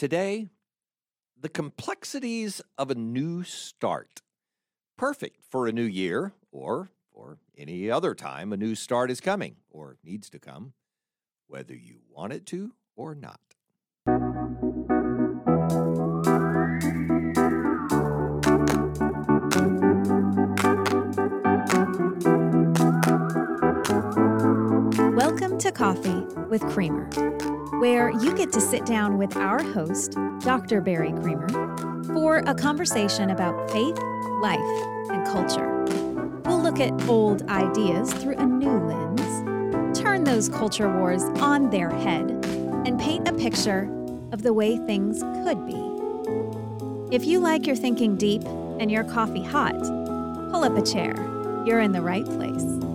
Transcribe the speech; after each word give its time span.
Today, 0.00 0.48
the 1.38 1.50
complexities 1.50 2.62
of 2.78 2.90
a 2.90 2.94
new 2.94 3.44
start. 3.44 4.22
Perfect 4.96 5.44
for 5.50 5.66
a 5.66 5.72
new 5.72 5.84
year 5.84 6.32
or 6.50 6.88
for 7.12 7.36
any 7.54 7.90
other 7.90 8.14
time 8.14 8.50
a 8.54 8.56
new 8.56 8.74
start 8.74 9.10
is 9.10 9.20
coming 9.20 9.56
or 9.68 9.98
needs 10.02 10.30
to 10.30 10.38
come, 10.38 10.72
whether 11.48 11.74
you 11.74 11.96
want 12.08 12.32
it 12.32 12.46
to 12.46 12.72
or 12.96 13.14
not. 13.14 13.40
Welcome 25.14 25.58
to 25.58 25.70
Coffee 25.70 26.24
with 26.48 26.62
Creamer, 26.70 27.10
where 27.78 28.10
you 28.10 28.34
get 28.36 28.52
to 28.52 28.60
sit 28.60 28.84
down 28.84 29.16
with 29.16 29.36
our 29.36 29.62
host, 29.62 30.16
Dr. 30.40 30.80
Barry 30.80 31.12
Creamer, 31.12 31.48
for 32.12 32.38
a 32.38 32.54
conversation 32.54 33.30
about 33.30 33.70
faith, 33.70 33.96
life, 34.40 34.58
and 35.10 35.24
culture. 35.26 35.84
We'll 36.44 36.60
look 36.60 36.80
at 36.80 37.08
old 37.08 37.42
ideas 37.48 38.12
through 38.12 38.36
a 38.36 38.44
new 38.44 38.78
lens, 38.78 39.98
turn 39.98 40.24
those 40.24 40.48
culture 40.48 40.92
wars 40.98 41.22
on 41.40 41.70
their 41.70 41.90
head, 41.90 42.30
and 42.86 42.98
paint 42.98 43.28
a 43.28 43.32
picture 43.32 43.88
of 44.32 44.42
the 44.42 44.52
way 44.52 44.76
things 44.76 45.22
could 45.44 45.64
be. 45.66 47.14
If 47.14 47.24
you 47.24 47.38
like 47.38 47.66
your 47.66 47.76
thinking 47.76 48.16
deep 48.16 48.42
and 48.44 48.90
your 48.90 49.04
coffee 49.04 49.42
hot, 49.42 49.78
pull 50.50 50.64
up 50.64 50.76
a 50.76 50.82
chair. 50.82 51.14
You're 51.64 51.80
in 51.80 51.92
the 51.92 52.02
right 52.02 52.24
place. 52.24 52.89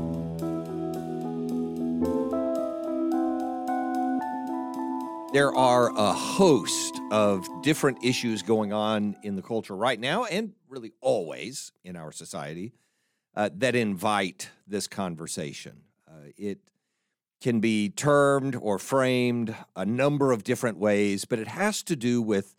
There 5.35 5.53
are 5.53 5.89
a 5.89 6.13
host 6.13 7.01
of 7.11 7.45
different 7.61 8.05
issues 8.05 8.41
going 8.41 8.71
on 8.71 9.17
in 9.21 9.35
the 9.35 9.41
culture 9.41 9.75
right 9.75 9.99
now, 9.99 10.23
and 10.23 10.53
really 10.69 10.93
always 11.01 11.73
in 11.83 11.97
our 11.97 12.13
society, 12.13 12.71
uh, 13.35 13.49
that 13.57 13.75
invite 13.75 14.49
this 14.65 14.87
conversation. 14.87 15.81
Uh, 16.07 16.29
it 16.37 16.59
can 17.41 17.59
be 17.59 17.89
termed 17.89 18.55
or 18.55 18.79
framed 18.79 19.53
a 19.75 19.85
number 19.85 20.31
of 20.31 20.45
different 20.45 20.77
ways, 20.77 21.25
but 21.25 21.37
it 21.37 21.49
has 21.49 21.83
to 21.83 21.97
do 21.97 22.21
with 22.21 22.55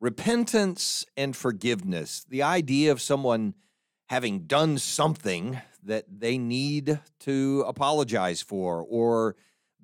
repentance 0.00 1.04
and 1.16 1.36
forgiveness. 1.36 2.26
The 2.28 2.42
idea 2.42 2.90
of 2.90 3.00
someone 3.00 3.54
having 4.06 4.46
done 4.46 4.78
something 4.78 5.60
that 5.84 6.06
they 6.08 6.38
need 6.38 6.98
to 7.20 7.64
apologize 7.68 8.42
for 8.42 8.84
or 8.88 9.36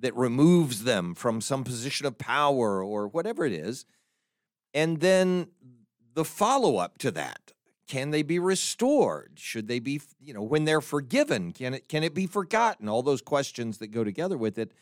that 0.03 0.15
removes 0.15 0.85
them 0.85 1.15
from 1.15 1.41
some 1.41 1.65
position 1.65 2.07
of 2.07 2.19
power 2.19 2.83
or 2.83 3.09
whatever 3.09 3.45
it 3.45 3.53
is. 3.53 3.87
And 4.75 5.01
then 5.01 5.49
the 6.15 6.25
follow 6.25 6.77
up 6.77 6.99
to 6.99 7.11
that 7.13 7.53
can 7.89 8.11
they 8.11 8.23
be 8.23 8.39
restored? 8.39 9.33
Should 9.37 9.69
they 9.69 9.79
be 9.79 10.01
you 10.21 10.35
know 10.35 10.43
when 10.43 10.65
they're 10.65 10.81
forgiven 10.81 11.53
can 11.53 11.75
it 11.75 11.89
can 11.89 12.03
it 12.03 12.15
be 12.15 12.27
forgotten? 12.27 12.89
All 12.89 13.03
those 13.03 13.23
questions 13.23 13.79
that 13.79 13.89
go 13.89 14.05
together 14.05 14.37
with 14.37 14.59
it. 14.59 14.73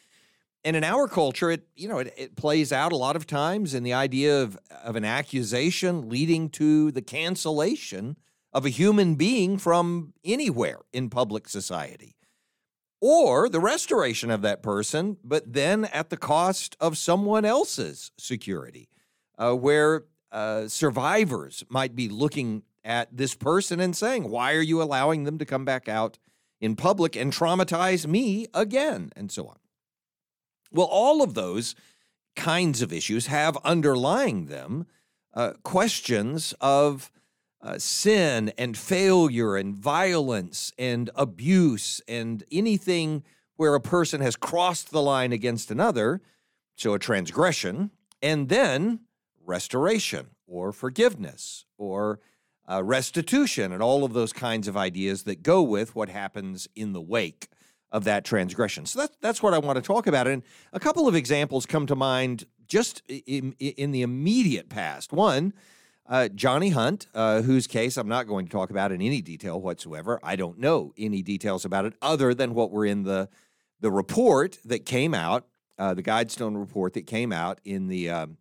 And 0.65 0.77
in 0.77 0.85
our 0.85 1.09
culture 1.09 1.51
it 1.51 1.67
you 1.75 1.89
know 1.89 1.99
it, 1.99 2.15
it 2.17 2.37
plays 2.37 2.73
out 2.73 2.93
a 2.93 2.97
lot 2.97 3.17
of 3.17 3.27
times 3.27 3.75
in 3.75 3.83
the 3.83 3.93
idea 3.93 4.43
of 4.43 4.59
of 4.85 4.97
an 4.97 5.05
accusation 5.05 6.09
leading 6.09 6.49
to 6.51 6.93
the 6.93 7.03
cancellation 7.03 8.17
of 8.53 8.65
a 8.65 8.71
human 8.71 9.15
being 9.17 9.59
from 9.59 10.13
anywhere 10.25 10.79
in 10.93 11.11
public 11.11 11.49
society 11.49 12.17
or 13.01 13.49
the 13.49 13.61
restoration 13.61 14.31
of 14.31 14.43
that 14.43 14.63
person, 14.63 15.17
but 15.25 15.53
then 15.53 15.87
at 15.87 16.11
the 16.11 16.17
cost 16.17 16.77
of 16.81 16.99
someone 16.99 17.45
else's 17.45 18.13
security, 18.19 18.89
uh, 19.39 19.55
where 19.55 20.05
uh, 20.33 20.69
survivors 20.69 21.65
might 21.69 21.97
be 21.97 22.09
looking 22.09 22.63
at 22.85 23.15
this 23.17 23.35
person 23.35 23.81
and 23.81 23.97
saying, 23.97 24.29
Why 24.29 24.55
are 24.55 24.63
you 24.63 24.83
allowing 24.83 25.25
them 25.25 25.39
to 25.39 25.45
come 25.45 25.65
back 25.65 25.89
out 25.89 26.19
in 26.61 26.77
public 26.77 27.17
and 27.17 27.33
traumatize 27.33 28.07
me 28.07 28.47
again? 28.55 29.11
And 29.17 29.33
so 29.33 29.49
on. 29.49 29.57
Well, 30.73 30.87
all 30.87 31.23
of 31.23 31.35
those 31.35 31.75
kinds 32.37 32.81
of 32.81 32.93
issues 32.93 33.27
have 33.27 33.57
underlying 33.65 34.47
them 34.47 34.87
uh, 35.35 35.53
questions 35.63 36.55
of 36.61 37.11
uh, 37.63 37.79
sin 37.79 38.53
and 38.57 38.77
failure 38.77 39.57
and 39.57 39.75
violence 39.75 40.73
and 40.79 41.11
abuse 41.15 42.01
and 42.09 42.45
anything 42.51 43.23
where 43.57 43.75
a 43.75 43.81
person 43.81 44.21
has 44.21 44.37
crossed 44.37 44.91
the 44.91 45.03
line 45.03 45.33
against 45.33 45.71
another, 45.71 46.23
so 46.77 46.95
a 46.95 46.99
transgression, 46.99 47.91
and 48.23 48.49
then 48.49 49.01
restoration 49.45 50.29
or 50.47 50.73
forgiveness 50.73 51.67
or 51.77 52.21
uh, 52.71 52.83
restitution 52.83 53.73
and 53.73 53.83
all 53.83 54.05
of 54.05 54.13
those 54.13 54.33
kinds 54.33 54.69
of 54.69 54.77
ideas 54.77 55.25
that 55.25 55.43
go 55.43 55.61
with 55.63 55.95
what 55.95 56.09
happens 56.09 56.69
in 56.75 56.93
the 56.93 57.01
wake 57.01 57.49
of 57.93 58.05
that 58.05 58.25
transgression. 58.25 58.87
So 58.87 59.01
that's 59.01 59.17
that's 59.21 59.43
what 59.43 59.53
I 59.53 59.59
want 59.59 59.77
to 59.77 59.83
talk 59.83 60.07
about. 60.07 60.29
And 60.29 60.43
a 60.73 60.81
couple 60.81 61.09
of 61.09 61.15
examples 61.15 61.67
come 61.67 61.87
to 61.87 61.97
mind 61.97 62.47
just 62.67 63.03
in, 63.09 63.53
in 63.59 63.91
the 63.91 64.03
immediate 64.03 64.69
past. 64.69 65.13
One, 65.13 65.53
uh, 66.11 66.29
Johnny 66.29 66.71
Hunt, 66.71 67.07
uh, 67.15 67.43
whose 67.43 67.69
case 67.69 67.97
I'm 67.97 68.09
not 68.09 68.27
going 68.27 68.45
to 68.45 68.51
talk 68.51 68.71
about 68.71 68.91
in 68.91 69.01
any 69.01 69.23
detail 69.23 69.61
whatsoever. 69.61 70.19
I 70.23 70.35
don't 70.35 70.59
know 70.59 70.93
any 70.99 71.23
details 71.23 71.65
about 71.65 71.85
it 71.85 71.95
other 72.03 72.35
than 72.35 72.53
what 72.53 72.71
were 72.71 72.85
in 72.85 73.05
the 73.05 73.29
the 73.79 73.91
report 73.91 74.59
that 74.67 74.85
came 74.85 75.15
out, 75.15 75.47
uh, 75.79 75.95
the 75.95 76.03
Guidestone 76.03 76.59
report 76.59 76.93
that 76.93 77.07
came 77.07 77.33
out 77.33 77.61
in 77.65 77.87
the 77.87 78.11
um, 78.11 78.37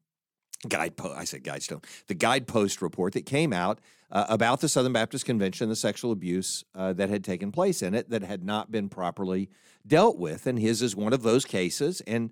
guidepost. 0.68 1.18
I 1.18 1.24
said 1.24 1.44
Guidestone, 1.44 1.86
the 2.08 2.16
Guidepost 2.16 2.82
report 2.82 3.14
that 3.14 3.26
came 3.26 3.54
out 3.54 3.80
uh, 4.12 4.26
about 4.28 4.60
the 4.60 4.68
Southern 4.68 4.92
Baptist 4.92 5.26
Convention, 5.26 5.70
the 5.70 5.78
sexual 5.78 6.12
abuse 6.12 6.66
uh, 6.76 6.92
that 6.94 7.10
had 7.10 7.24
taken 7.24 7.54
place 7.54 7.82
in 7.82 7.94
it 7.94 8.10
that 8.10 8.24
had 8.24 8.44
not 8.44 8.72
been 8.72 8.90
properly 8.90 9.50
dealt 9.88 10.18
with, 10.18 10.46
and 10.46 10.60
his 10.60 10.82
is 10.82 10.96
one 10.96 11.14
of 11.14 11.22
those 11.22 11.46
cases, 11.46 12.02
and 12.02 12.32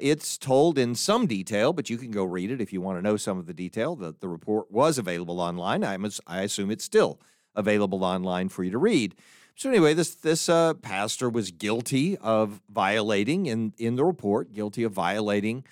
it's 0.00 0.36
told 0.36 0.78
in 0.78 0.94
some 0.94 1.26
detail, 1.26 1.72
but 1.72 1.88
you 1.88 1.96
can 1.96 2.10
go 2.10 2.24
read 2.24 2.50
it 2.50 2.60
if 2.60 2.72
you 2.72 2.80
want 2.80 2.98
to 2.98 3.02
know 3.02 3.16
some 3.16 3.38
of 3.38 3.46
the 3.46 3.54
detail. 3.54 3.96
The, 3.96 4.14
the 4.20 4.28
report 4.28 4.70
was 4.70 4.98
available 4.98 5.40
online. 5.40 5.82
I'm, 5.82 6.06
I 6.26 6.42
assume 6.42 6.70
it's 6.70 6.84
still 6.84 7.20
available 7.54 8.04
online 8.04 8.48
for 8.48 8.64
you 8.64 8.70
to 8.70 8.78
read. 8.78 9.14
So 9.56 9.68
anyway, 9.68 9.92
this 9.92 10.14
this 10.14 10.48
uh, 10.48 10.74
pastor 10.74 11.28
was 11.28 11.50
guilty 11.50 12.16
of 12.18 12.60
violating 12.70 13.46
in 13.46 13.72
in 13.76 13.96
the 13.96 14.04
report, 14.04 14.52
guilty 14.52 14.84
of 14.84 14.92
violating 14.92 15.64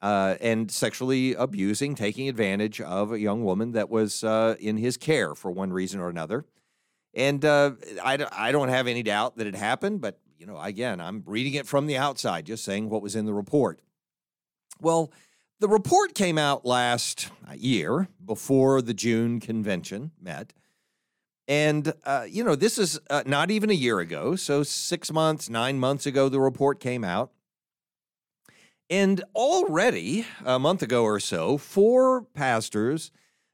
uh, 0.00 0.36
and 0.40 0.70
sexually 0.70 1.34
abusing, 1.34 1.94
taking 1.94 2.28
advantage 2.28 2.80
of 2.80 3.12
a 3.12 3.18
young 3.18 3.44
woman 3.44 3.72
that 3.72 3.90
was 3.90 4.24
uh, 4.24 4.56
in 4.60 4.76
his 4.76 4.96
care 4.96 5.34
for 5.34 5.50
one 5.50 5.72
reason 5.72 6.00
or 6.00 6.08
another. 6.08 6.44
And 7.14 7.44
uh, 7.44 7.72
I, 8.02 8.26
I 8.32 8.52
don't 8.52 8.68
have 8.68 8.86
any 8.86 9.02
doubt 9.02 9.36
that 9.36 9.46
it 9.46 9.54
happened, 9.54 10.00
but 10.00 10.18
you 10.38 10.46
know, 10.46 10.60
again, 10.60 11.00
I'm 11.00 11.22
reading 11.26 11.54
it 11.54 11.66
from 11.66 11.86
the 11.86 11.96
outside, 11.96 12.46
just 12.46 12.64
saying 12.64 12.90
what 12.90 13.02
was 13.02 13.16
in 13.16 13.26
the 13.26 13.34
report. 13.34 13.80
Well, 14.80 15.10
the 15.58 15.68
report 15.68 16.14
came 16.14 16.36
out 16.36 16.66
last 16.66 17.30
year 17.56 18.08
before 18.24 18.82
the 18.82 18.94
June 18.94 19.40
convention 19.40 20.10
met. 20.20 20.52
And, 21.48 21.92
uh, 22.04 22.26
you 22.28 22.42
know, 22.44 22.56
this 22.56 22.76
is 22.76 23.00
uh, 23.08 23.22
not 23.24 23.50
even 23.50 23.70
a 23.70 23.74
year 23.74 24.00
ago. 24.00 24.36
So, 24.36 24.62
six 24.62 25.12
months, 25.12 25.48
nine 25.48 25.78
months 25.78 26.04
ago, 26.04 26.28
the 26.28 26.40
report 26.40 26.80
came 26.80 27.04
out. 27.04 27.30
And 28.90 29.24
already, 29.34 30.26
a 30.44 30.58
month 30.58 30.82
ago 30.82 31.04
or 31.04 31.20
so, 31.20 31.56
four 31.56 32.22
pastors 32.22 33.10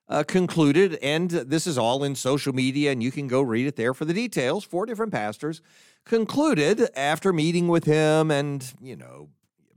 uh, 0.09 0.23
concluded, 0.25 0.95
and 1.03 1.31
this 1.31 1.67
is 1.67 1.79
all 1.79 2.05
in 2.05 2.15
social 2.15 2.53
media, 2.53 2.93
and 2.93 3.03
you 3.03 3.11
can 3.11 3.29
go 3.29 3.41
read 3.41 3.67
it 3.67 3.77
there 3.77 3.95
for 3.95 4.05
the 4.05 4.15
details. 4.15 4.65
Four 4.65 4.87
different 4.87 5.13
pastors 5.13 5.63
concluded 6.05 6.89
after 6.97 7.33
meeting 7.33 7.69
with 7.69 7.85
him 7.85 8.31
and, 8.31 8.73
you 8.81 8.97
know, 8.97 9.29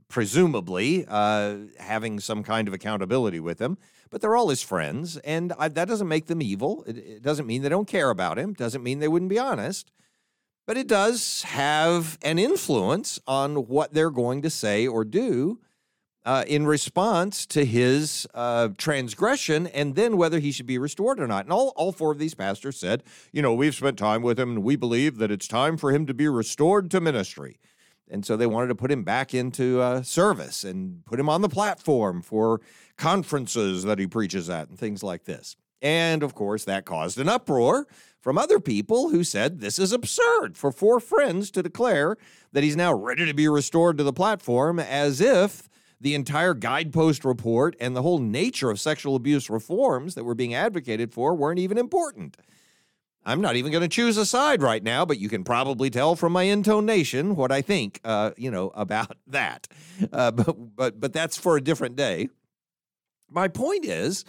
presumably 0.08 1.04
uh, 1.08 1.56
having 1.78 2.20
some 2.20 2.42
kind 2.42 2.68
of 2.68 2.74
accountability 2.74 3.40
with 3.40 3.60
him, 3.60 3.78
but 4.10 4.20
they're 4.20 4.36
all 4.36 4.48
his 4.48 4.62
friends, 4.62 5.16
and 5.18 5.52
I, 5.58 5.68
that 5.68 5.88
doesn't 5.88 6.08
make 6.08 6.26
them 6.26 6.40
evil. 6.42 6.84
It, 6.86 6.98
it 6.98 7.22
doesn't 7.22 7.46
mean 7.46 7.62
they 7.62 7.68
don't 7.68 7.88
care 7.88 8.10
about 8.10 8.38
him, 8.38 8.52
doesn't 8.54 8.82
mean 8.82 9.00
they 9.00 9.08
wouldn't 9.08 9.30
be 9.30 9.38
honest, 9.38 9.90
but 10.66 10.76
it 10.76 10.86
does 10.86 11.42
have 11.42 12.18
an 12.22 12.38
influence 12.38 13.20
on 13.26 13.66
what 13.68 13.94
they're 13.94 14.10
going 14.10 14.42
to 14.42 14.50
say 14.50 14.86
or 14.86 15.04
do 15.04 15.60
uh, 16.26 16.42
in 16.48 16.66
response 16.66 17.46
to 17.46 17.64
his 17.64 18.26
uh, 18.34 18.68
transgression 18.76 19.68
and 19.68 19.94
then 19.94 20.16
whether 20.16 20.40
he 20.40 20.50
should 20.50 20.66
be 20.66 20.76
restored 20.76 21.20
or 21.20 21.28
not. 21.28 21.44
And 21.44 21.52
all, 21.52 21.72
all 21.76 21.92
four 21.92 22.10
of 22.10 22.18
these 22.18 22.34
pastors 22.34 22.76
said, 22.76 23.04
you 23.32 23.40
know, 23.40 23.54
we've 23.54 23.76
spent 23.76 23.96
time 23.96 24.22
with 24.22 24.38
him 24.38 24.50
and 24.50 24.64
we 24.64 24.74
believe 24.74 25.18
that 25.18 25.30
it's 25.30 25.46
time 25.46 25.76
for 25.76 25.92
him 25.92 26.04
to 26.06 26.12
be 26.12 26.28
restored 26.28 26.90
to 26.90 27.00
ministry. 27.00 27.60
And 28.10 28.26
so 28.26 28.36
they 28.36 28.46
wanted 28.46 28.68
to 28.68 28.74
put 28.74 28.90
him 28.90 29.04
back 29.04 29.34
into 29.34 29.80
uh, 29.80 30.02
service 30.02 30.64
and 30.64 31.04
put 31.06 31.20
him 31.20 31.28
on 31.28 31.42
the 31.42 31.48
platform 31.48 32.22
for 32.22 32.60
conferences 32.96 33.84
that 33.84 34.00
he 34.00 34.08
preaches 34.08 34.50
at 34.50 34.68
and 34.68 34.78
things 34.78 35.04
like 35.04 35.24
this. 35.24 35.56
And 35.80 36.24
of 36.24 36.34
course, 36.34 36.64
that 36.64 36.86
caused 36.86 37.20
an 37.20 37.28
uproar 37.28 37.86
from 38.20 38.36
other 38.36 38.58
people 38.58 39.10
who 39.10 39.22
said 39.22 39.60
this 39.60 39.78
is 39.78 39.92
absurd 39.92 40.56
for 40.56 40.72
four 40.72 40.98
friends 40.98 41.52
to 41.52 41.62
declare 41.62 42.16
that 42.52 42.64
he's 42.64 42.76
now 42.76 42.92
ready 42.92 43.26
to 43.26 43.34
be 43.34 43.46
restored 43.46 43.96
to 43.98 44.04
the 44.04 44.12
platform 44.12 44.80
as 44.80 45.20
if 45.20 45.68
the 46.06 46.14
entire 46.14 46.54
guidepost 46.54 47.24
report 47.24 47.74
and 47.80 47.96
the 47.96 48.02
whole 48.02 48.20
nature 48.20 48.70
of 48.70 48.78
sexual 48.78 49.16
abuse 49.16 49.50
reforms 49.50 50.14
that 50.14 50.22
were 50.22 50.36
being 50.36 50.54
advocated 50.54 51.12
for 51.12 51.34
weren't 51.34 51.58
even 51.58 51.76
important. 51.76 52.36
I'm 53.24 53.40
not 53.40 53.56
even 53.56 53.72
going 53.72 53.82
to 53.82 53.88
choose 53.88 54.16
a 54.16 54.24
side 54.24 54.62
right 54.62 54.84
now, 54.84 55.04
but 55.04 55.18
you 55.18 55.28
can 55.28 55.42
probably 55.42 55.90
tell 55.90 56.14
from 56.14 56.32
my 56.32 56.44
intonation 56.44 57.34
what 57.34 57.50
I 57.50 57.60
think, 57.60 58.00
uh, 58.04 58.30
you 58.36 58.52
know, 58.52 58.68
about 58.76 59.16
that. 59.26 59.66
Uh, 60.12 60.30
but, 60.30 60.76
but, 60.76 61.00
but 61.00 61.12
that's 61.12 61.36
for 61.36 61.56
a 61.56 61.60
different 61.60 61.96
day. 61.96 62.28
My 63.28 63.48
point 63.48 63.84
is, 63.84 64.24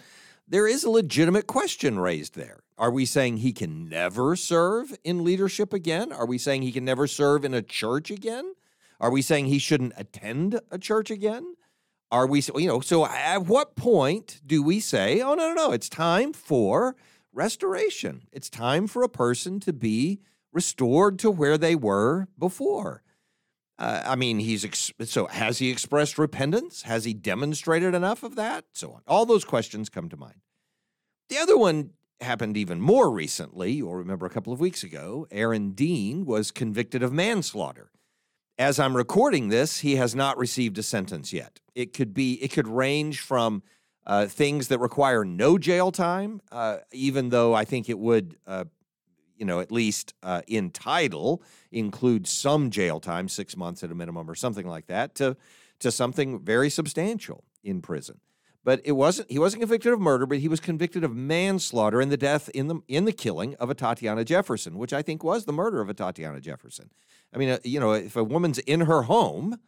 there 0.48 0.66
is 0.66 0.82
a 0.82 0.90
legitimate 0.90 1.46
question 1.46 2.00
raised 2.00 2.34
there. 2.34 2.58
Are 2.76 2.90
we 2.90 3.04
saying 3.04 3.36
he 3.36 3.52
can 3.52 3.88
never 3.88 4.34
serve 4.34 4.98
in 5.04 5.22
leadership 5.22 5.72
again? 5.72 6.10
Are 6.10 6.26
we 6.26 6.38
saying 6.38 6.62
he 6.62 6.72
can 6.72 6.84
never 6.84 7.06
serve 7.06 7.44
in 7.44 7.54
a 7.54 7.62
church 7.62 8.10
again? 8.10 8.54
Are 8.98 9.12
we 9.12 9.22
saying 9.22 9.46
he 9.46 9.60
shouldn't 9.60 9.92
attend 9.96 10.58
a 10.72 10.78
church 10.78 11.08
again? 11.08 11.54
Are 12.10 12.26
we, 12.26 12.42
you 12.56 12.66
know, 12.66 12.80
so 12.80 13.04
at 13.04 13.46
what 13.46 13.76
point 13.76 14.40
do 14.46 14.62
we 14.62 14.80
say, 14.80 15.20
oh, 15.20 15.34
no, 15.34 15.48
no, 15.48 15.54
no, 15.54 15.72
it's 15.72 15.88
time 15.88 16.32
for 16.32 16.96
restoration? 17.32 18.22
It's 18.32 18.48
time 18.48 18.86
for 18.86 19.02
a 19.02 19.08
person 19.08 19.60
to 19.60 19.72
be 19.72 20.20
restored 20.52 21.18
to 21.20 21.30
where 21.30 21.58
they 21.58 21.74
were 21.74 22.28
before. 22.38 23.02
Uh, 23.78 24.02
I 24.04 24.16
mean, 24.16 24.40
he's 24.40 24.64
ex- 24.64 24.92
so 25.04 25.26
has 25.26 25.58
he 25.58 25.70
expressed 25.70 26.18
repentance? 26.18 26.82
Has 26.82 27.04
he 27.04 27.14
demonstrated 27.14 27.94
enough 27.94 28.22
of 28.22 28.34
that? 28.36 28.64
So 28.72 28.92
on. 28.92 29.02
All 29.06 29.24
those 29.24 29.44
questions 29.44 29.88
come 29.88 30.08
to 30.08 30.16
mind. 30.16 30.40
The 31.28 31.38
other 31.38 31.56
one 31.56 31.90
happened 32.20 32.56
even 32.56 32.80
more 32.80 33.10
recently. 33.10 33.72
You'll 33.72 33.94
remember 33.94 34.26
a 34.26 34.30
couple 34.30 34.52
of 34.52 34.60
weeks 34.60 34.82
ago, 34.82 35.26
Aaron 35.30 35.72
Dean 35.72 36.24
was 36.24 36.50
convicted 36.50 37.02
of 37.02 37.12
manslaughter. 37.12 37.90
As 38.58 38.80
I'm 38.80 38.96
recording 38.96 39.50
this, 39.50 39.78
he 39.78 39.96
has 39.96 40.16
not 40.16 40.36
received 40.36 40.78
a 40.78 40.82
sentence 40.82 41.32
yet. 41.32 41.60
It 41.76 41.92
could 41.92 42.12
be, 42.12 42.42
it 42.42 42.48
could 42.48 42.66
range 42.66 43.20
from 43.20 43.62
uh, 44.04 44.26
things 44.26 44.66
that 44.68 44.80
require 44.80 45.24
no 45.24 45.58
jail 45.58 45.92
time, 45.92 46.40
uh, 46.50 46.78
even 46.90 47.28
though 47.28 47.54
I 47.54 47.64
think 47.64 47.88
it 47.88 47.98
would, 48.00 48.36
uh, 48.48 48.64
you 49.36 49.44
know, 49.44 49.60
at 49.60 49.70
least 49.70 50.14
uh, 50.24 50.42
in 50.48 50.70
title 50.70 51.40
include 51.70 52.26
some 52.26 52.70
jail 52.70 52.98
time, 52.98 53.28
six 53.28 53.56
months 53.56 53.84
at 53.84 53.92
a 53.92 53.94
minimum 53.94 54.28
or 54.28 54.34
something 54.34 54.66
like 54.66 54.88
that, 54.88 55.14
to 55.16 55.36
to 55.78 55.92
something 55.92 56.40
very 56.40 56.68
substantial 56.68 57.44
in 57.62 57.80
prison. 57.80 58.18
But 58.64 58.80
it 58.84 58.92
wasn't 58.92 59.30
he 59.30 59.38
wasn't 59.38 59.62
convicted 59.62 59.92
of 59.92 60.00
murder, 60.00 60.26
but 60.26 60.38
he 60.38 60.48
was 60.48 60.60
convicted 60.60 61.04
of 61.04 61.14
manslaughter 61.14 62.00
in 62.00 62.08
the 62.08 62.16
death 62.16 62.48
in 62.50 62.68
the 62.68 62.80
in 62.88 63.04
the 63.04 63.12
killing 63.12 63.54
of 63.56 63.68
Atatiana 63.68 64.24
Jefferson, 64.24 64.78
which 64.78 64.92
I 64.92 65.02
think 65.02 65.24
was 65.24 65.44
the 65.44 65.52
murder 65.52 65.80
of 65.80 65.88
Atatiana 65.88 66.40
Jefferson. 66.40 66.90
I 67.32 67.38
mean, 67.38 67.50
uh, 67.50 67.58
you 67.64 67.80
know, 67.80 67.92
if 67.92 68.16
a 68.16 68.24
woman's 68.24 68.58
in 68.58 68.82
her 68.82 69.02
home, 69.02 69.58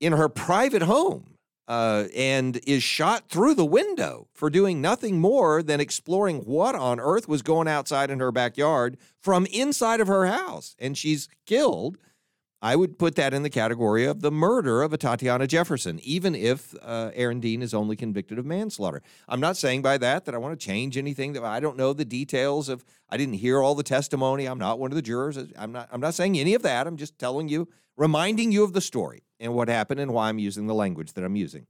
in 0.00 0.12
her 0.12 0.28
private 0.28 0.82
home, 0.82 1.32
uh, 1.68 2.04
and 2.14 2.60
is 2.66 2.82
shot 2.82 3.28
through 3.28 3.54
the 3.54 3.64
window 3.64 4.26
for 4.34 4.50
doing 4.50 4.80
nothing 4.80 5.20
more 5.20 5.62
than 5.62 5.80
exploring 5.80 6.40
what 6.40 6.74
on 6.74 7.00
earth 7.00 7.28
was 7.28 7.42
going 7.42 7.68
outside 7.68 8.10
in 8.10 8.20
her 8.20 8.32
backyard 8.32 8.96
from 9.20 9.46
inside 9.46 10.00
of 10.00 10.08
her 10.08 10.26
house, 10.26 10.74
and 10.78 10.98
she's 10.98 11.28
killed. 11.46 11.98
I 12.64 12.76
would 12.76 12.96
put 12.96 13.16
that 13.16 13.34
in 13.34 13.42
the 13.42 13.50
category 13.50 14.04
of 14.04 14.20
the 14.20 14.30
murder 14.30 14.82
of 14.82 14.92
Atatiana 14.92 15.48
Jefferson, 15.48 15.98
even 16.04 16.36
if 16.36 16.76
uh, 16.80 17.10
Aaron 17.12 17.40
Dean 17.40 17.60
is 17.60 17.74
only 17.74 17.96
convicted 17.96 18.38
of 18.38 18.46
manslaughter. 18.46 19.02
I'm 19.28 19.40
not 19.40 19.56
saying 19.56 19.82
by 19.82 19.98
that 19.98 20.26
that 20.26 20.34
I 20.34 20.38
want 20.38 20.58
to 20.58 20.64
change 20.64 20.96
anything. 20.96 21.32
That 21.32 21.42
I 21.42 21.58
don't 21.58 21.76
know 21.76 21.92
the 21.92 22.04
details 22.04 22.68
of. 22.68 22.84
I 23.10 23.16
didn't 23.16 23.34
hear 23.34 23.60
all 23.60 23.74
the 23.74 23.82
testimony. 23.82 24.46
I'm 24.46 24.60
not 24.60 24.78
one 24.78 24.92
of 24.92 24.94
the 24.94 25.02
jurors. 25.02 25.36
I'm 25.58 25.72
not. 25.72 25.88
I'm 25.90 26.00
not 26.00 26.14
saying 26.14 26.38
any 26.38 26.54
of 26.54 26.62
that. 26.62 26.86
I'm 26.86 26.96
just 26.96 27.18
telling 27.18 27.48
you, 27.48 27.68
reminding 27.96 28.52
you 28.52 28.62
of 28.62 28.74
the 28.74 28.80
story 28.80 29.24
and 29.40 29.54
what 29.54 29.68
happened 29.68 29.98
and 29.98 30.12
why 30.14 30.28
I'm 30.28 30.38
using 30.38 30.68
the 30.68 30.74
language 30.74 31.14
that 31.14 31.24
I'm 31.24 31.34
using. 31.34 31.66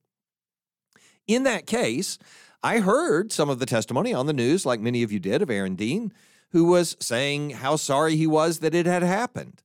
In 1.26 1.44
that 1.44 1.66
case, 1.66 2.18
I 2.62 2.80
heard 2.80 3.32
some 3.32 3.48
of 3.48 3.60
the 3.60 3.66
testimony 3.66 4.12
on 4.12 4.26
the 4.26 4.34
news, 4.34 4.66
like 4.66 4.80
many 4.80 5.02
of 5.02 5.10
you 5.10 5.20
did, 5.20 5.40
of 5.40 5.48
Aaron 5.48 5.74
Dean, 5.74 6.12
who 6.50 6.64
was 6.64 6.98
saying 7.00 7.50
how 7.50 7.76
sorry 7.76 8.16
he 8.16 8.26
was 8.26 8.58
that 8.58 8.74
it 8.74 8.84
had 8.84 9.02
happened 9.02 9.62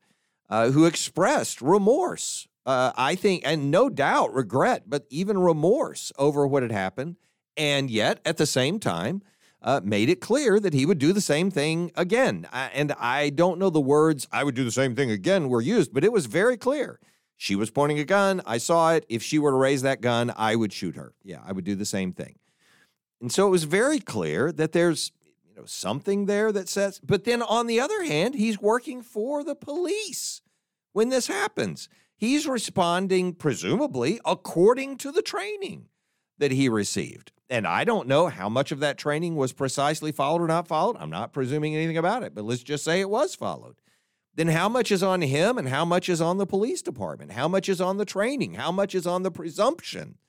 uh, 0.50 0.72
who 0.72 0.86
expressed 0.86 1.62
remorse. 1.62 2.48
Uh, 2.66 2.92
I 2.98 3.16
think, 3.16 3.44
and 3.46 3.72
no 3.72 3.90
doubt 3.90 4.34
regret, 4.34 4.84
but 4.88 5.06
even 5.10 5.38
remorse 5.38 6.12
over 6.18 6.46
what 6.46 6.64
had 6.64 6.72
happened. 6.72 7.16
And 7.56 7.90
yet, 7.90 8.20
at 8.26 8.38
the 8.38 8.46
same 8.46 8.78
time, 8.78 9.22
uh, 9.62 9.82
made 9.84 10.10
it 10.10 10.22
clear 10.22 10.60
that 10.60 10.74
he 10.74 10.86
would 10.86 11.00
do 11.00 11.14
the 11.14 11.22
same 11.22 11.50
thing 11.50 11.92
again. 11.96 12.48
and 12.52 12.92
I 13.00 13.30
don't 13.30 13.58
know 13.58 13.70
the 13.70 13.80
words, 13.80 14.28
I 14.32 14.44
would 14.44 14.56
do 14.56 14.64
the 14.64 14.72
same 14.72 14.96
thing 14.96 15.10
again, 15.10 15.50
were 15.50 15.62
used, 15.62 15.94
but 15.94 16.04
it 16.04 16.12
was 16.12 16.26
very 16.26 16.58
clear. 16.58 17.00
She 17.38 17.56
was 17.56 17.70
pointing 17.70 18.00
a 18.00 18.04
gun. 18.04 18.42
I 18.46 18.58
saw 18.58 18.94
it. 18.94 19.06
If 19.08 19.22
she 19.22 19.40
were 19.40 19.52
to 19.52 19.58
raise 19.58 19.84
that 19.84 20.02
gun, 20.02 20.34
I 20.36 20.56
would 20.56 20.74
shoot 20.74 20.96
her. 20.96 21.14
Yeah, 21.24 21.42
I 21.46 21.52
would 21.52 21.66
do 21.66 21.76
the 21.76 21.86
same 21.86 22.12
thing. 22.12 22.36
And 23.22 23.32
so 23.32 23.48
it 23.48 23.52
was 23.52 23.64
very 23.64 24.00
clear 24.00 24.52
that 24.52 24.72
there's 24.72 25.12
know 25.58 25.66
something 25.66 26.26
there 26.26 26.52
that 26.52 26.70
says 26.70 27.00
but 27.04 27.24
then 27.24 27.42
on 27.42 27.68
the 27.68 27.80
other 27.80 28.04
hand 28.04 28.36
he's 28.36 28.62
working 28.62 29.02
for 29.02 29.44
the 29.44 29.56
police 29.56 30.42
when 30.94 31.10
this 31.10 31.28
happens. 31.28 31.90
He's 32.16 32.48
responding 32.48 33.34
presumably 33.34 34.20
according 34.26 34.98
to 34.98 35.12
the 35.12 35.22
training 35.22 35.90
that 36.40 36.52
he 36.52 36.70
received. 36.70 37.32
And 37.50 37.66
i 37.66 37.84
don't 37.84 38.08
know 38.08 38.28
how 38.28 38.50
much 38.50 38.72
of 38.72 38.80
that 38.80 38.98
training 38.98 39.36
was 39.36 39.54
precisely 39.54 40.12
followed 40.12 40.42
or 40.42 40.48
not 40.48 40.68
followed. 40.68 40.98
I'm 41.00 41.10
not 41.10 41.34
presuming 41.34 41.76
anything 41.76 41.98
about 41.98 42.24
it 42.24 42.36
but 42.36 42.46
let's 42.46 42.64
just 42.64 42.84
say 42.84 43.02
it 43.02 43.10
was 43.10 43.34
followed. 43.34 43.78
Then 44.36 44.50
how 44.50 44.70
much 44.70 44.92
is 44.92 45.02
on 45.02 45.22
him 45.22 45.58
and 45.58 45.70
how 45.70 45.86
much 45.86 46.10
is 46.10 46.22
on 46.22 46.38
the 46.38 46.46
police 46.46 46.84
department? 46.84 47.32
How 47.32 47.48
much 47.48 47.68
is 47.68 47.82
on 47.82 47.98
the 47.98 48.06
training? 48.06 48.54
How 48.54 48.72
much 48.72 48.94
is 48.94 49.08
on 49.08 49.24
the 49.24 49.32
presumption 49.32 50.20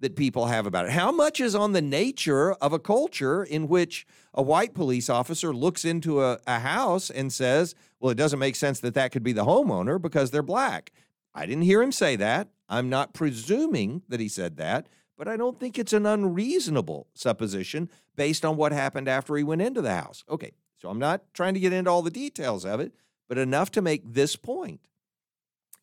that 0.00 0.16
people 0.16 0.46
have 0.46 0.66
about 0.66 0.86
it. 0.86 0.92
How 0.92 1.12
much 1.12 1.40
is 1.40 1.54
on 1.54 1.72
the 1.72 1.82
nature 1.82 2.52
of 2.54 2.72
a 2.72 2.78
culture 2.78 3.44
in 3.44 3.68
which 3.68 4.06
a 4.34 4.42
white 4.42 4.74
police 4.74 5.08
officer 5.08 5.54
looks 5.54 5.84
into 5.84 6.22
a, 6.22 6.38
a, 6.46 6.58
house 6.58 7.10
and 7.10 7.32
says, 7.32 7.74
well, 8.00 8.10
it 8.10 8.16
doesn't 8.16 8.38
make 8.38 8.56
sense 8.56 8.80
that 8.80 8.94
that 8.94 9.12
could 9.12 9.22
be 9.22 9.32
the 9.32 9.44
homeowner 9.44 10.00
because 10.00 10.30
they're 10.30 10.42
black? 10.42 10.92
I 11.34 11.46
didn't 11.46 11.62
hear 11.62 11.82
him 11.82 11.92
say 11.92 12.16
that. 12.16 12.48
I'm 12.68 12.88
not 12.88 13.14
presuming 13.14 14.02
that 14.08 14.20
he 14.20 14.28
said 14.28 14.56
that, 14.56 14.88
but 15.16 15.28
I 15.28 15.36
don't 15.36 15.58
think 15.60 15.78
it's 15.78 15.92
an 15.92 16.06
unreasonable 16.06 17.08
supposition 17.14 17.88
based 18.16 18.44
on 18.44 18.56
what 18.56 18.72
happened 18.72 19.08
after 19.08 19.36
he 19.36 19.44
went 19.44 19.62
into 19.62 19.82
the 19.82 19.94
house. 19.94 20.24
Okay, 20.28 20.52
so 20.76 20.88
I'm 20.88 20.98
not 20.98 21.22
trying 21.34 21.54
to 21.54 21.60
get 21.60 21.72
into 21.72 21.90
all 21.90 22.02
the 22.02 22.10
details 22.10 22.64
of 22.64 22.80
it, 22.80 22.92
but 23.28 23.38
enough 23.38 23.70
to 23.72 23.82
make 23.82 24.02
this 24.04 24.36
point. 24.36 24.80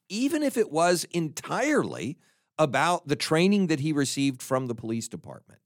Even 0.09 0.43
if 0.43 0.57
it 0.57 0.71
was 0.71 1.05
entirely 1.11 2.17
about 2.57 3.07
the 3.07 3.15
training 3.15 3.68
that 3.68 3.80
he 3.80 3.92
received 3.92 4.42
from 4.42 4.68
the 4.68 4.75
police 4.75 5.07
department. 5.07 5.62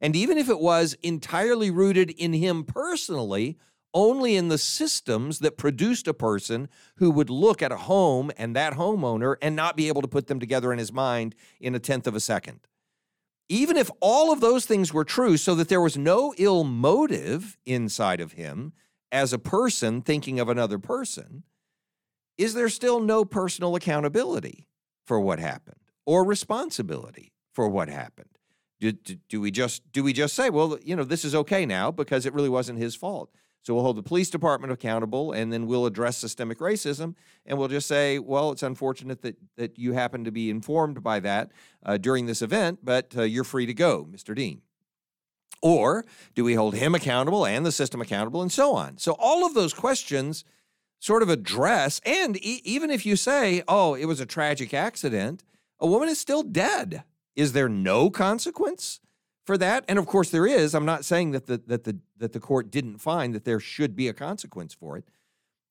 And 0.00 0.16
even 0.16 0.38
if 0.38 0.48
it 0.48 0.58
was 0.58 0.94
entirely 1.02 1.70
rooted 1.70 2.10
in 2.10 2.32
him 2.32 2.64
personally, 2.64 3.56
only 3.94 4.36
in 4.36 4.48
the 4.48 4.58
systems 4.58 5.38
that 5.40 5.56
produced 5.56 6.08
a 6.08 6.14
person 6.14 6.68
who 6.96 7.10
would 7.10 7.30
look 7.30 7.62
at 7.62 7.72
a 7.72 7.76
home 7.76 8.30
and 8.36 8.56
that 8.56 8.74
homeowner 8.74 9.36
and 9.42 9.54
not 9.54 9.76
be 9.76 9.88
able 9.88 10.02
to 10.02 10.08
put 10.08 10.26
them 10.26 10.40
together 10.40 10.72
in 10.72 10.78
his 10.78 10.92
mind 10.92 11.34
in 11.60 11.74
a 11.74 11.78
tenth 11.78 12.06
of 12.06 12.14
a 12.14 12.20
second. 12.20 12.60
Even 13.48 13.76
if 13.76 13.90
all 14.00 14.32
of 14.32 14.40
those 14.40 14.64
things 14.64 14.94
were 14.94 15.04
true, 15.04 15.36
so 15.36 15.54
that 15.54 15.68
there 15.68 15.80
was 15.80 15.98
no 15.98 16.32
ill 16.38 16.64
motive 16.64 17.58
inside 17.66 18.20
of 18.20 18.32
him 18.32 18.72
as 19.10 19.32
a 19.32 19.38
person 19.38 20.00
thinking 20.00 20.40
of 20.40 20.48
another 20.48 20.78
person, 20.78 21.42
is 22.38 22.54
there 22.54 22.70
still 22.70 22.98
no 22.98 23.24
personal 23.24 23.76
accountability 23.76 24.68
for 25.06 25.20
what 25.20 25.38
happened? 25.38 25.81
Or 26.06 26.24
responsibility 26.24 27.32
for 27.52 27.68
what 27.68 27.88
happened? 27.88 28.28
Do, 28.80 28.92
do, 28.92 29.16
do, 29.28 29.40
we 29.40 29.50
just 29.50 29.92
do 29.92 30.02
we 30.02 30.12
just 30.12 30.34
say, 30.34 30.50
well, 30.50 30.78
you 30.82 30.96
know, 30.96 31.04
this 31.04 31.24
is 31.24 31.34
okay 31.34 31.64
now 31.64 31.90
because 31.90 32.26
it 32.26 32.34
really 32.34 32.48
wasn't 32.48 32.78
his 32.78 32.96
fault? 32.96 33.30
So 33.62 33.74
we'll 33.74 33.84
hold 33.84 33.96
the 33.96 34.02
police 34.02 34.28
department 34.28 34.72
accountable, 34.72 35.30
and 35.30 35.52
then 35.52 35.68
we'll 35.68 35.86
address 35.86 36.16
systemic 36.16 36.58
racism, 36.58 37.14
and 37.46 37.56
we'll 37.56 37.68
just 37.68 37.86
say, 37.86 38.18
well, 38.18 38.50
it's 38.50 38.64
unfortunate 38.64 39.22
that 39.22 39.36
that 39.56 39.78
you 39.78 39.92
happen 39.92 40.24
to 40.24 40.32
be 40.32 40.50
informed 40.50 41.02
by 41.02 41.20
that 41.20 41.52
uh, 41.86 41.96
during 41.96 42.26
this 42.26 42.42
event, 42.42 42.80
but 42.82 43.16
uh, 43.16 43.22
you're 43.22 43.44
free 43.44 43.66
to 43.66 43.74
go, 43.74 44.04
Mr. 44.10 44.34
Dean. 44.34 44.62
Or 45.62 46.04
do 46.34 46.42
we 46.42 46.54
hold 46.54 46.74
him 46.74 46.92
accountable 46.92 47.46
and 47.46 47.64
the 47.64 47.70
system 47.70 48.00
accountable, 48.00 48.42
and 48.42 48.50
so 48.50 48.74
on? 48.74 48.98
So 48.98 49.12
all 49.12 49.46
of 49.46 49.54
those 49.54 49.72
questions 49.72 50.44
sort 50.98 51.22
of 51.22 51.28
address, 51.28 52.00
and 52.04 52.36
e- 52.44 52.62
even 52.64 52.90
if 52.90 53.06
you 53.06 53.14
say, 53.14 53.62
oh, 53.68 53.94
it 53.94 54.06
was 54.06 54.18
a 54.18 54.26
tragic 54.26 54.74
accident, 54.74 55.44
a 55.82 55.86
woman 55.86 56.08
is 56.08 56.18
still 56.18 56.42
dead. 56.42 57.02
Is 57.36 57.52
there 57.52 57.68
no 57.68 58.08
consequence 58.08 59.00
for 59.44 59.58
that? 59.58 59.84
And 59.88 59.98
of 59.98 60.06
course 60.06 60.30
there 60.30 60.46
is. 60.46 60.74
I'm 60.74 60.86
not 60.86 61.04
saying 61.04 61.32
that 61.32 61.46
the 61.46 61.60
that 61.66 61.84
the 61.84 61.98
that 62.18 62.32
the 62.32 62.40
court 62.40 62.70
didn't 62.70 62.98
find 62.98 63.34
that 63.34 63.44
there 63.44 63.60
should 63.60 63.96
be 63.96 64.08
a 64.08 64.14
consequence 64.14 64.72
for 64.72 64.96
it. 64.96 65.04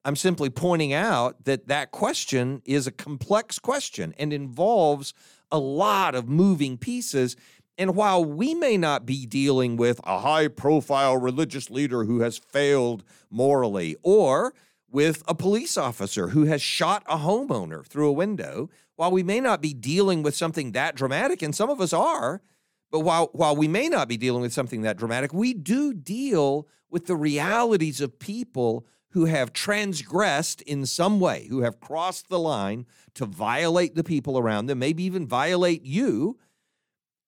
I'm 0.04 0.16
simply 0.16 0.50
pointing 0.50 0.94
out 0.94 1.46
that 1.46 1.68
that 1.68 1.92
question 1.92 2.62
is 2.66 2.88
a 2.88 2.92
complex 2.92 3.58
question 3.58 4.14
and 4.18 4.34
involves 4.34 5.14
a 5.52 5.60
lot 5.60 6.16
of 6.16 6.28
moving 6.28 6.78
pieces. 6.78 7.36
And 7.78 7.96
while 7.96 8.26
we 8.26 8.54
may 8.54 8.78
not 8.78 9.06
be 9.06 9.26
dealing 9.26 9.78
with 9.78 10.02
a 10.04 10.20
high 10.20 10.48
profile 10.48 11.18
religious 11.18 11.70
leader 11.70 12.04
who 12.04 12.20
has 12.22 12.38
failed 12.38 13.04
morally 13.30 13.96
or 14.02 14.54
with 14.90 15.24
a 15.28 15.36
police 15.36 15.78
officer 15.78 16.30
who 16.30 16.46
has 16.46 16.62
shot 16.62 17.04
a 17.08 17.18
homeowner 17.18 17.86
through 17.86 18.10
a 18.10 18.14
window, 18.14 18.70
while 19.02 19.12
we 19.12 19.24
may 19.24 19.40
not 19.40 19.64
be 19.64 19.74
dealing 19.74 20.22
with 20.22 20.36
something 20.36 20.74
that 20.74 20.94
dramatic, 20.94 21.42
and 21.42 21.56
some 21.56 21.72
of 21.72 21.82
us 21.82 21.92
are, 21.92 22.40
but 22.92 23.00
while, 23.00 23.32
while 23.34 23.56
we 23.56 23.68
may 23.68 23.90
not 23.90 24.08
be 24.08 24.16
dealing 24.16 24.44
with 24.44 24.54
something 24.54 24.84
that 24.84 24.96
dramatic, 24.96 25.34
we 25.34 25.56
do 25.56 25.92
deal 25.92 26.68
with 26.88 27.08
the 27.08 27.16
realities 27.16 28.00
of 28.00 28.20
people 28.20 28.86
who 29.10 29.26
have 29.26 29.54
transgressed 29.54 30.62
in 30.62 30.86
some 30.86 31.20
way, 31.20 31.48
who 31.50 31.62
have 31.62 31.80
crossed 31.80 32.30
the 32.30 32.38
line 32.38 32.86
to 33.16 33.26
violate 33.26 33.96
the 33.96 34.04
people 34.04 34.38
around 34.38 34.68
them, 34.68 34.78
maybe 34.78 35.02
even 35.02 35.26
violate 35.26 35.84
you, 35.84 36.38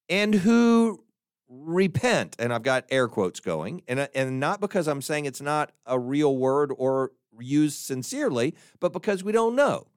and 0.07 0.35
who 0.35 1.03
repent. 1.49 2.35
And 2.37 2.53
I've 2.53 2.61
got 2.61 2.85
air 2.91 3.07
quotes 3.07 3.39
going, 3.39 3.81
and, 3.87 4.07
and 4.13 4.39
not 4.39 4.61
because 4.61 4.87
I'm 4.87 5.01
saying 5.01 5.25
it's 5.25 5.41
not 5.41 5.71
a 5.87 5.97
real 5.97 6.37
word 6.37 6.71
or 6.77 7.13
used 7.39 7.79
sincerely, 7.79 8.53
but 8.79 8.93
because 8.93 9.23
we 9.23 9.31
don't 9.31 9.55
know. 9.55 9.87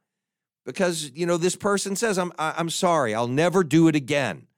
Because, 0.66 1.12
you 1.14 1.24
know, 1.24 1.36
this 1.36 1.56
person 1.56 1.96
says, 1.96 2.18
I'm, 2.18 2.32
I'm 2.38 2.68
sorry, 2.68 3.14
I'll 3.14 3.28
never 3.28 3.64
do 3.64 3.88
it 3.88 3.94
again. 3.94 4.48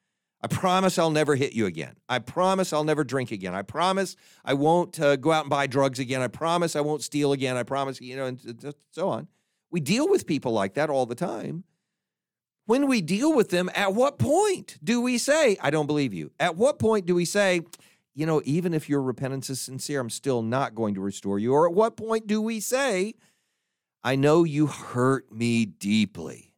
I 0.41 0.47
promise 0.47 0.99
I'll 0.99 1.11
never 1.11 1.35
hit 1.35 1.53
you 1.53 1.67
again. 1.67 1.97
I 2.09 2.21
promise 2.21 2.73
I'll 2.73 2.85
never 2.85 3.05
drink 3.05 3.31
again. 3.31 3.55
I 3.55 3.63
promise 3.63 4.17
I 4.45 4.55
won't 4.55 4.99
uh, 4.99 5.17
go 5.17 5.33
out 5.33 5.43
and 5.43 5.51
buy 5.51 5.67
drugs 5.67 5.99
again. 5.99 6.23
I 6.23 6.29
promise 6.29 6.77
I 6.77 6.81
won't 6.81 7.03
steal 7.03 7.33
again. 7.33 7.57
I 7.57 7.63
promise, 7.63 8.01
you 8.01 8.17
know, 8.17 8.27
and 8.27 8.75
so 8.91 9.09
on. 9.09 9.29
We 9.71 9.81
deal 9.81 10.09
with 10.09 10.27
people 10.27 10.53
like 10.53 10.75
that 10.75 10.91
all 10.91 11.07
the 11.07 11.15
time. 11.15 11.65
When 12.67 12.87
we 12.87 13.03
deal 13.03 13.35
with 13.35 13.51
them, 13.51 13.69
at 13.75 13.95
what 13.95 14.19
point 14.19 14.79
do 14.83 15.01
we 15.01 15.19
say, 15.19 15.57
I 15.61 15.71
don't 15.71 15.87
believe 15.87 16.15
you? 16.15 16.31
At 16.39 16.57
what 16.57 16.79
point 16.79 17.05
do 17.05 17.15
we 17.15 17.25
say, 17.25 17.63
you 18.15 18.25
know, 18.25 18.41
even 18.45 18.75
if 18.75 18.89
your 18.89 19.03
repentance 19.03 19.51
is 19.51 19.61
sincere, 19.61 20.01
I'm 20.01 20.11
still 20.11 20.43
not 20.43 20.75
going 20.75 20.95
to 20.95 21.01
restore 21.01 21.39
you? 21.39 21.53
Or 21.53 21.67
at 21.67 21.75
what 21.75 21.97
point 21.97 22.27
do 22.27 22.41
we 22.41 22.61
say, 22.61 23.15
I 24.05 24.17
know 24.17 24.45
you 24.45 24.67
hurt 24.67 25.33
me 25.33 25.67
deeply, 25.67 26.55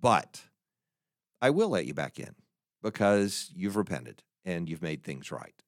but 0.00 0.42
I 1.40 1.50
will 1.50 1.68
let 1.68 1.86
you 1.86 1.94
back 1.94 2.18
in? 2.18 2.34
because 2.84 3.50
you've 3.56 3.76
repented 3.76 4.22
and 4.44 4.68
you've 4.68 4.82
made 4.82 5.02
things 5.02 5.32
right. 5.32 5.62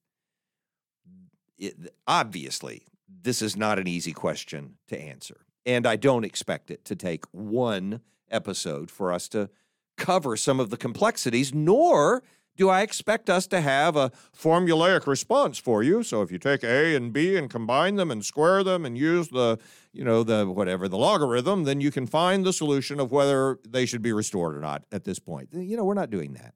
It, 1.59 1.75
obviously, 2.07 2.83
this 3.09 3.41
is 3.41 3.57
not 3.57 3.79
an 3.79 3.89
easy 3.89 4.13
question 4.13 4.75
to 4.89 5.01
answer. 5.01 5.47
And 5.65 5.87
I 5.87 5.97
don't 5.97 6.25
expect 6.25 6.71
it 6.71 6.85
to 6.85 6.95
take 6.95 7.25
one 7.33 8.03
episode 8.31 8.91
for 8.91 9.13
us 9.13 9.29
to 9.31 9.49
cover 9.97 10.37
some 10.37 10.61
of 10.61 10.69
the 10.69 10.77
complexities, 10.77 11.55
nor 11.55 12.23
do 12.57 12.69
I 12.69 12.83
expect 12.83 13.29
us 13.29 13.47
to 13.49 13.61
have 13.61 13.97
a 13.97 14.11
formulaic 14.37 15.07
response 15.07 15.59
for 15.59 15.83
you. 15.83 16.03
So 16.03 16.23
if 16.23 16.33
you 16.33 16.39
take 16.39 16.65
A 16.65 16.97
and 16.97 17.13
B 17.13 17.37
and 17.37 17.51
combine 17.51 17.97
them 17.97 18.11
and 18.11 18.25
square 18.25 18.65
them 18.65 18.85
and 18.85 18.97
use 18.97 19.29
the, 19.29 19.59
you 19.93 20.05
know, 20.05 20.23
the 20.23 20.47
whatever, 20.47 20.89
the 20.89 20.97
logarithm, 20.97 21.65
then 21.65 21.81
you 21.81 21.91
can 21.91 22.07
find 22.07 22.45
the 22.45 22.53
solution 22.53 22.99
of 22.99 23.13
whether 23.13 23.59
they 23.69 23.87
should 23.87 24.03
be 24.03 24.13
restored 24.13 24.57
or 24.57 24.61
not 24.61 24.85
at 24.91 25.05
this 25.05 25.19
point. 25.19 25.51
You 25.53 25.77
know, 25.77 25.85
we're 25.85 25.95
not 25.95 26.11
doing 26.11 26.33
that. 26.35 26.55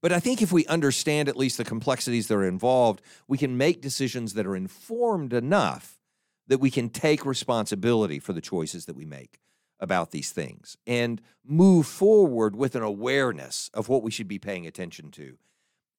But 0.00 0.12
I 0.12 0.20
think 0.20 0.42
if 0.42 0.52
we 0.52 0.66
understand 0.66 1.28
at 1.28 1.36
least 1.36 1.58
the 1.58 1.64
complexities 1.64 2.28
that 2.28 2.34
are 2.34 2.46
involved, 2.46 3.02
we 3.26 3.38
can 3.38 3.56
make 3.56 3.80
decisions 3.80 4.34
that 4.34 4.46
are 4.46 4.54
informed 4.54 5.32
enough 5.32 5.98
that 6.46 6.58
we 6.58 6.70
can 6.70 6.88
take 6.88 7.26
responsibility 7.26 8.18
for 8.18 8.32
the 8.32 8.40
choices 8.40 8.86
that 8.86 8.94
we 8.94 9.04
make 9.04 9.40
about 9.78 10.10
these 10.10 10.30
things 10.30 10.76
and 10.86 11.20
move 11.44 11.86
forward 11.86 12.56
with 12.56 12.74
an 12.74 12.82
awareness 12.82 13.70
of 13.74 13.88
what 13.88 14.02
we 14.02 14.10
should 14.10 14.28
be 14.28 14.38
paying 14.38 14.66
attention 14.66 15.10
to 15.10 15.36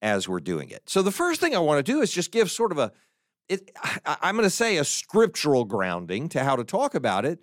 as 0.02 0.28
we're 0.28 0.40
doing 0.40 0.70
it. 0.70 0.84
So 0.88 1.02
the 1.02 1.12
first 1.12 1.40
thing 1.40 1.56
I 1.56 1.60
want 1.60 1.84
to 1.86 1.92
do 1.92 2.02
is 2.02 2.12
just 2.12 2.32
give 2.32 2.52
sort 2.52 2.72
of 2.72 2.78
a 2.78 2.92
it, 3.50 3.72
I, 3.82 4.18
I'm 4.22 4.36
going 4.36 4.46
to 4.46 4.50
say 4.50 4.78
a 4.78 4.84
scriptural 4.84 5.64
grounding 5.64 6.28
to 6.30 6.44
how 6.44 6.56
to 6.56 6.64
talk 6.64 6.96
about 6.96 7.26
it 7.26 7.40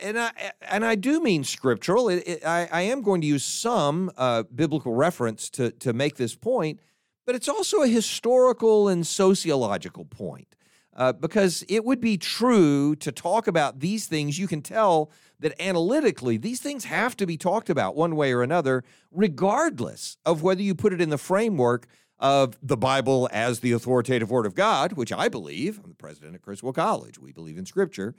and 0.00 0.18
I 0.18 0.30
and 0.62 0.84
I 0.84 0.94
do 0.94 1.20
mean 1.20 1.44
scriptural. 1.44 2.08
It, 2.08 2.22
it, 2.26 2.46
I, 2.46 2.68
I, 2.70 2.82
am 2.82 3.02
going 3.02 3.20
to 3.20 3.26
use 3.26 3.44
some 3.44 4.10
uh, 4.16 4.44
biblical 4.44 4.92
reference 4.92 5.50
to 5.50 5.70
to 5.72 5.92
make 5.92 6.16
this 6.16 6.34
point, 6.34 6.80
but 7.26 7.34
it's 7.34 7.48
also 7.48 7.82
a 7.82 7.88
historical 7.88 8.88
and 8.88 9.06
sociological 9.06 10.04
point 10.04 10.54
uh, 10.94 11.12
because 11.12 11.64
it 11.68 11.84
would 11.84 12.00
be 12.00 12.16
true 12.16 12.94
to 12.96 13.10
talk 13.10 13.46
about 13.46 13.80
these 13.80 14.06
things. 14.06 14.38
You 14.38 14.46
can 14.46 14.62
tell 14.62 15.10
that 15.40 15.60
analytically, 15.60 16.36
these 16.36 16.60
things 16.60 16.84
have 16.84 17.16
to 17.16 17.26
be 17.26 17.36
talked 17.36 17.68
about 17.68 17.96
one 17.96 18.16
way 18.16 18.32
or 18.32 18.42
another, 18.42 18.84
regardless 19.10 20.16
of 20.24 20.42
whether 20.42 20.62
you 20.62 20.74
put 20.74 20.92
it 20.92 21.00
in 21.00 21.10
the 21.10 21.18
framework 21.18 21.86
of 22.18 22.56
the 22.62 22.76
Bible 22.76 23.28
as 23.32 23.60
the 23.60 23.72
authoritative 23.72 24.30
Word 24.30 24.46
of 24.46 24.54
God, 24.54 24.92
which 24.92 25.12
I 25.12 25.28
believe. 25.28 25.80
I'm 25.82 25.90
the 25.90 25.96
president 25.96 26.34
at 26.34 26.42
Criswell 26.42 26.72
College. 26.72 27.18
We 27.18 27.32
believe 27.32 27.58
in 27.58 27.66
Scripture 27.66 28.14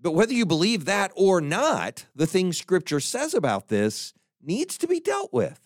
but 0.00 0.12
whether 0.12 0.32
you 0.32 0.46
believe 0.46 0.84
that 0.84 1.12
or 1.14 1.40
not, 1.40 2.06
the 2.14 2.26
things 2.26 2.58
scripture 2.58 3.00
says 3.00 3.34
about 3.34 3.68
this 3.68 4.12
needs 4.42 4.76
to 4.78 4.86
be 4.86 5.00
dealt 5.00 5.32
with. 5.32 5.60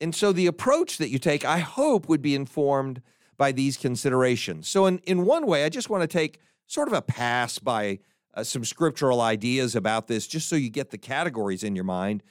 And 0.00 0.14
so 0.14 0.32
the 0.32 0.46
approach 0.46 0.98
that 0.98 1.08
you 1.08 1.18
take, 1.18 1.44
I 1.44 1.58
hope, 1.58 2.08
would 2.08 2.20
be 2.20 2.34
informed 2.34 3.00
by 3.38 3.52
these 3.52 3.76
considerations. 3.76 4.68
So, 4.68 4.86
in, 4.86 4.98
in 5.00 5.24
one 5.24 5.46
way, 5.46 5.64
I 5.64 5.68
just 5.68 5.90
want 5.90 6.02
to 6.02 6.06
take 6.06 6.38
sort 6.66 6.88
of 6.88 6.94
a 6.94 7.02
pass 7.02 7.58
by 7.58 8.00
uh, 8.36 8.44
some 8.44 8.64
scriptural 8.64 9.20
ideas 9.20 9.74
about 9.74 10.06
this, 10.06 10.26
just 10.26 10.48
so 10.48 10.54
you 10.54 10.70
get 10.70 10.90
the 10.90 10.98
categories 10.98 11.64
in 11.64 11.74
your 11.74 11.84
mind, 11.84 12.22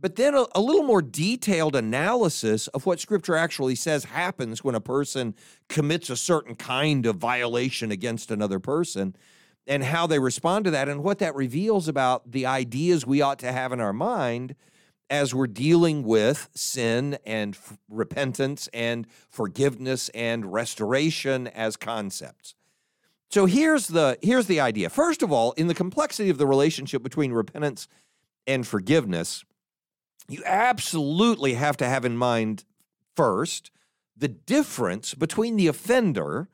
but 0.00 0.16
then 0.16 0.34
a, 0.34 0.46
a 0.54 0.60
little 0.60 0.84
more 0.84 1.02
detailed 1.02 1.74
analysis 1.74 2.68
of 2.68 2.86
what 2.86 3.00
scripture 3.00 3.34
actually 3.34 3.74
says 3.74 4.04
happens 4.04 4.62
when 4.62 4.76
a 4.76 4.80
person 4.80 5.34
commits 5.68 6.08
a 6.08 6.16
certain 6.16 6.54
kind 6.54 7.04
of 7.04 7.16
violation 7.16 7.90
against 7.90 8.30
another 8.30 8.60
person 8.60 9.16
and 9.66 9.84
how 9.84 10.06
they 10.06 10.18
respond 10.18 10.64
to 10.64 10.70
that 10.70 10.88
and 10.88 11.02
what 11.02 11.18
that 11.18 11.34
reveals 11.34 11.88
about 11.88 12.30
the 12.30 12.46
ideas 12.46 13.04
we 13.06 13.20
ought 13.20 13.38
to 13.40 13.52
have 13.52 13.72
in 13.72 13.80
our 13.80 13.92
mind 13.92 14.54
as 15.10 15.34
we're 15.34 15.46
dealing 15.46 16.02
with 16.02 16.48
sin 16.54 17.18
and 17.26 17.54
f- 17.54 17.78
repentance 17.88 18.68
and 18.72 19.06
forgiveness 19.28 20.10
and 20.10 20.52
restoration 20.52 21.48
as 21.48 21.76
concepts. 21.76 22.54
So 23.30 23.46
here's 23.46 23.88
the 23.88 24.18
here's 24.22 24.46
the 24.46 24.60
idea. 24.60 24.88
First 24.88 25.22
of 25.22 25.30
all, 25.30 25.52
in 25.52 25.66
the 25.66 25.74
complexity 25.74 26.30
of 26.30 26.38
the 26.38 26.46
relationship 26.46 27.02
between 27.02 27.32
repentance 27.32 27.88
and 28.46 28.66
forgiveness, 28.66 29.44
you 30.28 30.42
absolutely 30.46 31.54
have 31.54 31.76
to 31.78 31.86
have 31.86 32.04
in 32.04 32.16
mind 32.16 32.64
first 33.14 33.70
the 34.16 34.28
difference 34.28 35.14
between 35.14 35.56
the 35.56 35.66
offender, 35.66 36.48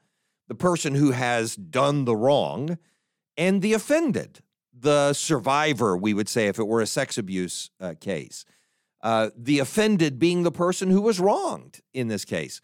the 0.48 0.54
person 0.54 0.94
who 0.94 1.12
has 1.12 1.56
done 1.56 2.04
the 2.04 2.16
wrong, 2.16 2.78
and 3.36 3.62
the 3.62 3.72
offended, 3.72 4.40
the 4.78 5.12
survivor, 5.12 5.96
we 5.96 6.12
would 6.12 6.28
say, 6.28 6.46
if 6.46 6.58
it 6.58 6.66
were 6.66 6.80
a 6.80 6.86
sex 6.86 7.16
abuse 7.16 7.70
uh, 7.80 7.94
case. 8.00 8.44
Uh, 9.00 9.30
the 9.36 9.58
offended 9.58 10.18
being 10.18 10.42
the 10.42 10.52
person 10.52 10.90
who 10.90 11.00
was 11.00 11.20
wronged 11.20 11.80
in 11.92 12.08
this 12.08 12.24
case. 12.24 12.60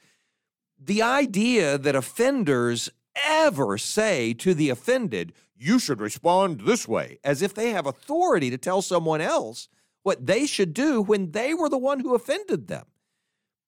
The 0.82 1.02
idea 1.02 1.76
that 1.76 1.94
offenders 1.94 2.90
ever 3.16 3.78
say 3.78 4.32
to 4.34 4.54
the 4.54 4.70
offended, 4.70 5.32
you 5.56 5.78
should 5.78 6.00
respond 6.00 6.60
this 6.60 6.88
way, 6.88 7.18
as 7.22 7.42
if 7.42 7.54
they 7.54 7.70
have 7.70 7.86
authority 7.86 8.50
to 8.50 8.58
tell 8.58 8.82
someone 8.82 9.20
else 9.20 9.68
what 10.02 10.26
they 10.26 10.46
should 10.46 10.72
do 10.72 11.02
when 11.02 11.32
they 11.32 11.52
were 11.52 11.68
the 11.68 11.78
one 11.78 12.00
who 12.00 12.14
offended 12.14 12.68
them, 12.68 12.86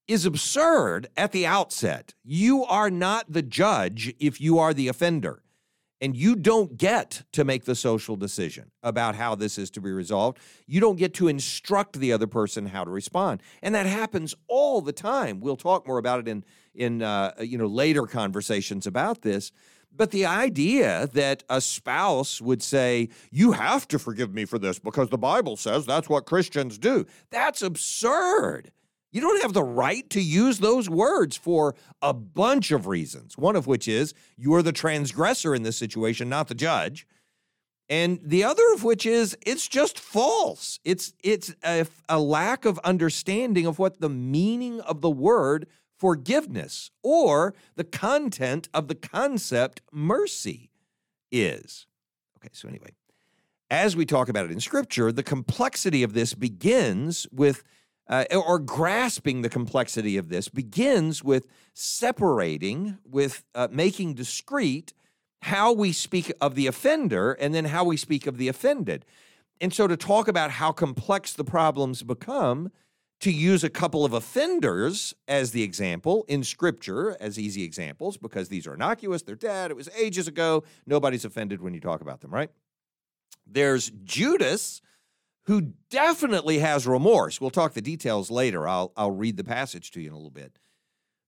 is 0.08 0.24
absurd 0.24 1.08
at 1.16 1.32
the 1.32 1.46
outset. 1.46 2.14
You 2.24 2.64
are 2.64 2.90
not 2.90 3.32
the 3.32 3.42
judge 3.42 4.14
if 4.18 4.40
you 4.40 4.58
are 4.58 4.72
the 4.72 4.88
offender 4.88 5.41
and 6.02 6.16
you 6.16 6.34
don't 6.34 6.76
get 6.76 7.22
to 7.30 7.44
make 7.44 7.64
the 7.64 7.76
social 7.76 8.16
decision 8.16 8.72
about 8.82 9.14
how 9.14 9.36
this 9.36 9.56
is 9.56 9.70
to 9.70 9.80
be 9.80 9.92
resolved. 9.92 10.38
You 10.66 10.80
don't 10.80 10.96
get 10.96 11.14
to 11.14 11.28
instruct 11.28 12.00
the 12.00 12.12
other 12.12 12.26
person 12.26 12.66
how 12.66 12.82
to 12.84 12.90
respond, 12.90 13.40
and 13.62 13.74
that 13.76 13.86
happens 13.86 14.34
all 14.48 14.80
the 14.80 14.92
time. 14.92 15.40
We'll 15.40 15.56
talk 15.56 15.86
more 15.86 15.98
about 15.98 16.18
it 16.18 16.28
in 16.28 16.44
in 16.74 17.02
uh, 17.02 17.32
you 17.40 17.56
know 17.56 17.66
later 17.66 18.06
conversations 18.06 18.86
about 18.86 19.22
this. 19.22 19.52
But 19.94 20.10
the 20.10 20.24
idea 20.26 21.08
that 21.12 21.44
a 21.50 21.60
spouse 21.60 22.40
would 22.40 22.62
say, 22.62 23.10
You 23.30 23.52
have 23.52 23.86
to 23.88 23.98
forgive 23.98 24.34
me 24.34 24.44
for 24.46 24.58
this 24.58 24.78
because 24.78 25.10
the 25.10 25.18
Bible 25.18 25.56
says 25.56 25.86
that's 25.86 26.08
what 26.08 26.26
Christians 26.26 26.78
do, 26.78 27.06
that's 27.30 27.62
absurd. 27.62 28.72
You 29.12 29.20
don't 29.20 29.42
have 29.42 29.52
the 29.52 29.62
right 29.62 30.08
to 30.10 30.22
use 30.22 30.58
those 30.58 30.88
words 30.88 31.36
for 31.36 31.74
a 32.00 32.14
bunch 32.14 32.70
of 32.70 32.86
reasons, 32.86 33.36
one 33.36 33.56
of 33.56 33.66
which 33.66 33.86
is 33.86 34.14
you 34.38 34.54
are 34.54 34.62
the 34.62 34.72
transgressor 34.72 35.54
in 35.54 35.62
this 35.62 35.76
situation, 35.76 36.30
not 36.30 36.48
the 36.48 36.54
judge. 36.54 37.06
And 37.90 38.20
the 38.24 38.42
other 38.42 38.62
of 38.72 38.84
which 38.84 39.04
is 39.04 39.36
it's 39.44 39.68
just 39.68 39.98
false. 39.98 40.80
It's 40.82 41.12
it's 41.22 41.54
a, 41.62 41.86
a 42.08 42.18
lack 42.18 42.64
of 42.64 42.78
understanding 42.78 43.66
of 43.66 43.78
what 43.78 44.00
the 44.00 44.08
meaning 44.08 44.80
of 44.80 45.02
the 45.02 45.10
word 45.10 45.66
forgiveness 45.98 46.90
or 47.02 47.54
the 47.76 47.84
content 47.84 48.68
of 48.72 48.88
the 48.88 48.94
concept 48.94 49.82
mercy 49.92 50.70
is. 51.30 51.86
Okay, 52.38 52.48
so 52.52 52.66
anyway, 52.66 52.94
as 53.70 53.94
we 53.94 54.06
talk 54.06 54.30
about 54.30 54.46
it 54.46 54.50
in 54.52 54.60
scripture, 54.60 55.12
the 55.12 55.22
complexity 55.22 56.02
of 56.02 56.14
this 56.14 56.32
begins 56.32 57.26
with 57.30 57.62
uh, 58.12 58.26
or 58.36 58.58
grasping 58.58 59.40
the 59.40 59.48
complexity 59.48 60.18
of 60.18 60.28
this 60.28 60.50
begins 60.50 61.24
with 61.24 61.46
separating, 61.72 62.98
with 63.10 63.42
uh, 63.54 63.68
making 63.70 64.12
discrete 64.12 64.92
how 65.40 65.72
we 65.72 65.92
speak 65.92 66.30
of 66.38 66.54
the 66.54 66.66
offender 66.66 67.32
and 67.32 67.54
then 67.54 67.64
how 67.64 67.82
we 67.82 67.96
speak 67.96 68.26
of 68.26 68.36
the 68.36 68.48
offended. 68.48 69.06
And 69.62 69.72
so 69.72 69.86
to 69.86 69.96
talk 69.96 70.28
about 70.28 70.50
how 70.50 70.72
complex 70.72 71.32
the 71.32 71.42
problems 71.42 72.02
become, 72.02 72.70
to 73.20 73.32
use 73.32 73.64
a 73.64 73.70
couple 73.70 74.04
of 74.04 74.12
offenders 74.12 75.14
as 75.26 75.52
the 75.52 75.62
example 75.62 76.26
in 76.28 76.44
scripture 76.44 77.16
as 77.18 77.38
easy 77.38 77.62
examples 77.62 78.18
because 78.18 78.50
these 78.50 78.66
are 78.66 78.74
innocuous, 78.74 79.22
they're 79.22 79.36
dead, 79.36 79.70
it 79.70 79.76
was 79.76 79.88
ages 79.96 80.28
ago, 80.28 80.64
nobody's 80.86 81.24
offended 81.24 81.62
when 81.62 81.72
you 81.72 81.80
talk 81.80 82.02
about 82.02 82.20
them, 82.20 82.30
right? 82.30 82.50
There's 83.46 83.90
Judas 84.04 84.82
who 85.44 85.72
definitely 85.90 86.58
has 86.58 86.86
remorse. 86.86 87.40
We'll 87.40 87.50
talk 87.50 87.74
the 87.74 87.80
details 87.80 88.30
later. 88.30 88.66
I'll 88.68 88.92
I'll 88.96 89.10
read 89.10 89.36
the 89.36 89.44
passage 89.44 89.90
to 89.92 90.00
you 90.00 90.08
in 90.08 90.12
a 90.12 90.16
little 90.16 90.30
bit. 90.30 90.58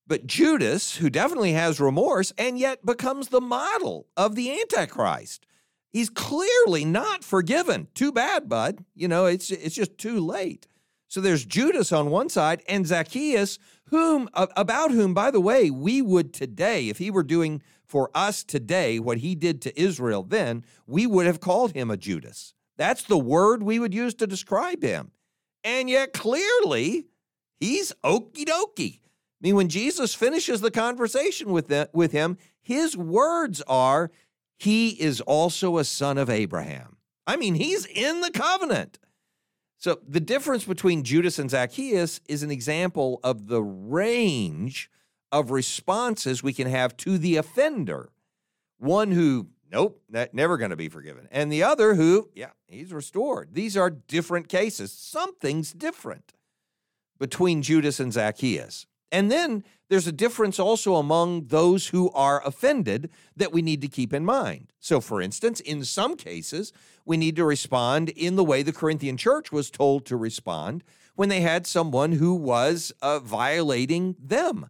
But 0.07 0.27
Judas, 0.27 0.97
who 0.97 1.09
definitely 1.09 1.53
has 1.53 1.79
remorse 1.79 2.31
and 2.37 2.59
yet 2.59 2.85
becomes 2.85 3.29
the 3.29 3.41
model 3.41 4.07
of 4.15 4.35
the 4.35 4.51
Antichrist. 4.61 5.47
He's 5.89 6.09
clearly 6.09 6.85
not 6.85 7.23
forgiven. 7.23 7.87
Too 7.93 8.11
bad, 8.11 8.47
bud. 8.47 8.83
You 8.93 9.07
know, 9.07 9.25
it's 9.25 9.49
it's 9.51 9.75
just 9.75 9.97
too 9.97 10.19
late. 10.19 10.67
So 11.07 11.21
there's 11.21 11.45
Judas 11.45 11.91
on 11.91 12.09
one 12.09 12.29
side 12.29 12.61
and 12.67 12.85
Zacchaeus, 12.85 13.57
whom 13.85 14.29
about 14.33 14.91
whom, 14.91 15.13
by 15.13 15.31
the 15.31 15.39
way, 15.39 15.69
we 15.69 16.01
would 16.01 16.33
today, 16.33 16.89
if 16.89 16.97
he 16.97 17.09
were 17.09 17.23
doing 17.23 17.61
for 17.85 18.09
us 18.13 18.43
today 18.43 18.99
what 18.99 19.19
he 19.19 19.35
did 19.35 19.61
to 19.61 19.79
Israel 19.79 20.23
then, 20.23 20.65
we 20.87 21.05
would 21.07 21.25
have 21.25 21.39
called 21.39 21.73
him 21.73 21.91
a 21.91 21.97
Judas. 21.97 22.54
That's 22.77 23.03
the 23.03 23.17
word 23.17 23.63
we 23.63 23.79
would 23.79 23.93
use 23.93 24.13
to 24.15 24.27
describe 24.27 24.83
him. 24.83 25.11
And 25.63 25.89
yet 25.89 26.13
clearly, 26.13 27.07
he's 27.59 27.93
okey 28.03 28.45
dokey. 28.45 28.99
I 29.01 29.39
mean, 29.41 29.55
when 29.55 29.69
Jesus 29.69 30.15
finishes 30.15 30.61
the 30.61 30.71
conversation 30.71 31.51
with, 31.51 31.71
with 31.93 32.11
him, 32.11 32.37
his 32.61 32.97
words 32.97 33.61
are, 33.67 34.11
He 34.57 34.89
is 34.89 35.21
also 35.21 35.77
a 35.77 35.83
son 35.83 36.17
of 36.17 36.29
Abraham. 36.29 36.97
I 37.27 37.37
mean, 37.37 37.55
he's 37.55 37.85
in 37.85 38.21
the 38.21 38.31
covenant. 38.31 38.99
So 39.77 39.99
the 40.07 40.19
difference 40.19 40.63
between 40.65 41.03
Judas 41.03 41.37
and 41.37 41.49
Zacchaeus 41.49 42.21
is 42.27 42.43
an 42.43 42.51
example 42.51 43.19
of 43.23 43.47
the 43.47 43.61
range 43.61 44.89
of 45.31 45.51
responses 45.51 46.41
we 46.41 46.53
can 46.53 46.67
have 46.67 46.95
to 46.97 47.17
the 47.17 47.35
offender. 47.35 48.09
One 48.77 49.11
who, 49.11 49.47
nope, 49.75 50.01
that 50.09 50.33
never 50.33 50.55
going 50.55 50.69
to 50.69 50.77
be 50.77 50.87
forgiven. 50.87 51.27
And 51.31 51.51
the 51.51 51.61
other 51.61 51.95
who, 51.95 52.29
yeah, 52.33 52.51
he's 52.65 52.93
restored. 52.93 53.49
These 53.51 53.75
are 53.75 53.89
different 53.89 54.47
cases. 54.47 54.93
Something's 54.93 55.73
different 55.73 56.31
between 57.19 57.61
Judas 57.61 57.99
and 57.99 58.13
Zacchaeus. 58.13 58.85
And 59.11 59.29
then 59.29 59.65
there's 59.89 60.07
a 60.07 60.13
difference 60.13 60.59
also 60.59 60.95
among 60.95 61.47
those 61.47 61.87
who 61.87 62.09
are 62.11 62.41
offended 62.47 63.09
that 63.35 63.51
we 63.51 63.61
need 63.61 63.81
to 63.81 63.89
keep 63.89 64.13
in 64.13 64.23
mind. 64.23 64.71
So, 64.79 65.01
for 65.01 65.21
instance, 65.21 65.59
in 65.59 65.83
some 65.83 66.15
cases, 66.15 66.71
we 67.05 67.17
need 67.17 67.35
to 67.35 67.43
respond 67.43 68.09
in 68.09 68.37
the 68.37 68.45
way 68.45 68.63
the 68.63 68.71
Corinthian 68.71 69.17
church 69.17 69.51
was 69.51 69.69
told 69.69 70.05
to 70.05 70.15
respond 70.15 70.85
when 71.15 71.27
they 71.27 71.41
had 71.41 71.67
someone 71.67 72.13
who 72.13 72.33
was 72.33 72.93
uh, 73.01 73.19
violating 73.19 74.15
them. 74.17 74.69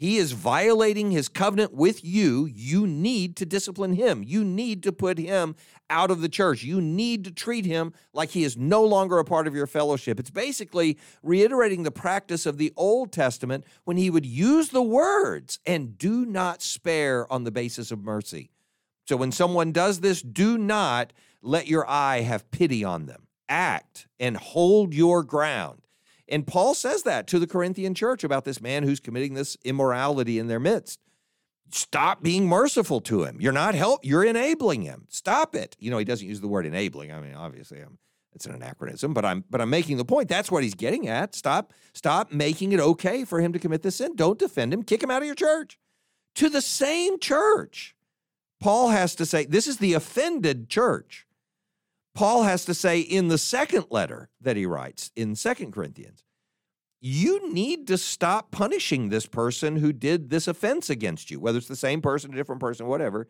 He 0.00 0.16
is 0.16 0.32
violating 0.32 1.10
his 1.10 1.28
covenant 1.28 1.74
with 1.74 2.02
you. 2.02 2.46
You 2.46 2.86
need 2.86 3.36
to 3.36 3.44
discipline 3.44 3.92
him. 3.92 4.22
You 4.24 4.42
need 4.42 4.82
to 4.84 4.92
put 4.92 5.18
him 5.18 5.54
out 5.90 6.10
of 6.10 6.22
the 6.22 6.28
church. 6.30 6.62
You 6.62 6.80
need 6.80 7.22
to 7.24 7.30
treat 7.30 7.66
him 7.66 7.92
like 8.14 8.30
he 8.30 8.42
is 8.42 8.56
no 8.56 8.82
longer 8.82 9.18
a 9.18 9.26
part 9.26 9.46
of 9.46 9.54
your 9.54 9.66
fellowship. 9.66 10.18
It's 10.18 10.30
basically 10.30 10.96
reiterating 11.22 11.82
the 11.82 11.90
practice 11.90 12.46
of 12.46 12.56
the 12.56 12.72
Old 12.78 13.12
Testament 13.12 13.64
when 13.84 13.98
he 13.98 14.08
would 14.08 14.24
use 14.24 14.70
the 14.70 14.80
words 14.80 15.58
and 15.66 15.98
do 15.98 16.24
not 16.24 16.62
spare 16.62 17.30
on 17.30 17.44
the 17.44 17.50
basis 17.50 17.90
of 17.90 18.02
mercy. 18.02 18.48
So 19.04 19.18
when 19.18 19.32
someone 19.32 19.70
does 19.70 20.00
this, 20.00 20.22
do 20.22 20.56
not 20.56 21.12
let 21.42 21.68
your 21.68 21.86
eye 21.86 22.22
have 22.22 22.50
pity 22.50 22.82
on 22.84 23.04
them. 23.04 23.26
Act 23.50 24.06
and 24.18 24.38
hold 24.38 24.94
your 24.94 25.22
ground. 25.22 25.79
And 26.30 26.46
Paul 26.46 26.74
says 26.74 27.02
that 27.02 27.26
to 27.28 27.38
the 27.38 27.46
Corinthian 27.46 27.94
church 27.94 28.24
about 28.24 28.44
this 28.44 28.60
man 28.60 28.84
who's 28.84 29.00
committing 29.00 29.34
this 29.34 29.56
immorality 29.64 30.38
in 30.38 30.46
their 30.46 30.60
midst. 30.60 31.00
Stop 31.72 32.22
being 32.22 32.48
merciful 32.48 33.00
to 33.02 33.24
him. 33.24 33.38
You're 33.40 33.52
not 33.52 33.74
help. 33.74 34.00
You're 34.02 34.24
enabling 34.24 34.82
him. 34.82 35.06
Stop 35.08 35.54
it. 35.54 35.76
You 35.78 35.90
know, 35.90 35.98
he 35.98 36.04
doesn't 36.04 36.26
use 36.26 36.40
the 36.40 36.48
word 36.48 36.66
enabling. 36.66 37.12
I 37.12 37.20
mean, 37.20 37.34
obviously, 37.34 37.80
I'm, 37.80 37.98
it's 38.32 38.46
an 38.46 38.54
anachronism, 38.54 39.14
but 39.14 39.24
I'm 39.24 39.44
but 39.50 39.60
I'm 39.60 39.70
making 39.70 39.96
the 39.96 40.04
point. 40.04 40.28
That's 40.28 40.50
what 40.50 40.62
he's 40.62 40.74
getting 40.74 41.08
at. 41.08 41.34
Stop 41.34 41.72
stop 41.92 42.32
making 42.32 42.72
it 42.72 42.80
okay 42.80 43.24
for 43.24 43.40
him 43.40 43.52
to 43.52 43.58
commit 43.58 43.82
this 43.82 43.96
sin. 43.96 44.16
Don't 44.16 44.38
defend 44.38 44.72
him. 44.72 44.82
Kick 44.82 45.02
him 45.02 45.10
out 45.10 45.22
of 45.22 45.26
your 45.26 45.34
church. 45.34 45.78
To 46.36 46.48
the 46.48 46.60
same 46.60 47.18
church, 47.18 47.94
Paul 48.60 48.88
has 48.90 49.14
to 49.16 49.26
say 49.26 49.46
this 49.46 49.66
is 49.66 49.78
the 49.78 49.94
offended 49.94 50.68
church. 50.68 51.26
Paul 52.20 52.42
has 52.42 52.66
to 52.66 52.74
say 52.74 53.00
in 53.00 53.28
the 53.28 53.38
second 53.38 53.86
letter 53.88 54.28
that 54.42 54.58
he 54.58 54.66
writes 54.66 55.10
in 55.16 55.34
Second 55.34 55.72
Corinthians, 55.72 56.22
you 57.00 57.50
need 57.50 57.86
to 57.86 57.96
stop 57.96 58.50
punishing 58.50 59.08
this 59.08 59.24
person 59.24 59.76
who 59.76 59.90
did 59.90 60.28
this 60.28 60.46
offense 60.46 60.90
against 60.90 61.30
you, 61.30 61.40
whether 61.40 61.56
it's 61.56 61.66
the 61.66 61.74
same 61.74 62.02
person, 62.02 62.30
a 62.30 62.36
different 62.36 62.60
person, 62.60 62.84
whatever. 62.84 63.26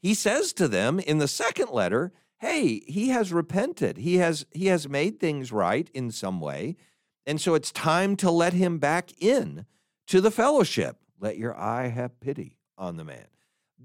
He 0.00 0.14
says 0.14 0.54
to 0.54 0.68
them 0.68 1.00
in 1.00 1.18
the 1.18 1.28
second 1.28 1.68
letter, 1.68 2.14
hey, 2.38 2.80
he 2.86 3.08
has 3.08 3.30
repented. 3.30 3.98
He 3.98 4.16
has 4.16 4.46
he 4.52 4.68
has 4.68 4.88
made 4.88 5.20
things 5.20 5.52
right 5.52 5.90
in 5.92 6.10
some 6.10 6.40
way. 6.40 6.76
And 7.26 7.38
so 7.38 7.52
it's 7.52 7.72
time 7.72 8.16
to 8.16 8.30
let 8.30 8.54
him 8.54 8.78
back 8.78 9.10
in 9.20 9.66
to 10.06 10.22
the 10.22 10.30
fellowship. 10.30 10.96
Let 11.20 11.36
your 11.36 11.54
eye 11.54 11.88
have 11.88 12.20
pity 12.20 12.56
on 12.78 12.96
the 12.96 13.04
man 13.04 13.26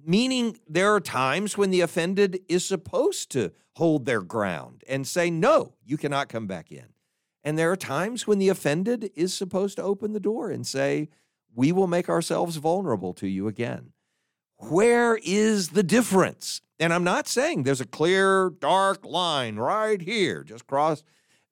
meaning 0.06 0.58
there 0.68 0.94
are 0.94 1.00
times 1.00 1.58
when 1.58 1.70
the 1.70 1.82
offended 1.82 2.40
is 2.48 2.66
supposed 2.66 3.32
to 3.32 3.52
hold 3.76 4.06
their 4.06 4.22
ground 4.22 4.84
and 4.88 5.08
say, 5.08 5.30
no, 5.30 5.74
you 5.86 5.98
cannot 5.98 6.30
come 6.30 6.48
back 6.48 6.72
in. 6.72 6.86
And 7.44 7.58
there 7.58 7.72
are 7.72 7.78
times 7.78 8.28
when 8.28 8.40
the 8.40 8.50
offended 8.50 9.12
is 9.16 9.34
supposed 9.34 9.78
to 9.78 9.84
open 9.84 10.14
the 10.14 10.20
door 10.20 10.50
and 10.50 10.68
say, 10.68 11.10
we 11.56 11.72
will 11.72 11.88
make 11.88 12.10
ourselves 12.10 12.58
vulnerable 12.58 13.14
to 13.14 13.28
you 13.28 13.48
again. 13.48 13.94
Where 14.58 15.18
is 15.24 15.70
the 15.70 15.84
difference? 15.84 16.62
And 16.80 16.94
I'm 16.94 17.04
not 17.04 17.28
saying 17.28 17.64
there's 17.64 17.82
a 17.82 17.86
clear, 17.86 18.50
dark 18.50 19.06
line 19.06 19.56
right 19.56 20.02
here, 20.02 20.44
just 20.44 20.68
cross. 20.68 21.04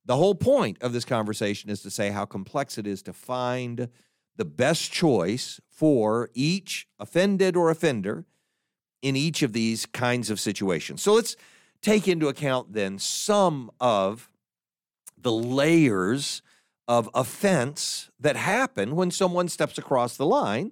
The 0.06 0.18
whole 0.18 0.36
point 0.36 0.78
of 0.82 0.94
this 0.94 1.06
conversation 1.06 1.70
is 1.70 1.82
to 1.82 1.90
say 1.90 2.10
how 2.10 2.26
complex 2.26 2.78
it 2.78 2.88
is 2.88 3.02
to 3.04 3.14
find 3.14 3.90
the 4.36 4.46
best 4.46 4.92
choice 4.92 5.60
for 5.70 6.30
each 6.34 6.88
offended 7.00 7.56
or 7.56 7.70
offender 7.70 8.26
in 9.02 9.16
each 9.16 9.44
of 9.44 9.54
these 9.54 9.86
kinds 9.86 10.30
of 10.30 10.40
situations. 10.40 11.02
So 11.02 11.14
let's 11.14 11.36
take 11.82 12.08
into 12.08 12.28
account 12.28 12.74
then 12.74 13.00
some 13.00 13.72
of 13.80 14.30
the 15.18 15.32
layers 15.32 16.42
of 16.88 17.10
offense 17.14 18.10
that 18.20 18.36
happen 18.36 18.96
when 18.96 19.12
someone 19.12 19.50
steps 19.50 19.78
across 19.78 20.16
the 20.18 20.26
line, 20.26 20.72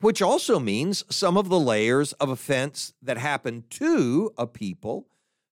which 0.00 0.22
also 0.22 0.58
means 0.58 1.04
some 1.08 1.36
of 1.36 1.48
the 1.48 1.60
layers 1.60 2.12
of 2.14 2.28
offense 2.28 2.94
that 3.02 3.18
happen 3.18 3.64
to 3.70 4.32
a 4.38 4.46
people 4.46 5.06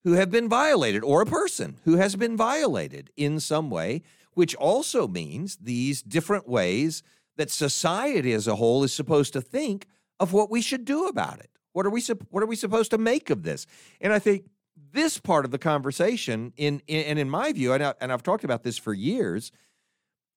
who 0.05 0.13
have 0.13 0.31
been 0.31 0.49
violated 0.49 1.05
or 1.05 1.21
a 1.21 1.27
person 1.27 1.77
who 1.85 1.97
has 1.97 2.17
been 2.17 2.37
violated 2.37 3.11
in 3.17 3.39
some 3.39 3.71
way, 3.71 4.03
which 4.35 4.55
also 4.57 5.07
means 5.07 5.57
these 5.57 6.03
different 6.03 6.49
ways 6.49 7.03
that 7.37 7.51
society 7.51 8.33
as 8.33 8.49
a 8.49 8.57
whole 8.57 8.83
is 8.83 8.93
supposed 8.93 9.33
to 9.33 9.41
think 9.41 9.87
of 10.19 10.33
what 10.33 10.51
we 10.51 10.61
should 10.61 10.85
do 10.85 11.07
about 11.07 11.39
it. 11.39 11.51
What 11.73 11.87
are 11.87 11.91
we 11.91 12.03
what 12.31 12.43
are 12.43 12.47
we 12.47 12.57
supposed 12.57 12.91
to 12.91 12.99
make 12.99 13.31
of 13.31 13.43
this? 13.43 13.67
And 14.01 14.13
I 14.13 14.19
think 14.19 14.45
this 14.93 15.19
part 15.19 15.45
of 15.45 15.51
the 15.51 15.59
conversation, 15.59 16.53
in, 16.57 16.83
in 16.87 17.05
and 17.05 17.19
in 17.19 17.31
my 17.31 17.53
view, 17.53 17.73
and, 17.73 17.83
I, 17.83 17.95
and 18.01 18.13
I've 18.13 18.23
talked 18.23 18.45
about 18.45 18.63
this 18.63 18.79
for 18.79 18.93
years. 18.93 19.53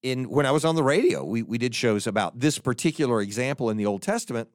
In 0.04 0.30
when 0.30 0.46
I 0.46 0.52
was 0.52 0.64
on 0.64 0.76
the 0.76 0.84
radio, 0.84 1.24
we 1.24 1.42
we 1.42 1.58
did 1.58 1.74
shows 1.74 2.06
about 2.06 2.40
this 2.40 2.60
particular 2.60 3.22
example 3.22 3.72
in 3.72 3.78
the 3.78 3.88
Old 3.88 4.04
Testament, 4.04 4.50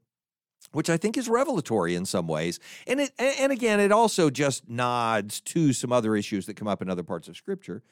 which 0.70 0.88
I 0.88 0.96
think 0.96 1.16
is 1.16 1.28
revelatory 1.28 1.96
in 1.96 2.04
some 2.04 2.28
ways. 2.28 2.60
And 2.86 3.00
it 3.00 3.12
and 3.18 3.50
again, 3.50 3.80
it 3.80 3.90
also 3.90 4.30
just 4.30 4.68
nods 4.68 5.40
to 5.40 5.72
some 5.72 5.92
other 5.92 6.14
issues 6.14 6.46
that 6.46 6.54
come 6.54 6.68
up 6.68 6.80
in 6.82 6.88
other 6.88 7.02
parts 7.02 7.26
of 7.26 7.36
Scripture. 7.36 7.82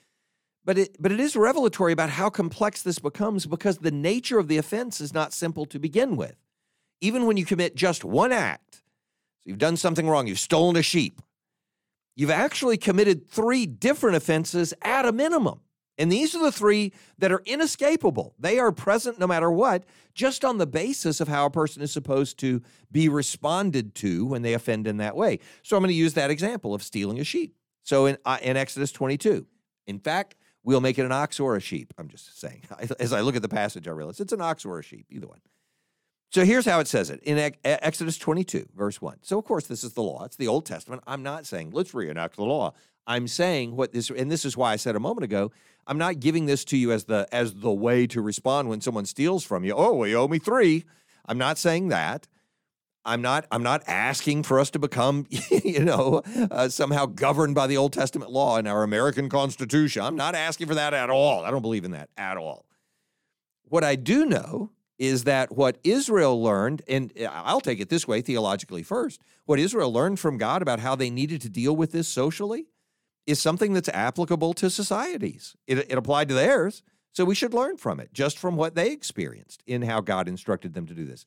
But 0.65 0.79
it 0.79 0.97
but 1.01 1.11
it 1.11 1.19
is 1.19 1.35
revelatory 1.35 1.93
about 1.93 2.11
how 2.11 2.31
complex 2.31 2.83
this 2.83 3.01
becomes 3.01 3.47
because 3.47 3.79
the 3.79 3.91
nature 3.91 4.39
of 4.39 4.47
the 4.47 4.59
offense 4.59 5.01
is 5.01 5.13
not 5.13 5.33
simple 5.33 5.67
to 5.67 5.81
begin 5.81 6.17
with 6.17 6.37
even 7.01 7.27
when 7.27 7.37
you 7.37 7.45
commit 7.45 7.75
just 7.75 8.05
one 8.05 8.33
act, 8.33 8.77
so 8.77 9.45
you've 9.47 9.59
done 9.59 9.77
something 9.77 10.09
wrong, 10.09 10.27
you've 10.27 10.39
stolen 10.39 10.77
a 10.77 10.83
sheep, 10.83 11.21
you've 12.17 12.31
actually 12.31 12.77
committed 12.77 13.29
three 13.29 13.67
different 13.67 14.17
offenses 14.17 14.75
at 14.83 15.07
a 15.07 15.13
minimum. 15.13 15.61
And 15.99 16.13
these 16.13 16.35
are 16.35 16.43
the 16.43 16.53
three 16.53 16.93
that 17.19 17.33
are 17.33 17.43
inescapable. 17.45 18.35
They 18.39 18.61
are 18.61 18.71
present 18.71 19.19
no 19.19 19.27
matter 19.27 19.51
what, 19.51 19.85
just 20.15 20.45
on 20.45 20.59
the 20.59 20.67
basis 20.67 21.21
of 21.21 21.27
how 21.27 21.47
a 21.47 21.51
person 21.51 21.83
is 21.83 21.91
supposed 21.91 22.39
to 22.39 22.63
be 22.91 23.09
responded 23.09 23.97
to 23.97 24.25
when 24.25 24.43
they 24.43 24.55
offend 24.55 24.87
in 24.87 24.99
that 24.99 25.17
way. 25.17 25.41
So 25.63 25.77
I'm 25.77 25.83
going 25.83 25.89
to 25.89 25.95
use 25.95 26.15
that 26.15 26.31
example 26.31 26.73
of 26.73 26.85
stealing 26.85 27.19
a 27.19 27.25
sheep. 27.25 27.57
So 27.83 28.07
in, 28.07 28.17
uh, 28.25 28.39
in 28.43 28.57
Exodus 28.57 28.93
22, 28.93 29.45
in 29.89 29.99
fact, 29.99 30.37
we'll 30.63 30.81
make 30.81 30.99
it 30.99 31.05
an 31.05 31.13
ox 31.13 31.41
or 31.41 31.57
a 31.57 31.61
sheep. 31.61 31.93
I'm 31.99 32.09
just 32.09 32.39
saying. 32.39 32.63
As 33.01 33.13
I 33.13 33.21
look 33.21 33.35
at 33.35 33.43
the 33.43 33.49
passage, 33.49 33.89
I 33.89 33.91
realize 33.91 34.21
it's 34.21 34.33
an 34.33 34.41
ox 34.41 34.65
or 34.65 34.79
a 34.79 34.83
sheep, 34.83 35.07
either 35.11 35.27
one. 35.27 35.41
So 36.31 36.45
here's 36.45 36.67
how 36.67 36.79
it 36.81 36.87
says 36.87 37.11
it 37.11 37.21
in 37.23 37.53
Exodus 37.65 38.19
22, 38.19 38.69
verse 38.77 39.01
1. 39.01 39.19
So, 39.23 39.39
of 39.39 39.45
course, 39.45 39.67
this 39.67 39.83
is 39.83 39.95
the 39.95 40.03
law. 40.03 40.25
It's 40.25 40.37
the 40.37 40.49
Old 40.49 40.67
Testament. 40.67 41.03
I'm 41.07 41.23
not 41.23 41.47
saying 41.47 41.71
let's 41.71 41.95
reenact 41.95 42.37
the 42.37 42.45
law. 42.45 42.75
I'm 43.07 43.27
saying 43.27 43.75
what 43.75 43.93
this, 43.93 44.11
and 44.11 44.31
this 44.31 44.45
is 44.45 44.57
why 44.57 44.73
I 44.73 44.77
said 44.77 44.95
a 44.95 45.01
moment 45.01 45.25
ago, 45.25 45.51
I'm 45.87 45.97
not 45.97 46.21
giving 46.21 46.45
this 46.45 46.67
to 46.67 46.77
you 46.77 46.93
as 46.93 47.05
the 47.05 47.27
as 47.33 47.55
the 47.55 47.73
way 47.73 48.07
to 48.09 48.21
respond 48.21 48.69
when 48.69 48.83
someone 48.83 49.07
steals 49.07 49.43
from 49.43 49.65
you. 49.65 49.73
Oh, 49.75 49.95
well, 49.95 50.09
you 50.09 50.19
owe 50.19 50.29
me 50.29 50.39
three. 50.39 50.85
I'm 51.25 51.39
not 51.39 51.57
saying 51.57 51.89
that. 51.89 52.29
I'm 53.07 53.23
not. 53.23 53.47
I'm 53.51 53.63
not 53.63 53.83
asking 53.87 54.43
for 54.43 54.61
us 54.61 54.69
to 54.71 54.79
become, 54.79 55.27
you 55.65 55.83
know, 55.83 56.23
uh, 56.51 56.69
somehow 56.69 57.07
governed 57.07 57.55
by 57.55 57.67
the 57.67 57.79
Old 57.79 57.95
Testament 57.95 58.31
law 58.31 58.59
in 58.59 58.67
our 58.67 58.83
American 58.83 59.31
Constitution. 59.31 60.03
I'm 60.03 60.17
not 60.17 60.35
asking 60.35 60.67
for 60.67 60.75
that 60.75 60.93
at 60.93 61.09
all. 61.09 61.47
I 61.47 61.51
don't 61.51 61.63
believe 61.63 61.87
in 61.87 61.93
that 61.93 62.11
at 62.19 62.37
all. 62.37 62.67
What 63.65 63.83
I 63.83 63.97
do 63.97 64.27
know 64.27 64.73
is 64.99 65.25
that 65.25 65.53
what 65.53 65.79
Israel 65.85 66.43
learned, 66.43 66.83
and 66.89 67.13
uh, 67.21 67.29
I'll 67.31 67.61
take 67.61 67.81
it 67.81 67.89
this 67.89 68.09
way 68.09 68.21
theologically 68.21 68.83
first, 68.83 69.21
what 69.47 69.59
Israel 69.59 69.93
learned 69.93 70.19
from 70.19 70.39
God 70.39 70.61
about 70.61 70.81
how 70.81 70.97
they 70.97 71.11
needed 71.11 71.41
to 71.43 71.49
deal 71.49 71.75
with 71.75 71.93
this 71.93 72.09
socially 72.09 72.67
is 73.27 73.41
something 73.41 73.73
that's 73.73 73.89
applicable 73.91 74.55
to 74.55 74.71
societies. 74.71 75.55
It, 75.67 75.79
it 75.79 75.99
applied 75.99 76.29
to 76.29 76.35
theirs, 76.35 76.83
so 77.13 77.25
we 77.25 77.35
should 77.35 77.55
learn 77.55 77.77
from 77.77 78.01
it, 78.01 78.13
just 78.13 78.39
from 78.39 78.57
what 78.57 78.75
they 78.75 78.91
experienced 78.91 79.63
in 79.67 79.83
how 79.83 80.01
God 80.01 80.29
instructed 80.29 80.75
them 80.75 80.87
to 80.87 80.95
do 80.95 81.05
this. 81.05 81.27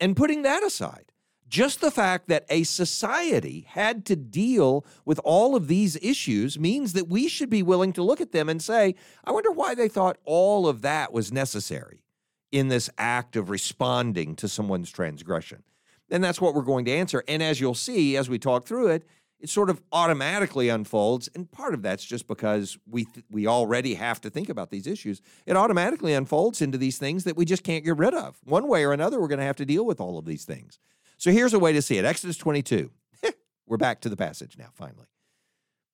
And 0.00 0.16
putting 0.16 0.42
that 0.42 0.62
aside, 0.62 1.12
just 1.48 1.80
the 1.80 1.90
fact 1.90 2.28
that 2.28 2.44
a 2.50 2.62
society 2.62 3.66
had 3.68 4.04
to 4.06 4.16
deal 4.16 4.84
with 5.06 5.18
all 5.24 5.56
of 5.56 5.66
these 5.66 5.96
issues 6.02 6.58
means 6.58 6.92
that 6.92 7.08
we 7.08 7.26
should 7.26 7.48
be 7.48 7.62
willing 7.62 7.92
to 7.94 8.02
look 8.02 8.20
at 8.20 8.32
them 8.32 8.48
and 8.48 8.62
say, 8.62 8.94
I 9.24 9.32
wonder 9.32 9.50
why 9.50 9.74
they 9.74 9.88
thought 9.88 10.18
all 10.24 10.68
of 10.68 10.82
that 10.82 11.12
was 11.12 11.32
necessary 11.32 12.02
in 12.50 12.68
this 12.68 12.88
act 12.98 13.36
of 13.36 13.50
responding 13.50 14.34
to 14.36 14.48
someone's 14.48 14.90
transgression. 14.90 15.62
And 16.10 16.24
that's 16.24 16.40
what 16.40 16.54
we're 16.54 16.62
going 16.62 16.84
to 16.86 16.92
answer. 16.92 17.22
And 17.28 17.42
as 17.42 17.60
you'll 17.60 17.74
see 17.74 18.16
as 18.16 18.30
we 18.30 18.38
talk 18.38 18.66
through 18.66 18.88
it, 18.88 19.04
it 19.40 19.48
sort 19.48 19.70
of 19.70 19.80
automatically 19.92 20.68
unfolds. 20.68 21.28
And 21.34 21.50
part 21.50 21.74
of 21.74 21.82
that's 21.82 22.04
just 22.04 22.26
because 22.26 22.78
we 22.88 23.04
th- 23.04 23.24
we 23.30 23.46
already 23.46 23.94
have 23.94 24.20
to 24.22 24.30
think 24.30 24.48
about 24.48 24.70
these 24.70 24.86
issues. 24.86 25.20
It 25.46 25.56
automatically 25.56 26.12
unfolds 26.14 26.60
into 26.60 26.78
these 26.78 26.98
things 26.98 27.24
that 27.24 27.36
we 27.36 27.44
just 27.44 27.62
can't 27.62 27.84
get 27.84 27.96
rid 27.96 28.14
of. 28.14 28.38
One 28.44 28.66
way 28.66 28.84
or 28.84 28.92
another, 28.92 29.20
we're 29.20 29.28
going 29.28 29.38
to 29.38 29.44
have 29.44 29.56
to 29.56 29.66
deal 29.66 29.84
with 29.84 30.00
all 30.00 30.18
of 30.18 30.24
these 30.24 30.44
things. 30.44 30.78
So 31.18 31.30
here's 31.30 31.54
a 31.54 31.58
way 31.58 31.72
to 31.72 31.82
see 31.82 31.98
it 31.98 32.04
Exodus 32.04 32.36
22. 32.36 32.90
we're 33.66 33.76
back 33.76 34.00
to 34.00 34.08
the 34.08 34.16
passage 34.16 34.56
now, 34.58 34.70
finally. 34.72 35.06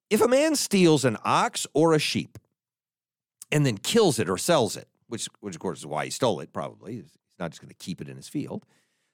If 0.08 0.20
a 0.20 0.28
man 0.28 0.54
steals 0.54 1.04
an 1.04 1.16
ox 1.24 1.66
or 1.74 1.92
a 1.92 1.98
sheep 1.98 2.38
and 3.50 3.66
then 3.66 3.78
kills 3.78 4.18
it 4.18 4.28
or 4.28 4.38
sells 4.38 4.76
it, 4.76 4.88
which, 5.08 5.28
which 5.40 5.54
of 5.54 5.60
course 5.60 5.80
is 5.80 5.86
why 5.86 6.04
he 6.04 6.10
stole 6.10 6.40
it, 6.40 6.52
probably. 6.52 6.94
He's 6.94 7.18
not 7.38 7.50
just 7.50 7.60
going 7.60 7.68
to 7.68 7.74
keep 7.74 8.00
it 8.00 8.08
in 8.08 8.16
his 8.16 8.28
field. 8.28 8.64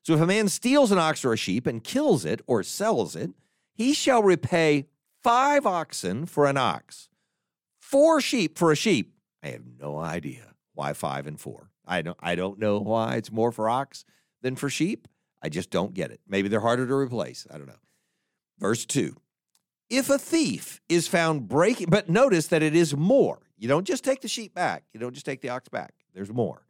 So 0.02 0.14
if 0.14 0.20
a 0.20 0.26
man 0.26 0.48
steals 0.48 0.92
an 0.92 0.98
ox 0.98 1.24
or 1.24 1.32
a 1.32 1.36
sheep 1.36 1.66
and 1.66 1.84
kills 1.84 2.24
it 2.24 2.40
or 2.46 2.62
sells 2.62 3.14
it, 3.14 3.30
he 3.74 3.92
shall 3.92 4.22
repay 4.22 4.86
five 5.22 5.66
oxen 5.66 6.26
for 6.26 6.46
an 6.46 6.56
ox, 6.56 7.08
four 7.78 8.20
sheep 8.20 8.58
for 8.58 8.72
a 8.72 8.76
sheep. 8.76 9.14
I 9.42 9.48
have 9.48 9.62
no 9.78 9.98
idea 9.98 10.54
why 10.74 10.92
five 10.92 11.26
and 11.26 11.38
four. 11.38 11.70
I 11.86 12.02
don't, 12.02 12.16
I 12.20 12.34
don't 12.34 12.58
know 12.58 12.78
why 12.78 13.16
it's 13.16 13.32
more 13.32 13.52
for 13.52 13.68
ox 13.68 14.04
than 14.42 14.56
for 14.56 14.70
sheep. 14.70 15.08
I 15.42 15.48
just 15.48 15.70
don't 15.70 15.94
get 15.94 16.10
it. 16.10 16.20
Maybe 16.28 16.48
they're 16.48 16.60
harder 16.60 16.86
to 16.86 16.94
replace. 16.94 17.46
I 17.50 17.58
don't 17.58 17.66
know. 17.66 17.80
Verse 18.58 18.84
two. 18.84 19.16
If 19.88 20.08
a 20.08 20.18
thief 20.18 20.80
is 20.88 21.08
found 21.08 21.48
breaking, 21.48 21.88
but 21.90 22.08
notice 22.08 22.46
that 22.48 22.62
it 22.62 22.76
is 22.76 22.94
more. 22.96 23.40
You 23.60 23.68
don't 23.68 23.86
just 23.86 24.02
take 24.02 24.20
the 24.20 24.28
sheep 24.28 24.54
back, 24.54 24.82
you 24.92 24.98
don't 24.98 25.14
just 25.14 25.26
take 25.26 25.40
the 25.40 25.50
ox 25.50 25.68
back. 25.68 25.94
There's 26.12 26.32
more 26.32 26.66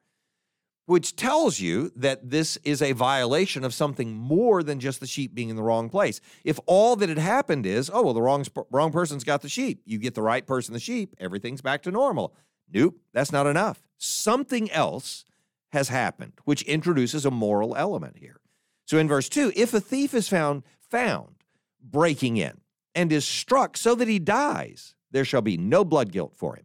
which 0.91 1.15
tells 1.15 1.61
you 1.61 1.93
that 1.95 2.31
this 2.31 2.57
is 2.65 2.83
a 2.83 2.91
violation 2.91 3.63
of 3.63 3.73
something 3.73 4.13
more 4.13 4.61
than 4.61 4.81
just 4.81 4.99
the 4.99 5.07
sheep 5.07 5.33
being 5.33 5.49
in 5.49 5.55
the 5.55 5.63
wrong 5.63 5.89
place. 5.89 6.21
If 6.43 6.59
all 6.67 6.97
that 6.97 7.09
had 7.09 7.17
happened 7.17 7.65
is, 7.65 7.89
oh, 7.95 8.03
well, 8.03 8.13
the 8.13 8.21
wrong, 8.21 8.45
wrong 8.73 8.91
person's 8.91 9.23
got 9.23 9.41
the 9.41 9.49
sheep, 9.49 9.83
you 9.85 9.99
get 9.99 10.17
the 10.17 10.23
right 10.23 10.45
person 10.45 10.75
the 10.75 10.81
sheep, 10.81 11.15
everything's 11.21 11.61
back 11.61 11.85
to 11.85 11.93
normal. 11.93 12.35
Nope, 12.73 12.97
that's 13.13 13.31
not 13.31 13.47
enough. 13.47 13.87
Something 13.99 14.69
else 14.73 15.25
has 15.69 15.91
happened, 15.91 16.33
which 16.45 16.63
introduces 16.63 17.25
a 17.25 17.31
moral 17.31 17.77
element 17.77 18.17
here. 18.19 18.41
So 18.87 18.99
in 18.99 19.07
verse 19.07 19.29
2, 19.29 19.53
if 19.55 19.73
a 19.73 19.81
thief 19.81 20.13
is 20.13 20.27
found 20.27 20.65
found 20.81 21.37
breaking 21.81 22.37
in 22.37 22.63
and 22.97 23.13
is 23.13 23.25
struck 23.25 23.77
so 23.77 23.95
that 23.95 24.09
he 24.09 24.19
dies, 24.19 24.97
there 25.13 25.25
shall 25.25 25.41
be 25.41 25.57
no 25.57 25.85
blood 25.85 26.11
guilt 26.11 26.35
for 26.35 26.57
him. 26.57 26.65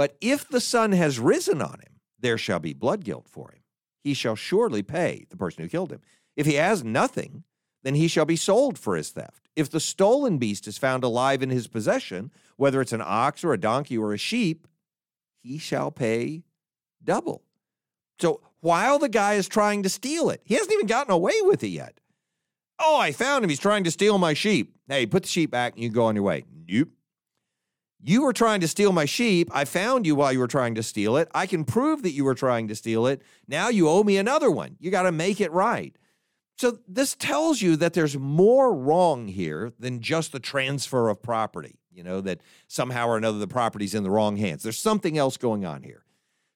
But 0.00 0.16
if 0.22 0.48
the 0.48 0.62
sun 0.62 0.92
has 0.92 1.18
risen 1.18 1.60
on 1.60 1.74
him, 1.74 2.00
there 2.18 2.38
shall 2.38 2.58
be 2.58 2.72
blood 2.72 3.04
guilt 3.04 3.26
for 3.28 3.50
him. 3.52 3.60
He 4.02 4.14
shall 4.14 4.34
surely 4.34 4.82
pay 4.82 5.26
the 5.28 5.36
person 5.36 5.62
who 5.62 5.68
killed 5.68 5.92
him. 5.92 6.00
If 6.36 6.46
he 6.46 6.54
has 6.54 6.82
nothing, 6.82 7.44
then 7.82 7.94
he 7.94 8.08
shall 8.08 8.24
be 8.24 8.34
sold 8.34 8.78
for 8.78 8.96
his 8.96 9.10
theft. 9.10 9.50
If 9.56 9.68
the 9.68 9.78
stolen 9.78 10.38
beast 10.38 10.66
is 10.66 10.78
found 10.78 11.04
alive 11.04 11.42
in 11.42 11.50
his 11.50 11.68
possession, 11.68 12.30
whether 12.56 12.80
it's 12.80 12.94
an 12.94 13.02
ox 13.04 13.44
or 13.44 13.52
a 13.52 13.60
donkey 13.60 13.98
or 13.98 14.14
a 14.14 14.16
sheep, 14.16 14.66
he 15.42 15.58
shall 15.58 15.90
pay 15.90 16.44
double. 17.04 17.42
So 18.18 18.40
while 18.60 18.98
the 18.98 19.10
guy 19.10 19.34
is 19.34 19.48
trying 19.48 19.82
to 19.82 19.90
steal 19.90 20.30
it, 20.30 20.40
he 20.46 20.54
hasn't 20.54 20.72
even 20.72 20.86
gotten 20.86 21.12
away 21.12 21.42
with 21.42 21.62
it 21.62 21.68
yet. 21.68 22.00
Oh, 22.78 22.98
I 22.98 23.12
found 23.12 23.44
him. 23.44 23.50
He's 23.50 23.58
trying 23.58 23.84
to 23.84 23.90
steal 23.90 24.16
my 24.16 24.32
sheep. 24.32 24.72
Hey, 24.88 25.04
put 25.04 25.24
the 25.24 25.28
sheep 25.28 25.50
back 25.50 25.74
and 25.74 25.82
you 25.82 25.90
go 25.90 26.06
on 26.06 26.14
your 26.14 26.24
way. 26.24 26.46
Nope. 26.66 26.88
You 28.02 28.22
were 28.22 28.32
trying 28.32 28.60
to 28.60 28.68
steal 28.68 28.92
my 28.92 29.04
sheep. 29.04 29.50
I 29.52 29.64
found 29.64 30.06
you 30.06 30.14
while 30.14 30.32
you 30.32 30.38
were 30.38 30.46
trying 30.46 30.74
to 30.76 30.82
steal 30.82 31.16
it. 31.16 31.28
I 31.34 31.46
can 31.46 31.64
prove 31.64 32.02
that 32.02 32.12
you 32.12 32.24
were 32.24 32.34
trying 32.34 32.68
to 32.68 32.74
steal 32.74 33.06
it. 33.06 33.22
Now 33.46 33.68
you 33.68 33.88
owe 33.88 34.02
me 34.02 34.16
another 34.16 34.50
one. 34.50 34.76
You 34.80 34.90
got 34.90 35.02
to 35.02 35.12
make 35.12 35.40
it 35.40 35.52
right. 35.52 35.94
So 36.56 36.78
this 36.86 37.14
tells 37.14 37.62
you 37.62 37.76
that 37.76 37.94
there's 37.94 38.18
more 38.18 38.74
wrong 38.74 39.28
here 39.28 39.72
than 39.78 40.00
just 40.00 40.32
the 40.32 40.40
transfer 40.40 41.08
of 41.08 41.22
property, 41.22 41.78
you 41.90 42.02
know, 42.02 42.20
that 42.20 42.40
somehow 42.68 43.08
or 43.08 43.16
another 43.16 43.38
the 43.38 43.48
property's 43.48 43.94
in 43.94 44.02
the 44.02 44.10
wrong 44.10 44.36
hands. 44.36 44.62
There's 44.62 44.78
something 44.78 45.16
else 45.16 45.36
going 45.36 45.64
on 45.64 45.82
here. 45.82 46.04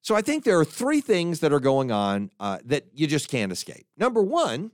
So 0.02 0.14
I 0.14 0.20
think 0.20 0.44
there 0.44 0.60
are 0.60 0.64
three 0.64 1.00
things 1.00 1.40
that 1.40 1.52
are 1.52 1.60
going 1.60 1.90
on 1.90 2.30
uh, 2.38 2.58
that 2.66 2.84
you 2.92 3.06
just 3.06 3.30
can't 3.30 3.50
escape. 3.50 3.86
Number 3.96 4.22
one, 4.22 4.72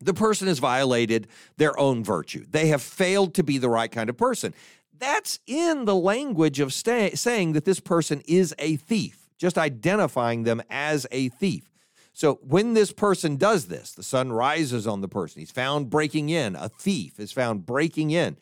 the 0.00 0.14
person 0.14 0.46
has 0.46 0.60
violated 0.60 1.26
their 1.56 1.76
own 1.78 2.04
virtue. 2.04 2.44
They 2.48 2.68
have 2.68 2.82
failed 2.82 3.34
to 3.34 3.42
be 3.42 3.58
the 3.58 3.68
right 3.68 3.90
kind 3.90 4.08
of 4.08 4.16
person. 4.16 4.54
That's 4.98 5.40
in 5.46 5.84
the 5.84 5.94
language 5.94 6.60
of 6.60 6.72
stay, 6.72 7.10
saying 7.14 7.52
that 7.52 7.64
this 7.64 7.80
person 7.80 8.22
is 8.26 8.54
a 8.58 8.76
thief, 8.76 9.28
just 9.38 9.58
identifying 9.58 10.44
them 10.44 10.62
as 10.70 11.06
a 11.10 11.28
thief. 11.28 11.70
So 12.12 12.38
when 12.42 12.72
this 12.72 12.92
person 12.92 13.36
does 13.36 13.66
this, 13.66 13.92
the 13.92 14.02
sun 14.02 14.32
rises 14.32 14.86
on 14.86 15.02
the 15.02 15.08
person. 15.08 15.40
He's 15.40 15.50
found 15.50 15.90
breaking 15.90 16.30
in. 16.30 16.56
A 16.56 16.70
thief 16.70 17.20
is 17.20 17.30
found 17.30 17.66
breaking 17.66 18.10
in. 18.10 18.38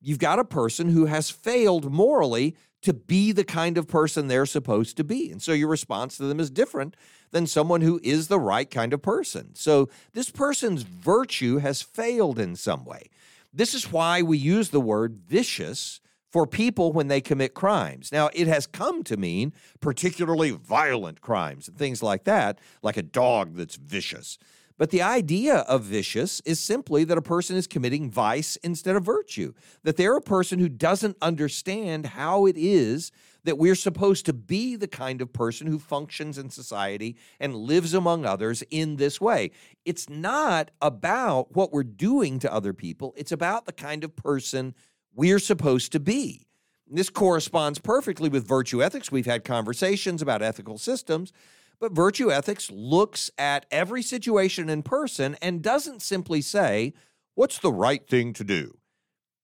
You've 0.00 0.20
got 0.20 0.38
a 0.38 0.44
person 0.44 0.90
who 0.90 1.06
has 1.06 1.28
failed 1.28 1.90
morally 1.90 2.54
to 2.82 2.92
be 2.92 3.32
the 3.32 3.42
kind 3.42 3.78
of 3.78 3.88
person 3.88 4.28
they're 4.28 4.46
supposed 4.46 4.96
to 4.98 5.02
be. 5.02 5.32
And 5.32 5.42
so 5.42 5.52
your 5.52 5.66
response 5.66 6.16
to 6.18 6.24
them 6.24 6.38
is 6.38 6.50
different 6.50 6.94
than 7.32 7.48
someone 7.48 7.80
who 7.80 7.98
is 8.04 8.28
the 8.28 8.38
right 8.38 8.70
kind 8.70 8.92
of 8.92 9.02
person. 9.02 9.56
So 9.56 9.88
this 10.12 10.30
person's 10.30 10.82
virtue 10.82 11.58
has 11.58 11.82
failed 11.82 12.38
in 12.38 12.54
some 12.54 12.84
way. 12.84 13.10
This 13.56 13.72
is 13.72 13.90
why 13.90 14.20
we 14.20 14.36
use 14.36 14.68
the 14.68 14.80
word 14.80 15.18
vicious 15.26 16.00
for 16.30 16.46
people 16.46 16.92
when 16.92 17.08
they 17.08 17.22
commit 17.22 17.54
crimes. 17.54 18.12
Now, 18.12 18.28
it 18.34 18.46
has 18.46 18.66
come 18.66 19.02
to 19.04 19.16
mean 19.16 19.54
particularly 19.80 20.50
violent 20.50 21.22
crimes 21.22 21.66
and 21.66 21.78
things 21.78 22.02
like 22.02 22.24
that, 22.24 22.58
like 22.82 22.98
a 22.98 23.02
dog 23.02 23.56
that's 23.56 23.76
vicious. 23.76 24.36
But 24.76 24.90
the 24.90 25.00
idea 25.00 25.60
of 25.60 25.84
vicious 25.84 26.42
is 26.44 26.60
simply 26.60 27.04
that 27.04 27.16
a 27.16 27.22
person 27.22 27.56
is 27.56 27.66
committing 27.66 28.10
vice 28.10 28.56
instead 28.56 28.94
of 28.94 29.04
virtue, 29.04 29.54
that 29.84 29.96
they're 29.96 30.18
a 30.18 30.20
person 30.20 30.58
who 30.58 30.68
doesn't 30.68 31.16
understand 31.22 32.04
how 32.06 32.44
it 32.44 32.58
is 32.58 33.10
that 33.46 33.58
we're 33.58 33.74
supposed 33.74 34.26
to 34.26 34.32
be 34.32 34.76
the 34.76 34.88
kind 34.88 35.22
of 35.22 35.32
person 35.32 35.66
who 35.66 35.78
functions 35.78 36.36
in 36.36 36.50
society 36.50 37.16
and 37.40 37.54
lives 37.54 37.94
among 37.94 38.26
others 38.26 38.62
in 38.70 38.96
this 38.96 39.20
way. 39.20 39.50
It's 39.84 40.08
not 40.08 40.70
about 40.82 41.54
what 41.54 41.72
we're 41.72 41.84
doing 41.84 42.38
to 42.40 42.52
other 42.52 42.72
people, 42.72 43.14
it's 43.16 43.32
about 43.32 43.64
the 43.64 43.72
kind 43.72 44.04
of 44.04 44.14
person 44.14 44.74
we're 45.14 45.38
supposed 45.38 45.92
to 45.92 46.00
be. 46.00 46.46
This 46.88 47.10
corresponds 47.10 47.78
perfectly 47.78 48.28
with 48.28 48.46
virtue 48.46 48.82
ethics. 48.82 49.10
We've 49.10 49.26
had 49.26 49.44
conversations 49.44 50.22
about 50.22 50.42
ethical 50.42 50.78
systems, 50.78 51.32
but 51.80 51.92
virtue 51.92 52.30
ethics 52.30 52.70
looks 52.70 53.30
at 53.38 53.66
every 53.70 54.02
situation 54.02 54.68
in 54.68 54.82
person 54.82 55.36
and 55.42 55.62
doesn't 55.62 56.02
simply 56.02 56.42
say, 56.42 56.94
what's 57.34 57.58
the 57.58 57.72
right 57.72 58.06
thing 58.08 58.32
to 58.34 58.44
do? 58.44 58.78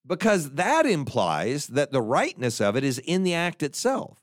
Because 0.06 0.52
that 0.52 0.86
implies 0.86 1.68
that 1.68 1.92
the 1.92 2.02
rightness 2.02 2.60
of 2.60 2.76
it 2.76 2.84
is 2.84 2.98
in 2.98 3.22
the 3.22 3.34
act 3.34 3.62
itself. 3.62 4.18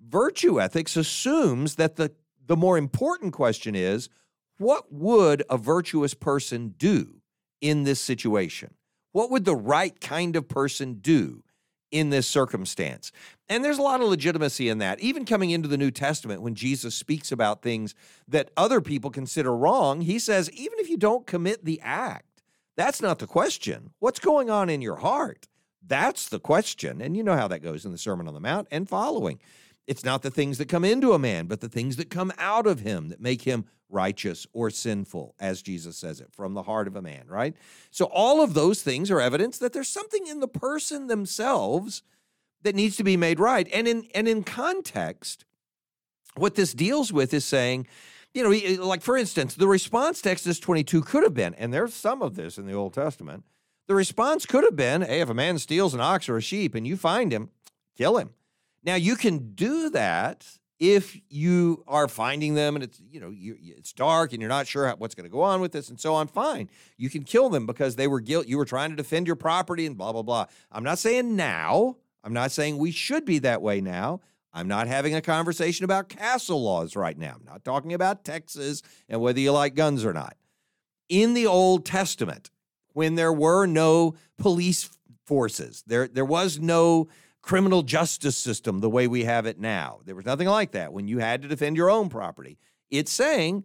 Virtue 0.00 0.60
ethics 0.60 0.96
assumes 0.96 1.74
that 1.74 1.96
the, 1.96 2.12
the 2.46 2.56
more 2.56 2.78
important 2.78 3.32
question 3.32 3.74
is 3.74 4.08
what 4.58 4.92
would 4.92 5.42
a 5.48 5.58
virtuous 5.58 6.14
person 6.14 6.74
do 6.78 7.20
in 7.60 7.84
this 7.84 8.00
situation? 8.00 8.74
What 9.12 9.30
would 9.30 9.44
the 9.44 9.56
right 9.56 9.98
kind 10.00 10.36
of 10.36 10.48
person 10.48 10.94
do 10.94 11.42
in 11.90 12.10
this 12.10 12.26
circumstance? 12.26 13.12
And 13.48 13.64
there's 13.64 13.78
a 13.78 13.82
lot 13.82 14.00
of 14.00 14.08
legitimacy 14.08 14.68
in 14.68 14.78
that. 14.78 15.00
Even 15.00 15.24
coming 15.24 15.50
into 15.50 15.68
the 15.68 15.78
New 15.78 15.90
Testament, 15.90 16.42
when 16.42 16.54
Jesus 16.54 16.94
speaks 16.94 17.32
about 17.32 17.62
things 17.62 17.94
that 18.26 18.50
other 18.56 18.80
people 18.80 19.10
consider 19.10 19.54
wrong, 19.56 20.02
he 20.02 20.18
says, 20.18 20.50
even 20.52 20.78
if 20.78 20.88
you 20.88 20.96
don't 20.96 21.26
commit 21.26 21.64
the 21.64 21.80
act, 21.82 22.27
that's 22.78 23.02
not 23.02 23.18
the 23.18 23.26
question. 23.26 23.90
What's 23.98 24.20
going 24.20 24.50
on 24.50 24.70
in 24.70 24.80
your 24.80 24.96
heart? 24.96 25.48
That's 25.84 26.28
the 26.28 26.38
question. 26.38 27.00
And 27.00 27.16
you 27.16 27.24
know 27.24 27.36
how 27.36 27.48
that 27.48 27.62
goes 27.62 27.84
in 27.84 27.90
the 27.92 27.98
Sermon 27.98 28.28
on 28.28 28.34
the 28.34 28.40
Mount 28.40 28.68
and 28.70 28.88
following. 28.88 29.40
It's 29.88 30.04
not 30.04 30.22
the 30.22 30.30
things 30.30 30.58
that 30.58 30.68
come 30.68 30.84
into 30.84 31.12
a 31.12 31.18
man, 31.18 31.46
but 31.46 31.60
the 31.60 31.68
things 31.68 31.96
that 31.96 32.08
come 32.08 32.32
out 32.38 32.66
of 32.66 32.80
him 32.80 33.08
that 33.08 33.20
make 33.20 33.42
him 33.42 33.64
righteous 33.90 34.46
or 34.52 34.70
sinful, 34.70 35.34
as 35.40 35.62
Jesus 35.62 35.96
says 35.96 36.20
it, 36.20 36.30
from 36.30 36.54
the 36.54 36.62
heart 36.62 36.86
of 36.86 36.94
a 36.94 37.02
man, 37.02 37.24
right? 37.26 37.56
So 37.90 38.04
all 38.06 38.42
of 38.42 38.54
those 38.54 38.82
things 38.82 39.10
are 39.10 39.20
evidence 39.20 39.58
that 39.58 39.72
there's 39.72 39.88
something 39.88 40.26
in 40.26 40.40
the 40.40 40.48
person 40.48 41.06
themselves 41.06 42.02
that 42.62 42.74
needs 42.76 42.96
to 42.96 43.04
be 43.04 43.16
made 43.16 43.40
right. 43.40 43.66
And 43.72 43.88
in 43.88 44.08
and 44.14 44.28
in 44.28 44.44
context, 44.44 45.44
what 46.36 46.54
this 46.54 46.74
deals 46.74 47.12
with 47.12 47.32
is 47.32 47.44
saying, 47.44 47.86
you 48.34 48.42
know, 48.42 48.84
like 48.84 49.02
for 49.02 49.16
instance, 49.16 49.54
the 49.54 49.68
response 49.68 50.20
to 50.22 50.30
Exodus 50.30 50.58
22 50.60 51.02
could 51.02 51.22
have 51.22 51.34
been, 51.34 51.54
and 51.54 51.72
there's 51.72 51.94
some 51.94 52.22
of 52.22 52.34
this 52.34 52.58
in 52.58 52.66
the 52.66 52.74
Old 52.74 52.94
Testament, 52.94 53.44
the 53.86 53.94
response 53.94 54.46
could 54.46 54.64
have 54.64 54.76
been, 54.76 55.02
hey, 55.02 55.20
if 55.20 55.30
a 55.30 55.34
man 55.34 55.58
steals 55.58 55.94
an 55.94 56.00
ox 56.00 56.28
or 56.28 56.36
a 56.36 56.42
sheep 56.42 56.74
and 56.74 56.86
you 56.86 56.96
find 56.96 57.32
him, 57.32 57.50
kill 57.96 58.18
him. 58.18 58.30
Now 58.84 58.94
you 58.94 59.16
can 59.16 59.54
do 59.54 59.90
that 59.90 60.46
if 60.78 61.18
you 61.28 61.82
are 61.88 62.06
finding 62.06 62.54
them 62.54 62.76
and 62.76 62.84
it's 62.84 63.00
you 63.10 63.18
know 63.18 63.30
you, 63.30 63.56
it's 63.60 63.92
dark 63.92 64.32
and 64.32 64.40
you're 64.40 64.48
not 64.48 64.66
sure 64.66 64.94
what's 64.98 65.14
going 65.14 65.24
to 65.24 65.30
go 65.30 65.42
on 65.42 65.60
with 65.60 65.72
this 65.72 65.88
and 65.88 65.98
so 65.98 66.14
on. 66.14 66.28
Fine, 66.28 66.70
you 66.96 67.10
can 67.10 67.24
kill 67.24 67.48
them 67.48 67.66
because 67.66 67.96
they 67.96 68.06
were 68.06 68.20
guilt. 68.20 68.46
You 68.46 68.58
were 68.58 68.64
trying 68.64 68.90
to 68.90 68.96
defend 68.96 69.26
your 69.26 69.36
property 69.36 69.86
and 69.86 69.96
blah 69.96 70.12
blah 70.12 70.22
blah. 70.22 70.46
I'm 70.70 70.84
not 70.84 70.98
saying 70.98 71.34
now. 71.34 71.96
I'm 72.22 72.32
not 72.32 72.50
saying 72.50 72.78
we 72.78 72.90
should 72.90 73.24
be 73.24 73.38
that 73.40 73.62
way 73.62 73.80
now. 73.80 74.20
I'm 74.52 74.68
not 74.68 74.86
having 74.86 75.14
a 75.14 75.20
conversation 75.20 75.84
about 75.84 76.08
castle 76.08 76.62
laws 76.62 76.96
right 76.96 77.16
now. 77.16 77.34
I'm 77.36 77.44
not 77.44 77.64
talking 77.64 77.92
about 77.92 78.24
Texas 78.24 78.82
and 79.08 79.20
whether 79.20 79.40
you 79.40 79.52
like 79.52 79.74
guns 79.74 80.04
or 80.04 80.12
not. 80.12 80.36
In 81.08 81.34
the 81.34 81.46
Old 81.46 81.84
Testament, 81.84 82.50
when 82.92 83.14
there 83.14 83.32
were 83.32 83.66
no 83.66 84.14
police 84.38 84.90
forces, 85.26 85.84
there 85.86 86.08
there 86.08 86.24
was 86.24 86.58
no 86.58 87.08
criminal 87.42 87.82
justice 87.82 88.36
system 88.36 88.80
the 88.80 88.90
way 88.90 89.06
we 89.06 89.24
have 89.24 89.46
it 89.46 89.58
now. 89.58 90.00
There 90.04 90.14
was 90.14 90.26
nothing 90.26 90.48
like 90.48 90.72
that 90.72 90.92
when 90.92 91.08
you 91.08 91.18
had 91.18 91.42
to 91.42 91.48
defend 91.48 91.76
your 91.76 91.90
own 91.90 92.08
property. 92.08 92.58
It's 92.90 93.12
saying 93.12 93.64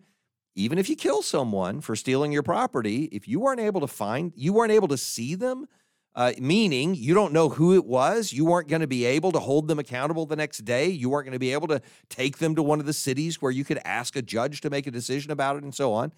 even 0.56 0.78
if 0.78 0.90
you 0.90 0.96
kill 0.96 1.22
someone 1.22 1.82
for 1.82 1.96
stealing 1.96 2.32
your 2.32 2.44
property, 2.44 3.06
if 3.12 3.28
you 3.28 3.40
weren't 3.40 3.60
able 3.60 3.82
to 3.82 3.88
find, 3.88 4.32
you 4.36 4.54
weren't 4.54 4.72
able 4.72 4.88
to 4.90 4.98
see 4.98 5.36
them, 5.36 5.66
uh, 6.16 6.34
meaning 6.40 6.96
you 6.96 7.14
don't 7.14 7.34
know 7.34 7.50
who 7.50 7.74
it 7.74 7.86
was, 7.86 8.34
you 8.34 8.46
weren't 8.46 8.68
going 8.68 8.82
to 8.82 8.88
be 8.88 9.06
able 9.06 9.32
to 9.32 9.40
hold 9.40 9.68
them 9.68 9.80
accountable 9.80 10.26
the 10.26 10.36
next 10.36 10.60
day, 10.60 10.88
you 10.88 11.10
weren't 11.10 11.26
going 11.26 11.34
to 11.34 11.40
be 11.40 11.54
able 11.54 11.68
to 11.68 11.82
take 12.10 12.38
them 12.38 12.56
to 12.56 12.64
one 12.64 12.80
of 12.80 12.86
the 12.86 12.94
cities 12.94 13.42
where 13.42 13.52
you 13.52 13.64
could 13.64 13.80
ask 13.84 14.16
a 14.16 14.22
judge 14.22 14.62
to 14.62 14.70
make 14.70 14.86
a 14.86 14.92
decision 14.92 15.32
about 15.32 15.56
it 15.56 15.64
and 15.64 15.74
so 15.74 15.94
on. 15.94 16.12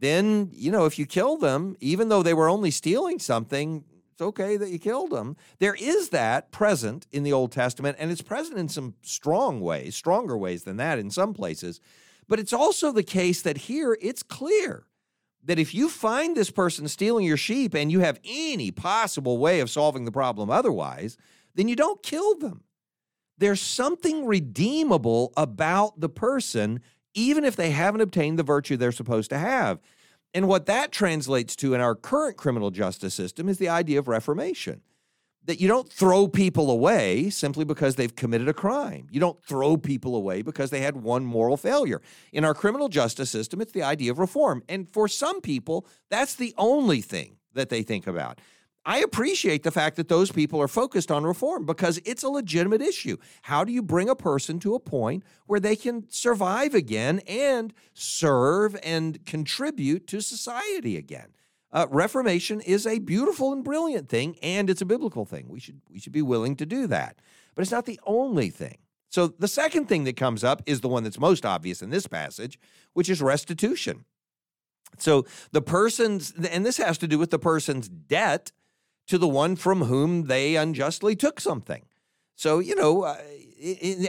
Then, 0.00 0.50
you 0.52 0.70
know, 0.70 0.86
if 0.86 0.98
you 0.98 1.06
kill 1.06 1.36
them, 1.36 1.76
even 1.80 2.08
though 2.08 2.22
they 2.22 2.34
were 2.34 2.48
only 2.48 2.70
stealing 2.70 3.18
something, 3.18 3.84
it's 4.12 4.22
okay 4.22 4.56
that 4.56 4.70
you 4.70 4.78
killed 4.78 5.10
them. 5.10 5.36
There 5.58 5.76
is 5.78 6.08
that 6.08 6.50
present 6.50 7.06
in 7.12 7.22
the 7.22 7.32
Old 7.32 7.52
Testament, 7.52 7.98
and 8.00 8.10
it's 8.10 8.22
present 8.22 8.58
in 8.58 8.68
some 8.68 8.94
strong 9.02 9.60
ways, 9.60 9.94
stronger 9.94 10.36
ways 10.36 10.64
than 10.64 10.76
that 10.78 10.98
in 10.98 11.10
some 11.10 11.34
places. 11.34 11.80
But 12.28 12.40
it's 12.40 12.52
also 12.52 12.90
the 12.90 13.04
case 13.04 13.42
that 13.42 13.56
here 13.56 13.96
it's 14.00 14.22
clear 14.22 14.87
that 15.44 15.58
if 15.58 15.74
you 15.74 15.88
find 15.88 16.36
this 16.36 16.50
person 16.50 16.88
stealing 16.88 17.24
your 17.24 17.36
sheep 17.36 17.74
and 17.74 17.90
you 17.90 18.00
have 18.00 18.20
any 18.24 18.70
possible 18.70 19.38
way 19.38 19.60
of 19.60 19.70
solving 19.70 20.04
the 20.04 20.12
problem 20.12 20.50
otherwise, 20.50 21.16
then 21.54 21.68
you 21.68 21.76
don't 21.76 22.02
kill 22.02 22.36
them. 22.36 22.62
There's 23.38 23.60
something 23.60 24.26
redeemable 24.26 25.32
about 25.36 26.00
the 26.00 26.08
person, 26.08 26.80
even 27.14 27.44
if 27.44 27.56
they 27.56 27.70
haven't 27.70 28.00
obtained 28.00 28.38
the 28.38 28.42
virtue 28.42 28.76
they're 28.76 28.92
supposed 28.92 29.30
to 29.30 29.38
have. 29.38 29.78
And 30.34 30.48
what 30.48 30.66
that 30.66 30.92
translates 30.92 31.56
to 31.56 31.74
in 31.74 31.80
our 31.80 31.94
current 31.94 32.36
criminal 32.36 32.70
justice 32.70 33.14
system 33.14 33.48
is 33.48 33.58
the 33.58 33.68
idea 33.68 33.98
of 33.98 34.08
reformation. 34.08 34.82
That 35.48 35.60
you 35.60 35.66
don't 35.66 35.90
throw 35.90 36.28
people 36.28 36.70
away 36.70 37.30
simply 37.30 37.64
because 37.64 37.96
they've 37.96 38.14
committed 38.14 38.48
a 38.48 38.52
crime. 38.52 39.08
You 39.10 39.18
don't 39.18 39.42
throw 39.42 39.78
people 39.78 40.14
away 40.14 40.42
because 40.42 40.68
they 40.68 40.82
had 40.82 41.02
one 41.02 41.24
moral 41.24 41.56
failure. 41.56 42.02
In 42.34 42.44
our 42.44 42.52
criminal 42.52 42.90
justice 42.90 43.30
system, 43.30 43.62
it's 43.62 43.72
the 43.72 43.82
idea 43.82 44.10
of 44.10 44.18
reform. 44.18 44.62
And 44.68 44.88
for 44.90 45.08
some 45.08 45.40
people, 45.40 45.86
that's 46.10 46.34
the 46.34 46.54
only 46.58 47.00
thing 47.00 47.38
that 47.54 47.70
they 47.70 47.82
think 47.82 48.06
about. 48.06 48.42
I 48.84 48.98
appreciate 48.98 49.62
the 49.62 49.70
fact 49.70 49.96
that 49.96 50.08
those 50.08 50.30
people 50.30 50.60
are 50.60 50.68
focused 50.68 51.10
on 51.10 51.24
reform 51.24 51.64
because 51.64 51.98
it's 52.04 52.22
a 52.22 52.28
legitimate 52.28 52.82
issue. 52.82 53.16
How 53.40 53.64
do 53.64 53.72
you 53.72 53.82
bring 53.82 54.10
a 54.10 54.16
person 54.16 54.58
to 54.60 54.74
a 54.74 54.80
point 54.80 55.24
where 55.46 55.60
they 55.60 55.76
can 55.76 56.10
survive 56.10 56.74
again 56.74 57.20
and 57.26 57.72
serve 57.94 58.76
and 58.82 59.24
contribute 59.24 60.06
to 60.08 60.20
society 60.20 60.98
again? 60.98 61.28
Uh, 61.70 61.86
reformation 61.90 62.60
is 62.60 62.86
a 62.86 62.98
beautiful 62.98 63.52
and 63.52 63.62
brilliant 63.62 64.08
thing, 64.08 64.36
and 64.42 64.70
it's 64.70 64.80
a 64.80 64.86
biblical 64.86 65.24
thing. 65.24 65.46
We 65.48 65.60
should 65.60 65.80
we 65.90 65.98
should 65.98 66.12
be 66.12 66.22
willing 66.22 66.56
to 66.56 66.66
do 66.66 66.86
that, 66.86 67.20
but 67.54 67.62
it's 67.62 67.70
not 67.70 67.84
the 67.84 68.00
only 68.06 68.48
thing. 68.50 68.78
So 69.10 69.28
the 69.28 69.48
second 69.48 69.86
thing 69.86 70.04
that 70.04 70.16
comes 70.16 70.44
up 70.44 70.62
is 70.66 70.80
the 70.80 70.88
one 70.88 71.04
that's 71.04 71.18
most 71.18 71.44
obvious 71.44 71.82
in 71.82 71.90
this 71.90 72.06
passage, 72.06 72.58
which 72.92 73.08
is 73.08 73.22
restitution. 73.22 74.04
So 74.98 75.26
the 75.52 75.62
person's, 75.62 76.32
and 76.50 76.64
this 76.64 76.76
has 76.78 76.98
to 76.98 77.08
do 77.08 77.18
with 77.18 77.30
the 77.30 77.38
person's 77.38 77.88
debt 77.88 78.52
to 79.06 79.18
the 79.18 79.28
one 79.28 79.56
from 79.56 79.84
whom 79.84 80.24
they 80.24 80.56
unjustly 80.56 81.16
took 81.16 81.40
something. 81.40 81.84
So, 82.34 82.58
you 82.58 82.76
know, 82.76 83.02
uh, 83.02 83.16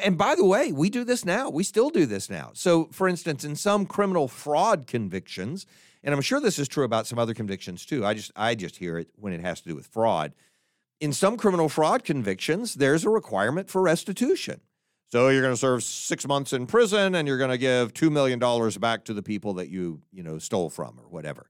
and 0.04 0.18
by 0.18 0.36
the 0.36 0.46
way, 0.46 0.72
we 0.72 0.90
do 0.90 1.04
this 1.04 1.26
now. 1.26 1.50
We 1.50 1.64
still 1.64 1.90
do 1.90 2.06
this 2.06 2.30
now. 2.30 2.52
So, 2.54 2.90
for 2.92 3.08
instance, 3.08 3.44
in 3.44 3.56
some 3.56 3.86
criminal 3.86 4.28
fraud 4.28 4.86
convictions, 4.86 5.66
and 6.04 6.14
I'm 6.14 6.22
sure 6.22 6.40
this 6.40 6.60
is 6.60 6.68
true 6.68 6.84
about 6.84 7.08
some 7.08 7.20
other 7.20 7.34
convictions 7.34 7.86
too. 7.86 8.06
I 8.06 8.14
just 8.14 8.32
I 8.36 8.56
just 8.56 8.78
hear 8.78 8.98
it 8.98 9.10
when 9.16 9.34
it 9.34 9.42
has 9.42 9.62
to 9.62 9.70
do 9.70 9.76
with 9.76 9.88
fraud. 9.88 10.34
In 11.00 11.14
some 11.14 11.38
criminal 11.38 11.70
fraud 11.70 12.04
convictions, 12.04 12.76
there's 12.76 13.06
a 13.06 13.10
requirement 13.10 13.70
for 13.70 13.82
restitution. 13.82 14.62
So 15.12 15.30
you're 15.30 15.42
going 15.42 15.54
to 15.54 15.58
serve 15.58 15.82
6 15.82 16.28
months 16.28 16.54
in 16.54 16.68
prison 16.68 17.16
and 17.16 17.28
you're 17.28 17.38
going 17.38 17.50
to 17.50 17.58
give 17.58 17.94
2 17.94 18.10
million 18.10 18.38
dollars 18.38 18.78
back 18.78 19.06
to 19.06 19.14
the 19.14 19.24
people 19.24 19.54
that 19.56 19.70
you, 19.70 20.02
you 20.12 20.22
know, 20.22 20.38
stole 20.38 20.70
from 20.70 21.00
or 21.00 21.08
whatever 21.10 21.50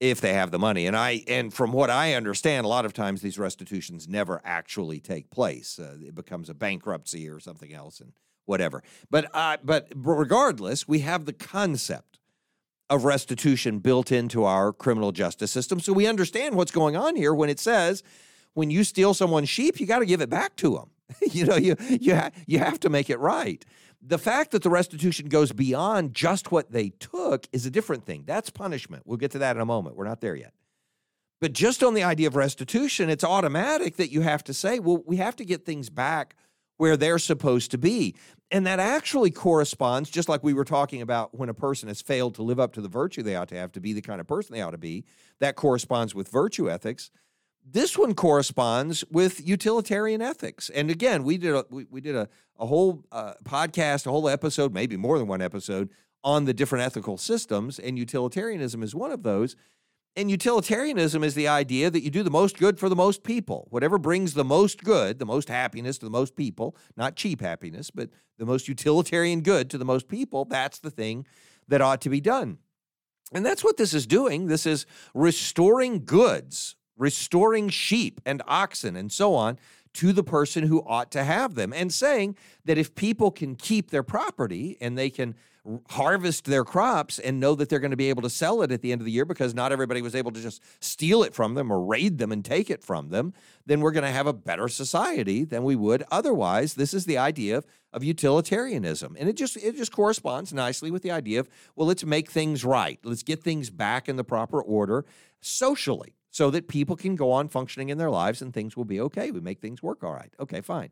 if 0.00 0.20
they 0.20 0.34
have 0.34 0.50
the 0.50 0.58
money. 0.58 0.86
And 0.86 0.96
I 0.96 1.22
and 1.28 1.52
from 1.52 1.72
what 1.72 1.90
I 1.90 2.14
understand, 2.14 2.64
a 2.64 2.68
lot 2.68 2.84
of 2.84 2.92
times 2.92 3.22
these 3.22 3.38
restitutions 3.38 4.08
never 4.08 4.40
actually 4.44 5.00
take 5.00 5.30
place. 5.30 5.78
Uh, 5.78 5.96
it 6.00 6.14
becomes 6.14 6.48
a 6.50 6.54
bankruptcy 6.54 7.28
or 7.28 7.40
something 7.40 7.72
else, 7.72 8.00
and 8.00 8.12
whatever. 8.44 8.82
But 9.10 9.30
uh, 9.34 9.58
but 9.62 9.88
regardless, 9.94 10.86
we 10.86 11.00
have 11.00 11.24
the 11.24 11.32
concept 11.32 12.13
of 12.90 13.04
restitution 13.04 13.78
built 13.78 14.12
into 14.12 14.44
our 14.44 14.72
criminal 14.72 15.12
justice 15.12 15.50
system, 15.50 15.80
so 15.80 15.92
we 15.92 16.06
understand 16.06 16.54
what's 16.54 16.72
going 16.72 16.96
on 16.96 17.16
here 17.16 17.34
when 17.34 17.48
it 17.48 17.58
says 17.58 18.02
when 18.52 18.70
you 18.70 18.84
steal 18.84 19.14
someone's 19.14 19.48
sheep, 19.48 19.80
you 19.80 19.86
got 19.86 19.98
to 20.00 20.06
give 20.06 20.20
it 20.20 20.30
back 20.30 20.56
to 20.56 20.74
them. 20.74 20.90
you 21.32 21.44
know, 21.44 21.56
you 21.56 21.76
you 21.88 22.14
ha- 22.14 22.30
you 22.46 22.58
have 22.58 22.80
to 22.80 22.88
make 22.88 23.10
it 23.10 23.18
right 23.18 23.64
the 24.06 24.18
fact 24.18 24.50
that 24.50 24.62
the 24.62 24.70
restitution 24.70 25.28
goes 25.28 25.52
beyond 25.52 26.14
just 26.14 26.52
what 26.52 26.70
they 26.70 26.90
took 26.90 27.46
is 27.52 27.64
a 27.64 27.70
different 27.70 28.04
thing. 28.04 28.24
That's 28.26 28.50
punishment. 28.50 29.04
We'll 29.06 29.16
get 29.16 29.30
to 29.30 29.38
that 29.38 29.56
in 29.56 29.62
a 29.62 29.66
moment. 29.66 29.96
We're 29.96 30.06
not 30.06 30.20
there 30.20 30.36
yet. 30.36 30.52
But 31.40 31.54
just 31.54 31.82
on 31.82 31.94
the 31.94 32.02
idea 32.02 32.26
of 32.26 32.36
restitution, 32.36 33.08
it's 33.08 33.24
automatic 33.24 33.96
that 33.96 34.12
you 34.12 34.20
have 34.20 34.44
to 34.44 34.54
say, 34.54 34.78
well, 34.78 35.02
we 35.06 35.16
have 35.16 35.36
to 35.36 35.44
get 35.44 35.64
things 35.64 35.88
back 35.88 36.36
where 36.76 36.96
they're 36.96 37.18
supposed 37.18 37.70
to 37.70 37.78
be. 37.78 38.14
And 38.50 38.66
that 38.66 38.80
actually 38.80 39.30
corresponds, 39.30 40.10
just 40.10 40.28
like 40.28 40.44
we 40.44 40.54
were 40.54 40.64
talking 40.64 41.02
about 41.02 41.36
when 41.36 41.48
a 41.48 41.54
person 41.54 41.88
has 41.88 42.00
failed 42.02 42.34
to 42.36 42.42
live 42.42 42.60
up 42.60 42.72
to 42.74 42.80
the 42.80 42.88
virtue 42.88 43.22
they 43.22 43.36
ought 43.36 43.48
to 43.48 43.56
have 43.56 43.72
to 43.72 43.80
be 43.80 43.92
the 43.92 44.02
kind 44.02 44.20
of 44.20 44.26
person 44.26 44.54
they 44.54 44.62
ought 44.62 44.72
to 44.72 44.78
be, 44.78 45.04
that 45.40 45.56
corresponds 45.56 46.14
with 46.14 46.28
virtue 46.28 46.70
ethics. 46.70 47.10
This 47.66 47.96
one 47.96 48.14
corresponds 48.14 49.04
with 49.10 49.46
utilitarian 49.46 50.20
ethics. 50.20 50.68
And 50.70 50.90
again, 50.90 51.24
we 51.24 51.38
did 51.38 51.54
a, 51.54 51.64
we, 51.70 51.86
we 51.90 52.00
did 52.00 52.14
a, 52.14 52.28
a 52.58 52.66
whole 52.66 53.04
uh, 53.10 53.34
podcast, 53.44 54.06
a 54.06 54.10
whole 54.10 54.28
episode, 54.28 54.74
maybe 54.74 54.96
more 54.96 55.18
than 55.18 55.26
one 55.26 55.40
episode 55.40 55.88
on 56.22 56.44
the 56.44 56.54
different 56.54 56.84
ethical 56.84 57.18
systems, 57.18 57.78
and 57.78 57.98
utilitarianism 57.98 58.82
is 58.82 58.94
one 58.94 59.12
of 59.12 59.22
those. 59.22 59.56
And 60.16 60.30
utilitarianism 60.30 61.24
is 61.24 61.34
the 61.34 61.48
idea 61.48 61.90
that 61.90 62.02
you 62.02 62.10
do 62.10 62.22
the 62.22 62.30
most 62.30 62.56
good 62.56 62.78
for 62.78 62.88
the 62.88 62.96
most 62.96 63.24
people. 63.24 63.66
Whatever 63.70 63.98
brings 63.98 64.34
the 64.34 64.44
most 64.44 64.84
good, 64.84 65.18
the 65.18 65.26
most 65.26 65.48
happiness 65.48 65.98
to 65.98 66.06
the 66.06 66.10
most 66.10 66.36
people, 66.36 66.76
not 66.96 67.16
cheap 67.16 67.40
happiness, 67.40 67.90
but 67.90 68.10
the 68.38 68.46
most 68.46 68.68
utilitarian 68.68 69.40
good 69.40 69.68
to 69.70 69.78
the 69.78 69.84
most 69.84 70.06
people, 70.06 70.44
that's 70.44 70.78
the 70.78 70.90
thing 70.90 71.26
that 71.66 71.80
ought 71.80 72.00
to 72.02 72.10
be 72.10 72.20
done. 72.20 72.58
And 73.32 73.44
that's 73.44 73.64
what 73.64 73.76
this 73.76 73.92
is 73.92 74.06
doing. 74.06 74.46
This 74.46 74.66
is 74.66 74.86
restoring 75.14 76.04
goods 76.04 76.76
restoring 76.96 77.68
sheep 77.68 78.20
and 78.24 78.42
oxen 78.46 78.96
and 78.96 79.10
so 79.10 79.34
on 79.34 79.58
to 79.94 80.12
the 80.12 80.24
person 80.24 80.64
who 80.64 80.82
ought 80.86 81.10
to 81.12 81.24
have 81.24 81.54
them, 81.54 81.72
and 81.72 81.92
saying 81.92 82.36
that 82.64 82.78
if 82.78 82.94
people 82.94 83.30
can 83.30 83.54
keep 83.54 83.90
their 83.90 84.02
property 84.02 84.76
and 84.80 84.98
they 84.98 85.10
can 85.10 85.34
harvest 85.90 86.44
their 86.44 86.64
crops 86.64 87.18
and 87.18 87.40
know 87.40 87.54
that 87.54 87.70
they're 87.70 87.78
going 87.78 87.90
to 87.90 87.96
be 87.96 88.10
able 88.10 88.20
to 88.20 88.28
sell 88.28 88.60
it 88.60 88.70
at 88.70 88.82
the 88.82 88.92
end 88.92 89.00
of 89.00 89.06
the 89.06 89.10
year 89.10 89.24
because 89.24 89.54
not 89.54 89.72
everybody 89.72 90.02
was 90.02 90.14
able 90.14 90.30
to 90.30 90.40
just 90.40 90.62
steal 90.80 91.22
it 91.22 91.34
from 91.34 91.54
them 91.54 91.70
or 91.72 91.82
raid 91.82 92.18
them 92.18 92.32
and 92.32 92.44
take 92.44 92.68
it 92.68 92.84
from 92.84 93.08
them, 93.08 93.32
then 93.64 93.80
we're 93.80 93.90
going 93.90 94.04
to 94.04 94.10
have 94.10 94.26
a 94.26 94.32
better 94.32 94.68
society 94.68 95.42
than 95.42 95.64
we 95.64 95.74
would 95.74 96.04
otherwise. 96.10 96.74
This 96.74 96.92
is 96.92 97.06
the 97.06 97.16
idea 97.16 97.56
of, 97.56 97.66
of 97.94 98.04
utilitarianism. 98.04 99.16
And 99.18 99.26
it 99.28 99.36
just 99.36 99.56
it 99.56 99.76
just 99.76 99.92
corresponds 99.92 100.52
nicely 100.52 100.90
with 100.90 101.02
the 101.02 101.10
idea 101.10 101.40
of, 101.40 101.48
well, 101.76 101.88
let's 101.88 102.04
make 102.04 102.30
things 102.30 102.62
right. 102.62 102.98
Let's 103.02 103.22
get 103.22 103.42
things 103.42 103.70
back 103.70 104.06
in 104.06 104.16
the 104.16 104.24
proper 104.24 104.60
order 104.60 105.06
socially 105.40 106.14
so 106.34 106.50
that 106.50 106.66
people 106.66 106.96
can 106.96 107.14
go 107.14 107.30
on 107.30 107.46
functioning 107.46 107.90
in 107.90 107.96
their 107.96 108.10
lives 108.10 108.42
and 108.42 108.52
things 108.52 108.76
will 108.76 108.84
be 108.84 109.00
okay. 109.00 109.30
We 109.30 109.38
make 109.38 109.60
things 109.60 109.84
work 109.84 110.02
all 110.02 110.12
right. 110.12 110.32
Okay, 110.40 110.60
fine. 110.60 110.90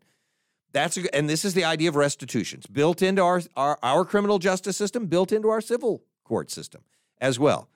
That's 0.70 0.96
a, 0.96 1.12
and 1.12 1.28
this 1.28 1.44
is 1.44 1.54
the 1.54 1.64
idea 1.64 1.88
of 1.88 1.96
restitutions 1.96 2.68
built 2.68 3.02
into 3.02 3.22
our, 3.22 3.42
our 3.56 3.76
our 3.82 4.04
criminal 4.04 4.38
justice 4.38 4.76
system, 4.76 5.06
built 5.06 5.32
into 5.32 5.48
our 5.48 5.60
civil 5.60 6.04
court 6.22 6.52
system 6.52 6.82
as 7.20 7.40
well. 7.40 7.68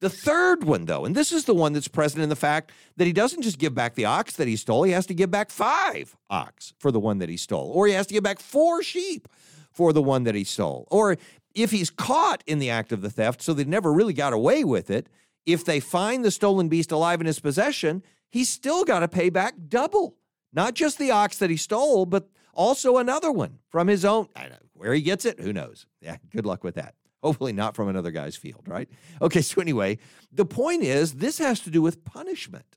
The 0.00 0.08
third 0.08 0.64
one, 0.64 0.86
though, 0.86 1.04
and 1.04 1.14
this 1.14 1.30
is 1.30 1.44
the 1.44 1.54
one 1.54 1.74
that's 1.74 1.88
present 1.88 2.22
in 2.22 2.30
the 2.30 2.36
fact 2.36 2.72
that 2.96 3.06
he 3.06 3.12
doesn't 3.12 3.42
just 3.42 3.58
give 3.58 3.74
back 3.74 3.96
the 3.96 4.06
ox 4.06 4.36
that 4.36 4.48
he 4.48 4.56
stole, 4.56 4.84
he 4.84 4.92
has 4.92 5.04
to 5.04 5.14
give 5.14 5.30
back 5.30 5.50
five 5.50 6.16
ox 6.30 6.72
for 6.78 6.90
the 6.90 6.98
one 6.98 7.18
that 7.18 7.28
he 7.28 7.36
stole, 7.36 7.70
or 7.74 7.86
he 7.86 7.92
has 7.92 8.06
to 8.06 8.14
give 8.14 8.24
back 8.24 8.40
four 8.40 8.82
sheep 8.82 9.28
for 9.70 9.92
the 9.92 10.00
one 10.00 10.24
that 10.24 10.34
he 10.34 10.42
stole. 10.44 10.88
Or 10.90 11.18
if 11.54 11.70
he's 11.70 11.90
caught 11.90 12.42
in 12.46 12.60
the 12.60 12.70
act 12.70 12.92
of 12.92 13.02
the 13.02 13.10
theft, 13.10 13.42
so 13.42 13.52
they 13.52 13.64
never 13.64 13.92
really 13.92 14.14
got 14.14 14.32
away 14.32 14.64
with 14.64 14.90
it, 14.90 15.06
if 15.46 15.64
they 15.64 15.80
find 15.80 16.24
the 16.24 16.30
stolen 16.30 16.68
beast 16.68 16.92
alive 16.92 17.20
in 17.20 17.26
his 17.26 17.40
possession, 17.40 18.02
he's 18.28 18.48
still 18.48 18.84
got 18.84 19.00
to 19.00 19.08
pay 19.08 19.30
back 19.30 19.54
double. 19.68 20.16
Not 20.52 20.74
just 20.74 20.98
the 20.98 21.10
ox 21.10 21.38
that 21.38 21.50
he 21.50 21.56
stole, 21.56 22.06
but 22.06 22.28
also 22.52 22.98
another 22.98 23.30
one 23.30 23.58
from 23.68 23.88
his 23.88 24.04
own. 24.04 24.28
Where 24.74 24.94
he 24.94 25.02
gets 25.02 25.24
it, 25.24 25.40
who 25.40 25.52
knows? 25.52 25.86
Yeah, 26.00 26.16
good 26.30 26.46
luck 26.46 26.64
with 26.64 26.74
that. 26.76 26.94
Hopefully, 27.22 27.52
not 27.52 27.76
from 27.76 27.88
another 27.88 28.10
guy's 28.10 28.34
field, 28.36 28.62
right? 28.66 28.88
Okay, 29.20 29.42
so 29.42 29.60
anyway, 29.60 29.98
the 30.32 30.46
point 30.46 30.82
is 30.82 31.14
this 31.14 31.38
has 31.38 31.60
to 31.60 31.70
do 31.70 31.82
with 31.82 32.04
punishment. 32.04 32.76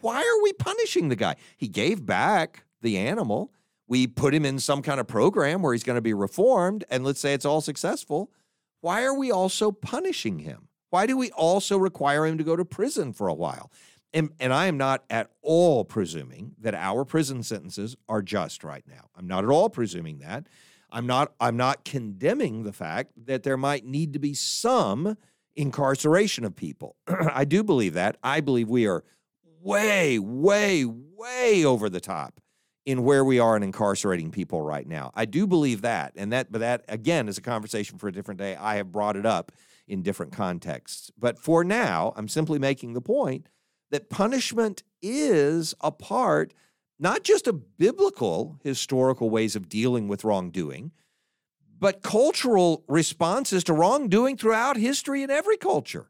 Why 0.00 0.18
are 0.18 0.42
we 0.42 0.52
punishing 0.52 1.08
the 1.08 1.16
guy? 1.16 1.36
He 1.56 1.66
gave 1.66 2.06
back 2.06 2.64
the 2.82 2.96
animal. 2.98 3.52
We 3.88 4.06
put 4.06 4.32
him 4.32 4.44
in 4.44 4.58
some 4.60 4.80
kind 4.80 5.00
of 5.00 5.08
program 5.08 5.60
where 5.60 5.72
he's 5.72 5.82
going 5.82 5.96
to 5.96 6.02
be 6.02 6.14
reformed, 6.14 6.84
and 6.88 7.04
let's 7.04 7.20
say 7.20 7.34
it's 7.34 7.44
all 7.44 7.60
successful. 7.60 8.30
Why 8.80 9.02
are 9.02 9.14
we 9.14 9.32
also 9.32 9.72
punishing 9.72 10.40
him? 10.40 10.68
Why 10.94 11.06
do 11.06 11.16
we 11.16 11.32
also 11.32 11.76
require 11.76 12.24
him 12.24 12.38
to 12.38 12.44
go 12.44 12.54
to 12.54 12.64
prison 12.64 13.12
for 13.12 13.26
a 13.26 13.34
while? 13.34 13.72
And, 14.12 14.30
and 14.38 14.52
I 14.52 14.66
am 14.66 14.76
not 14.76 15.02
at 15.10 15.28
all 15.42 15.84
presuming 15.84 16.54
that 16.60 16.72
our 16.72 17.04
prison 17.04 17.42
sentences 17.42 17.96
are 18.08 18.22
just 18.22 18.62
right 18.62 18.84
now. 18.86 19.08
I'm 19.16 19.26
not 19.26 19.42
at 19.42 19.50
all 19.50 19.68
presuming 19.68 20.20
that. 20.20 20.46
I'm 20.92 21.04
not 21.04 21.32
I'm 21.40 21.56
not 21.56 21.84
condemning 21.84 22.62
the 22.62 22.72
fact 22.72 23.10
that 23.26 23.42
there 23.42 23.56
might 23.56 23.84
need 23.84 24.12
to 24.12 24.20
be 24.20 24.34
some 24.34 25.16
incarceration 25.56 26.44
of 26.44 26.54
people. 26.54 26.94
I 27.08 27.44
do 27.44 27.64
believe 27.64 27.94
that. 27.94 28.16
I 28.22 28.40
believe 28.40 28.68
we 28.68 28.86
are 28.86 29.02
way 29.60 30.20
way 30.20 30.84
way 30.84 31.64
over 31.64 31.90
the 31.90 32.00
top 32.00 32.40
in 32.86 33.02
where 33.02 33.24
we 33.24 33.40
are 33.40 33.56
in 33.56 33.64
incarcerating 33.64 34.30
people 34.30 34.62
right 34.62 34.86
now. 34.86 35.10
I 35.12 35.24
do 35.24 35.48
believe 35.48 35.82
that. 35.82 36.12
And 36.14 36.32
that 36.32 36.52
but 36.52 36.60
that 36.60 36.84
again 36.86 37.28
is 37.28 37.36
a 37.36 37.42
conversation 37.42 37.98
for 37.98 38.06
a 38.06 38.12
different 38.12 38.38
day. 38.38 38.54
I 38.54 38.76
have 38.76 38.92
brought 38.92 39.16
it 39.16 39.26
up 39.26 39.50
in 39.86 40.02
different 40.02 40.32
contexts. 40.32 41.10
But 41.18 41.38
for 41.38 41.64
now, 41.64 42.12
I'm 42.16 42.28
simply 42.28 42.58
making 42.58 42.94
the 42.94 43.00
point 43.00 43.48
that 43.90 44.10
punishment 44.10 44.82
is 45.02 45.74
a 45.80 45.90
part 45.92 46.54
not 46.98 47.24
just 47.24 47.46
of 47.46 47.76
biblical 47.76 48.58
historical 48.62 49.28
ways 49.30 49.56
of 49.56 49.68
dealing 49.68 50.08
with 50.08 50.24
wrongdoing, 50.24 50.92
but 51.78 52.02
cultural 52.02 52.84
responses 52.88 53.64
to 53.64 53.74
wrongdoing 53.74 54.36
throughout 54.36 54.76
history 54.76 55.22
in 55.22 55.30
every 55.30 55.56
culture. 55.56 56.08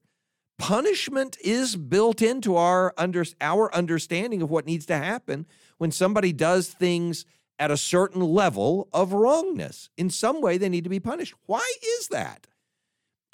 Punishment 0.59 1.37
is 1.43 1.75
built 1.75 2.23
into 2.23 2.57
our 2.57 2.95
under, 2.97 3.25
our 3.41 3.75
understanding 3.75 4.41
of 4.41 4.51
what 4.51 4.67
needs 4.67 4.87
to 4.87 4.97
happen 4.97 5.47
when 5.79 5.91
somebody 5.91 6.33
does 6.33 6.69
things 6.69 7.25
at 7.59 7.71
a 7.71 7.77
certain 7.77 8.21
level 8.21 8.89
of 8.93 9.13
wrongness. 9.13 9.91
In 9.97 10.11
some 10.11 10.41
way, 10.41 10.59
they 10.59 10.69
need 10.69 10.85
to 10.85 10.91
be 10.91 11.01
punished. 11.01 11.35
Why 11.47 11.69
is 11.99 12.09
that? 12.09 12.47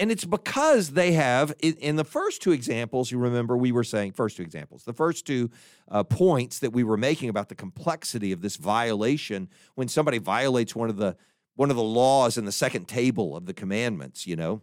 And 0.00 0.10
it's 0.10 0.24
because 0.24 0.92
they 0.92 1.12
have, 1.12 1.52
in 1.60 1.96
the 1.96 2.04
first 2.04 2.40
two 2.40 2.52
examples, 2.52 3.10
you 3.10 3.18
remember 3.18 3.54
we 3.54 3.70
were 3.70 3.84
saying, 3.84 4.12
first 4.12 4.38
two 4.38 4.42
examples, 4.42 4.82
the 4.84 4.94
first 4.94 5.26
two 5.26 5.50
uh, 5.90 6.02
points 6.04 6.58
that 6.60 6.72
we 6.72 6.84
were 6.84 6.96
making 6.96 7.28
about 7.28 7.50
the 7.50 7.54
complexity 7.54 8.32
of 8.32 8.40
this 8.40 8.56
violation 8.56 9.50
when 9.74 9.88
somebody 9.88 10.16
violates 10.16 10.74
one 10.74 10.88
of 10.88 10.96
the 10.96 11.16
one 11.56 11.68
of 11.68 11.76
the 11.76 11.82
laws 11.82 12.38
in 12.38 12.46
the 12.46 12.52
second 12.52 12.88
table 12.88 13.36
of 13.36 13.44
the 13.44 13.52
commandments, 13.52 14.26
you 14.26 14.36
know, 14.36 14.62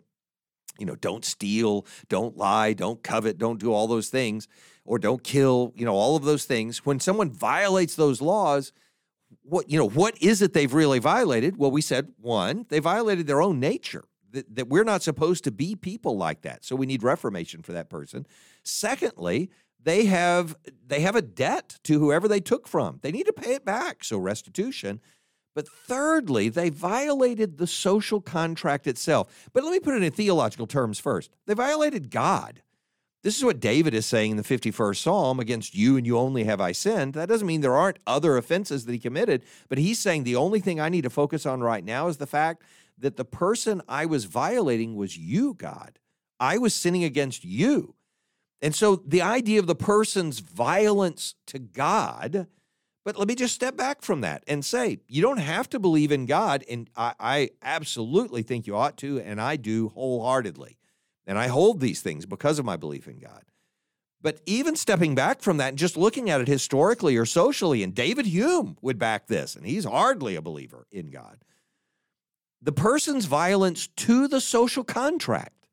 you 0.79 0.87
know, 0.87 0.95
don't 0.95 1.23
steal, 1.23 1.85
don't 2.09 2.35
lie, 2.35 2.73
don't 2.73 3.03
covet, 3.03 3.37
don't 3.37 3.59
do 3.59 3.71
all 3.71 3.85
those 3.85 4.09
things, 4.09 4.47
or 4.85 4.97
don't 4.97 5.23
kill, 5.23 5.71
you 5.75 5.85
know, 5.85 5.93
all 5.93 6.15
of 6.15 6.23
those 6.23 6.45
things. 6.45 6.83
When 6.83 6.99
someone 6.99 7.29
violates 7.29 7.93
those 7.95 8.23
laws, 8.23 8.73
what 9.43 9.69
you 9.69 9.77
know, 9.77 9.87
what 9.87 10.19
is 10.19 10.41
it 10.41 10.53
they've 10.53 10.73
really 10.73 10.97
violated? 10.97 11.57
Well, 11.57 11.69
we 11.69 11.81
said 11.81 12.13
one, 12.19 12.65
they 12.69 12.79
violated 12.79 13.27
their 13.27 13.43
own 13.43 13.59
nature 13.59 14.05
that, 14.37 14.55
that 14.55 14.69
we're 14.69 14.83
not 14.83 15.01
supposed 15.01 15.43
to 15.45 15.51
be 15.51 15.75
people 15.75 16.15
like 16.15 16.41
that. 16.43 16.63
So 16.63 16.75
we 16.75 16.85
need 16.85 17.03
reformation 17.03 17.63
for 17.63 17.73
that 17.73 17.89
person. 17.89 18.25
Secondly, 18.63 19.49
they 19.83 20.05
have 20.05 20.55
they 20.85 21.01
have 21.01 21.15
a 21.15 21.21
debt 21.21 21.79
to 21.83 21.99
whoever 21.99 22.27
they 22.27 22.39
took 22.39 22.67
from. 22.67 22.99
They 23.01 23.11
need 23.11 23.25
to 23.25 23.33
pay 23.33 23.53
it 23.53 23.65
back, 23.65 24.03
so 24.03 24.17
restitution. 24.17 25.01
But 25.55 25.67
thirdly, 25.67 26.49
they 26.49 26.69
violated 26.69 27.57
the 27.57 27.65
social 27.65 28.21
contract 28.21 28.85
itself. 28.85 29.49
But 29.53 29.63
let 29.63 29.71
me 29.71 29.79
put 29.79 29.95
it 29.95 30.03
in 30.03 30.11
theological 30.11 30.67
terms 30.67 30.99
first. 30.99 31.31
They 31.47 31.55
violated 31.55 32.11
God. 32.11 32.61
This 33.23 33.37
is 33.37 33.43
what 33.43 33.59
David 33.59 33.93
is 33.93 34.05
saying 34.05 34.31
in 34.31 34.37
the 34.37 34.43
51st 34.43 34.97
Psalm 34.97 35.39
against 35.39 35.73
you 35.73 35.97
and 35.97 36.05
you 36.05 36.17
only 36.17 36.43
have 36.43 36.61
I 36.61 36.71
sinned. 36.71 37.15
That 37.15 37.27
doesn't 37.27 37.47
mean 37.47 37.61
there 37.61 37.75
aren't 37.75 37.97
other 38.05 38.37
offenses 38.37 38.85
that 38.85 38.91
he 38.91 38.99
committed, 38.99 39.43
but 39.67 39.79
he's 39.79 39.99
saying 39.99 40.23
the 40.23 40.35
only 40.35 40.59
thing 40.59 40.79
I 40.79 40.89
need 40.89 41.01
to 41.01 41.09
focus 41.09 41.45
on 41.45 41.61
right 41.61 41.83
now 41.83 42.07
is 42.07 42.17
the 42.17 42.27
fact 42.27 42.63
that 42.97 43.17
the 43.17 43.25
person 43.25 43.81
I 43.87 44.05
was 44.05 44.25
violating 44.25 44.95
was 44.95 45.17
you, 45.17 45.53
God. 45.53 45.99
I 46.39 46.57
was 46.57 46.73
sinning 46.73 47.03
against 47.03 47.43
you. 47.43 47.95
And 48.61 48.73
so 48.73 48.95
the 48.95 49.21
idea 49.21 49.59
of 49.59 49.67
the 49.67 49.75
person's 49.75 50.39
violence 50.39 51.35
to 51.47 51.59
God, 51.59 52.47
but 53.05 53.17
let 53.17 53.27
me 53.27 53.35
just 53.35 53.53
step 53.53 53.77
back 53.77 54.01
from 54.01 54.21
that 54.21 54.43
and 54.47 54.65
say, 54.65 54.99
you 55.07 55.21
don't 55.21 55.37
have 55.37 55.69
to 55.69 55.79
believe 55.79 56.11
in 56.11 56.25
God. 56.25 56.63
And 56.69 56.89
I, 56.95 57.13
I 57.19 57.49
absolutely 57.61 58.41
think 58.41 58.65
you 58.67 58.75
ought 58.75 58.97
to, 58.97 59.19
and 59.19 59.39
I 59.39 59.55
do 59.55 59.89
wholeheartedly. 59.89 60.77
And 61.25 61.37
I 61.37 61.47
hold 61.47 61.79
these 61.79 62.01
things 62.01 62.25
because 62.25 62.57
of 62.57 62.65
my 62.65 62.77
belief 62.77 63.07
in 63.07 63.19
God. 63.19 63.43
But 64.21 64.41
even 64.45 64.75
stepping 64.75 65.13
back 65.13 65.41
from 65.41 65.57
that 65.57 65.69
and 65.69 65.77
just 65.77 65.95
looking 65.95 66.29
at 66.29 66.41
it 66.41 66.47
historically 66.47 67.15
or 67.15 67.25
socially, 67.25 67.83
and 67.83 67.93
David 67.93 68.25
Hume 68.25 68.77
would 68.81 68.97
back 68.97 69.27
this, 69.27 69.55
and 69.55 69.65
he's 69.65 69.85
hardly 69.85 70.35
a 70.35 70.41
believer 70.41 70.87
in 70.91 71.11
God 71.11 71.37
the 72.61 72.71
person's 72.71 73.25
violence 73.25 73.87
to 73.87 74.27
the 74.27 74.41
social 74.41 74.83
contract, 74.83 75.67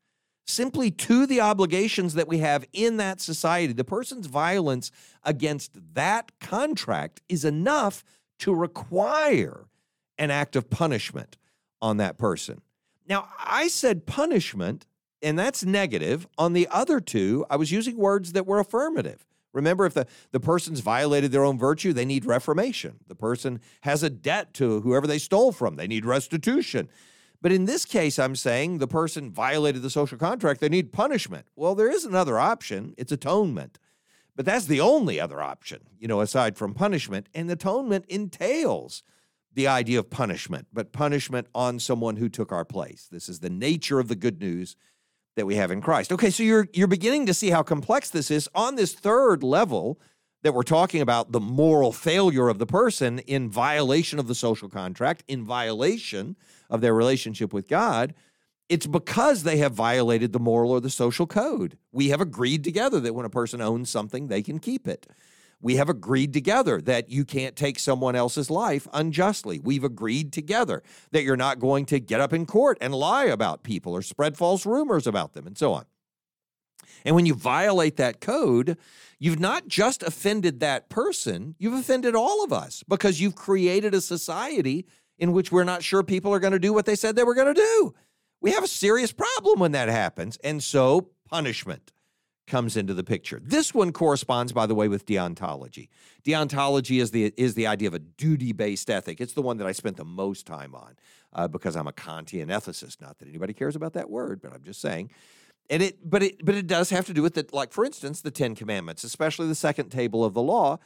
simply 0.47 0.91
to 0.91 1.27
the 1.27 1.41
obligations 1.41 2.15
that 2.15 2.29
we 2.29 2.39
have 2.39 2.65
in 2.73 2.99
that 2.99 3.21
society, 3.21 3.73
the 3.73 3.85
person's 3.85 4.27
violence 4.27 4.91
against 5.23 5.73
that 5.95 6.39
contract 6.41 7.21
is 7.29 7.45
enough 7.45 8.05
to 8.41 8.55
require 8.55 9.67
an 10.19 10.31
act 10.31 10.57
of 10.57 10.69
punishment 10.71 11.37
on 11.81 11.97
that 11.97 12.19
person. 12.19 12.61
Now, 13.09 13.29
I 13.39 13.69
said 13.69 14.07
punishment, 14.07 14.87
and 15.23 15.39
that's 15.39 15.65
negative. 15.65 16.27
On 16.39 16.53
the 16.53 16.69
other 16.71 17.01
two, 17.01 17.45
I 17.51 17.57
was 17.57 17.73
using 17.73 17.97
words 17.97 18.33
that 18.33 18.47
were 18.47 18.59
affirmative. 18.59 19.27
Remember, 19.55 19.87
if 19.87 19.95
the, 19.95 20.07
the 20.33 20.41
person's 20.41 20.81
violated 20.81 21.33
their 21.33 21.45
own 21.45 21.59
virtue, 21.59 21.95
they 21.95 22.05
need 22.05 22.27
reformation. 22.27 22.99
The 23.07 23.15
person 23.15 23.61
has 23.83 24.03
a 24.03 24.11
debt 24.11 24.53
to 24.55 24.83
whoever 24.83 25.07
they 25.07 25.19
stole 25.19 25.53
from, 25.53 25.77
they 25.77 25.87
need 25.87 26.05
restitution. 26.05 26.91
But 27.41 27.53
in 27.53 27.65
this 27.65 27.85
case, 27.85 28.19
I'm 28.19 28.37
saying 28.37 28.79
the 28.79 28.89
person 28.89 29.31
violated 29.31 29.83
the 29.83 29.91
social 29.91 30.19
contract, 30.19 30.61
they 30.61 30.69
need 30.69 30.93
punishment. 30.93 31.47
Well, 31.57 31.75
there 31.75 31.91
is 31.91 32.05
another 32.05 32.39
option 32.39 32.95
it's 32.99 33.13
atonement. 33.13 33.79
But 34.37 34.47
that's 34.47 34.67
the 34.67 34.81
only 34.81 35.21
other 35.21 35.41
option, 35.41 35.81
you 35.99 36.09
know, 36.09 36.21
aside 36.21 36.57
from 36.57 36.75
punishment. 36.75 37.29
And 37.35 37.51
atonement 37.51 38.05
entails 38.09 39.05
the 39.53 39.69
idea 39.69 40.01
of 40.01 40.11
punishment, 40.11 40.67
but 40.73 40.93
punishment 40.93 41.47
on 41.55 41.79
someone 41.79 42.17
who 42.17 42.29
took 42.29 42.51
our 42.51 42.65
place. 42.65 43.09
This 43.11 43.29
is 43.29 43.39
the 43.39 43.51
nature 43.51 44.01
of 44.01 44.09
the 44.09 44.17
good 44.17 44.41
news 44.41 44.75
that 45.37 45.47
we 45.47 45.57
have 45.57 45.71
in 45.71 45.81
Christ. 45.81 46.13
Okay, 46.13 46.31
so 46.31 46.43
you're 46.43 46.69
you're 46.73 46.87
beginning 46.87 47.27
to 47.27 47.35
see 47.35 47.51
how 47.51 47.63
complex 47.63 48.11
this 48.11 48.31
is 48.31 48.49
on 48.55 48.77
this 48.77 48.93
third 48.93 49.43
level 49.43 50.01
that 50.43 50.53
we're 50.53 50.63
talking 50.63 51.01
about 51.01 51.33
the 51.33 51.41
moral 51.41 51.91
failure 51.91 52.49
of 52.49 52.59
the 52.59 52.67
person 52.67 53.19
in 53.21 53.51
violation 53.51 54.19
of 54.19 54.29
the 54.29 54.35
social 54.35 54.69
contract, 54.69 55.25
in 55.27 55.45
violation 55.45 56.37
of 56.69 56.83
their 56.83 56.95
relationship 56.95 57.53
with 57.53 57.67
God. 57.67 58.15
It's 58.69 58.87
because 58.87 59.43
they 59.43 59.59
have 59.59 59.73
violated 59.73 60.33
the 60.33 60.39
moral 60.39 60.71
or 60.71 60.81
the 60.81 60.91
social 60.91 61.27
code. 61.27 61.79
We 61.93 62.09
have 62.09 62.21
agreed 62.21 62.63
together 62.63 63.01
that 63.01 63.15
when 63.15 63.27
a 63.27 63.31
person 63.31 63.61
owns 63.61 63.91
something, 63.91 64.29
they 64.29 64.43
can 64.43 64.59
keep 64.59 64.87
it. 64.87 65.07
We 65.65 65.77
have 65.77 65.89
agreed 65.89 66.35
together 66.35 66.79
that 66.83 67.09
you 67.09 67.25
can't 67.25 67.57
take 67.57 67.79
someone 67.79 68.15
else's 68.15 68.51
life 68.51 68.87
unjustly. 68.93 69.59
We've 69.59 69.83
agreed 69.83 70.31
together 70.31 70.83
that 71.11 71.23
you're 71.23 71.39
not 71.39 71.59
going 71.59 71.87
to 71.87 71.99
get 71.99 72.21
up 72.21 72.35
in 72.35 72.45
court 72.45 72.77
and 72.83 72.95
lie 72.95 73.25
about 73.25 73.63
people 73.63 73.95
or 73.95 74.03
spread 74.03 74.37
false 74.37 74.67
rumors 74.67 75.07
about 75.07 75.33
them 75.33 75.47
and 75.47 75.57
so 75.57 75.73
on. 75.73 75.87
And 77.07 77.17
when 77.17 77.25
you 77.25 77.33
violate 77.33 77.97
that 77.97 78.21
code, 78.21 78.77
you've 79.19 79.41
not 79.41 79.67
just 79.67 80.03
offended 80.03 80.61
that 80.61 80.91
person, 80.91 81.55
you've 81.59 81.81
offended 81.81 82.15
all 82.15 82.45
of 82.45 82.53
us 82.53 82.85
because 82.87 83.19
you've 83.19 83.35
created 83.35 83.95
a 83.95 84.03
society 84.03 84.85
in 85.17 85.33
which 85.33 85.51
we're 85.51 85.65
not 85.65 85.83
sure 85.83 86.03
people 86.03 86.35
are 86.35 86.41
going 86.41 86.53
to 86.53 86.59
do 86.59 86.75
what 86.75 86.85
they 86.85 86.95
said 86.95 87.17
they 87.17 87.25
were 87.25 87.35
going 87.35 87.55
to 87.55 87.59
do. 87.59 87.95
We 88.43 88.51
have 88.51 88.65
a 88.65 88.69
serious 88.69 89.13
problem 89.13 89.61
when 89.61 89.73
that 89.73 89.89
happens. 89.89 90.37
And 90.45 90.63
so, 90.63 91.09
punishment 91.27 91.94
comes 92.47 92.77
into 92.77 92.95
the 92.95 93.05
picture. 93.05 93.41
This 93.43 93.73
one 93.73 93.93
corresponds, 93.93 94.53
by 94.53 94.67
the 94.67 94.75
way, 94.75 94.89
with 94.89 95.07
deontology. 95.07 95.89
Deontology 96.25 97.01
is 97.01 97.11
the 97.11 97.33
is 97.37 97.55
the 97.55 97.67
idea 97.67 97.89
of 97.89 97.95
a 97.95 97.99
duty 97.99 98.53
based 98.53 98.91
ethic. 98.91 99.21
It's 99.21 99.33
the 99.33 99.43
one 99.43 99.57
that 99.59 99.67
I 99.67 99.73
spent 99.73 99.97
the 99.97 100.05
most 100.05 100.47
time 100.47 100.75
on 100.75 100.97
uh, 101.33 101.49
because 101.49 101.77
I'm 101.77 101.87
a 101.87 101.93
Kantian 101.93 102.47
ethicist. 102.47 103.01
Not 103.01 103.19
that 103.19 103.29
anybody 103.29 103.55
cares 103.55 103.77
about 103.77 103.95
that 103.95 104.11
word, 104.11 104.41
but 104.43 104.53
I'm 104.53 104.63
just 104.63 104.81
saying. 104.81 105.11
And 105.71 105.83
it, 105.83 105.99
but 106.09 106.23
it, 106.23 106.45
but 106.45 106.55
it 106.55 106.67
does 106.67 106.91
have 106.91 107.07
to 107.07 107.15
do 107.15 107.23
with 107.23 107.39
it. 107.39 107.53
Like 107.55 107.73
for 107.73 107.85
instance, 107.85 108.21
the 108.21 108.31
Ten 108.31 108.55
Commandments, 108.55 109.05
especially 109.05 109.49
the 109.49 109.55
second 109.55 109.91
table 109.91 110.25
of 110.25 110.35
the 110.35 110.43
law, 110.43 110.79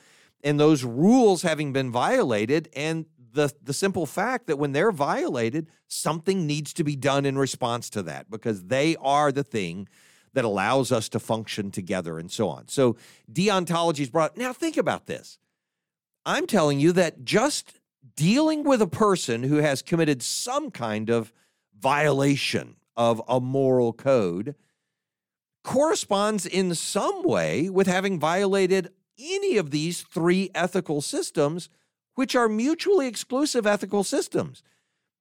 and 0.45 0.61
those 0.61 0.85
rules 0.85 1.43
having 1.43 1.73
been 1.73 1.91
violated, 1.91 2.69
and 2.77 3.07
the 3.33 3.53
the 3.63 3.73
simple 3.73 4.07
fact 4.07 4.47
that 4.47 4.57
when 4.57 4.73
they're 4.73 4.93
violated, 4.93 5.69
something 5.89 6.47
needs 6.47 6.73
to 6.75 6.85
be 6.85 6.95
done 6.95 7.27
in 7.27 7.37
response 7.37 7.91
to 7.91 8.03
that 8.03 8.31
because 8.31 8.65
they 8.65 8.95
are 9.01 9.33
the 9.33 9.43
thing 9.45 9.89
that 10.35 10.45
allows 10.45 10.93
us 10.93 11.09
to 11.11 11.19
function 11.19 11.71
together 11.71 12.19
and 12.19 12.31
so 12.31 12.49
on. 12.49 12.69
So 12.69 12.97
deontology 13.33 14.01
is 14.01 14.11
brought. 14.11 14.37
Now 14.37 14.53
think 14.53 14.77
about 14.77 15.07
this. 15.07 15.39
I'm 16.25 16.47
telling 16.47 16.81
you 16.81 16.93
that 16.93 17.25
just 17.25 17.81
dealing 18.17 18.65
with 18.65 18.83
a 18.83 18.87
person 18.87 19.45
who 19.45 19.57
has 19.57 19.83
committed 19.83 20.23
some 20.23 20.71
kind 20.71 21.09
of 21.11 21.33
violation 21.79 22.77
of 22.97 23.23
a 23.29 23.41
moral 23.41 23.93
code 23.93 24.55
corresponds 25.65 26.47
in 26.47 26.75
some 26.75 27.23
way 27.23 27.69
with 27.69 27.87
having 27.87 28.19
violated 28.19 28.91
any 29.19 29.57
of 29.57 29.71
these 29.71 30.03
three 30.03 30.51
ethical 30.55 31.01
systems, 31.01 31.69
which 32.15 32.35
are 32.35 32.49
mutually 32.49 33.07
exclusive 33.07 33.67
ethical 33.67 34.03
systems 34.03 34.63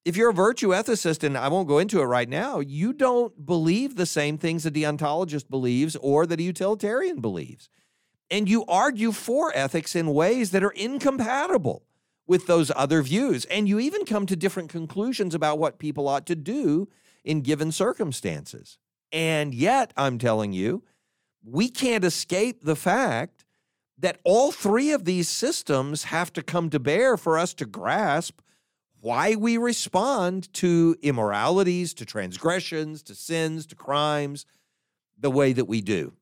if 0.07 0.15
you're 0.15 0.29
a 0.29 0.33
virtue 0.33 0.69
ethicist, 0.69 1.21
and 1.21 1.37
I 1.37 1.49
won't 1.49 1.67
go 1.67 1.79
into 1.79 1.99
it 1.99 2.05
right 2.05 2.29
now, 2.29 2.61
you 2.61 2.93
don't 2.93 3.45
believe 3.45 3.97
the 3.97 4.05
same 4.05 4.37
things 4.37 4.65
a 4.65 4.71
deontologist 4.71 5.49
believes 5.49 5.97
or 5.97 6.25
that 6.25 6.39
a 6.39 6.43
utilitarian 6.43 7.19
believes. 7.19 7.67
And 8.31 8.47
you 8.47 8.63
argue 8.69 9.11
for 9.11 9.51
ethics 9.53 9.97
in 9.97 10.13
ways 10.13 10.51
that 10.51 10.63
are 10.63 10.71
incompatible 10.71 11.83
with 12.25 12.47
those 12.47 12.71
other 12.73 13.01
views. 13.01 13.43
And 13.45 13.67
you 13.67 13.79
even 13.79 14.05
come 14.05 14.25
to 14.27 14.37
different 14.37 14.69
conclusions 14.69 15.35
about 15.35 15.59
what 15.59 15.77
people 15.77 16.07
ought 16.07 16.25
to 16.27 16.35
do 16.35 16.87
in 17.25 17.41
given 17.41 17.73
circumstances. 17.73 18.77
And 19.11 19.53
yet, 19.53 19.91
I'm 19.97 20.19
telling 20.19 20.53
you, 20.53 20.83
we 21.43 21.67
can't 21.67 22.05
escape 22.05 22.63
the 22.63 22.77
fact 22.77 23.43
that 23.97 24.21
all 24.23 24.53
three 24.53 24.93
of 24.93 25.03
these 25.03 25.27
systems 25.27 26.05
have 26.05 26.31
to 26.31 26.41
come 26.41 26.69
to 26.69 26.79
bear 26.79 27.17
for 27.17 27.37
us 27.37 27.53
to 27.55 27.65
grasp 27.65 28.39
why 29.01 29.35
we 29.35 29.57
respond 29.57 30.51
to 30.53 30.95
immoralities, 31.01 31.93
to 31.95 32.05
transgressions, 32.05 33.03
to 33.03 33.15
sins, 33.15 33.65
to 33.67 33.75
crimes 33.75 34.45
the 35.19 35.31
way 35.31 35.53
that 35.53 35.65
we 35.65 35.81
do. 35.81 36.13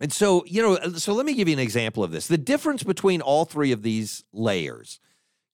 And 0.00 0.12
so, 0.12 0.44
you 0.46 0.62
know, 0.62 0.76
uh, 0.76 0.90
so 0.92 1.12
let 1.12 1.26
me 1.26 1.34
give 1.34 1.48
you 1.48 1.52
an 1.52 1.60
example 1.60 2.02
of 2.02 2.10
this. 2.10 2.26
The 2.26 2.38
difference 2.38 2.82
between 2.82 3.20
all 3.20 3.44
three 3.44 3.72
of 3.72 3.82
these 3.82 4.24
layers, 4.32 4.98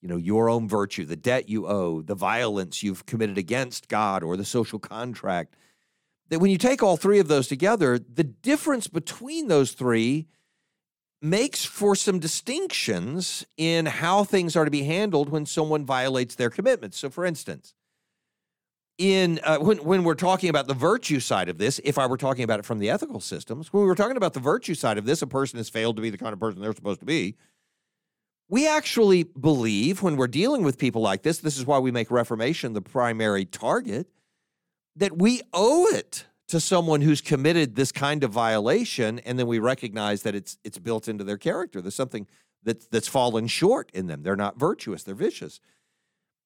you 0.01 0.09
know, 0.09 0.17
your 0.17 0.49
own 0.49 0.69
virtue, 0.69 1.05
the 1.05 1.17
debt 1.17 1.49
you 1.49 1.67
owe, 1.67 2.03
the 2.03 2.15
violence 2.15 2.83
you've 2.83 3.07
committed 3.07 3.39
against 3.39 3.89
God 3.89 4.23
or 4.23 4.37
the 4.37 4.45
social 4.45 4.79
contract, 4.79 5.57
that 6.29 6.39
when 6.39 6.51
you 6.51 6.59
take 6.59 6.83
all 6.83 6.97
three 6.97 7.19
of 7.19 7.29
those 7.29 7.49
together, 7.49 7.99
the 7.99 8.25
difference 8.25 8.87
between 8.87 9.49
those 9.49 9.73
three 9.73 10.29
makes 11.23 11.65
for 11.65 11.95
some 11.95 12.19
distinctions 12.19 13.45
in 13.57 13.87
how 13.87 14.25
things 14.25 14.55
are 14.57 14.65
to 14.65 14.71
be 14.71 14.83
handled 14.83 15.29
when 15.29 15.47
someone 15.47 15.85
violates 15.85 16.35
their 16.35 16.51
commitments. 16.51 16.99
So, 16.99 17.11
for 17.11 17.25
instance, 17.25 17.75
in 18.99 19.41
uh, 19.45 19.59
when 19.59 19.79
when 19.79 20.05
we're 20.05 20.15
talking 20.15 20.49
about 20.49 20.69
the 20.69 20.75
virtue 20.75 21.21
side 21.21 21.49
of 21.49 21.59
this, 21.59 21.81
if 21.85 21.99
I 21.99 22.07
were 22.07 22.17
talking 22.17 22.45
about 22.45 22.61
it 22.61 22.65
from 22.65 22.79
the 22.79 22.91
ethical 22.91 23.21
systems, 23.21 23.73
when 23.73 23.83
we 23.83 23.87
were 23.87 23.95
talking 23.95 24.17
about 24.17 24.35
the 24.35 24.41
virtue 24.41 24.75
side 24.75 24.99
of 24.99 25.05
this, 25.05 25.23
a 25.23 25.27
person 25.27 25.59
has 25.59 25.69
failed 25.69 25.97
to 25.97 26.03
be 26.03 26.11
the 26.11 26.19
kind 26.19 26.33
of 26.33 26.41
person 26.41 26.61
they're 26.61 26.75
supposed 26.75 27.01
to 27.01 27.07
be. 27.07 27.37
We 28.49 28.69
actually 28.69 29.25
believe 29.25 30.03
when 30.03 30.17
we're 30.17 30.29
dealing 30.29 30.63
with 30.63 30.79
people 30.79 31.03
like 31.03 31.23
this, 31.23 31.39
this 31.39 31.59
is 31.59 31.67
why 31.67 31.79
we 31.79 31.91
make 31.91 32.11
reformation 32.11 32.75
the 32.75 32.81
primary 32.81 33.45
target, 33.45 34.07
that 34.95 35.19
we 35.19 35.43
owe 35.53 35.87
it 35.89 36.27
to 36.49 36.61
someone 36.61 37.01
who's 37.01 37.21
committed 37.21 37.75
this 37.75 37.93
kind 37.93 38.23
of 38.23 38.31
violation 38.31 39.19
and 39.21 39.39
then 39.39 39.47
we 39.47 39.59
recognize 39.59 40.23
that 40.23 40.35
it's 40.35 40.59
it's 40.65 40.79
built 40.79 41.09
into 41.09 41.25
their 41.25 41.39
character. 41.39 41.81
There's 41.81 41.95
something 41.95 42.27
that 42.63 42.91
that's 42.91 43.09
fallen 43.09 43.47
short 43.47 43.91
in 43.93 44.07
them. 44.07 44.23
They're 44.23 44.37
not 44.37 44.59
virtuous 44.59 45.03
they're 45.03 45.15
vicious. 45.15 45.61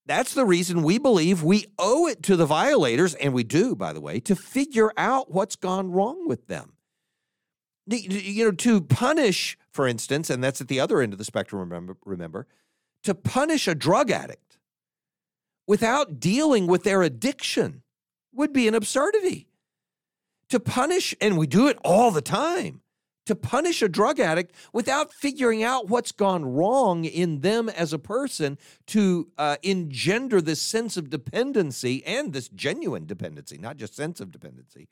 That's 0.07 0.35
the 0.35 0.47
reason 0.47 0.83
we 0.83 0.99
believe 0.99 1.43
we 1.43 1.67
owe 1.79 2.07
it 2.07 2.23
to 2.25 2.37
the 2.37 2.47
violators 2.47 3.15
and 3.15 3.35
we 3.35 3.45
do 3.45 3.77
by 3.77 3.93
the 3.93 4.01
way 4.01 4.21
to 4.21 4.35
figure 4.35 4.91
out 4.97 5.31
what's 5.31 5.57
gone 5.57 5.91
wrong 5.91 6.27
with 6.27 6.47
them. 6.47 6.73
You 7.87 8.47
know 8.47 8.53
to 8.53 8.81
punish 8.81 9.59
for 9.71 9.87
instance 9.87 10.31
and 10.31 10.43
that's 10.43 10.61
at 10.61 10.69
the 10.69 10.81
other 10.81 11.01
end 11.01 11.13
of 11.13 11.19
the 11.19 11.25
spectrum 11.25 11.61
remember 11.61 11.97
remember 12.05 12.47
to 13.03 13.15
punish 13.15 13.69
a 13.69 13.75
drug 13.75 14.11
addict 14.11 14.59
without 15.67 16.21
dealing 16.21 16.67
with 16.67 16.85
their 16.85 17.03
addiction 17.03 17.83
would 18.33 18.53
be 18.53 18.69
an 18.69 18.75
absurdity 18.75 19.50
to 20.51 20.61
punish, 20.61 21.15
and 21.21 21.39
we 21.39 21.47
do 21.47 21.69
it 21.69 21.79
all 21.85 22.11
the 22.11 22.21
time, 22.21 22.83
to 23.27 23.35
punish 23.35 23.83
a 23.83 23.89
drug 23.89 24.19
addict 24.19 24.55
without 24.73 25.13
figuring 25.13 25.63
out 25.63 25.89
what's 25.89 26.13
gone 26.13 26.45
wrong 26.45 27.05
in 27.05 27.41
them 27.41 27.69
as 27.69 27.93
a 27.93 27.99
person 27.99 28.59
to 28.87 29.29
uh, 29.39 29.57
engender 29.63 30.41
this 30.41 30.61
sense 30.61 30.97
of 30.97 31.11
dependency 31.11 32.05
and 32.05 32.33
this 32.33 32.49
genuine 32.49 33.07
dependency, 33.07 33.57
not 33.57 33.77
just 33.77 33.95
sense 33.95 34.21
of 34.21 34.31
dependency, 34.31 34.89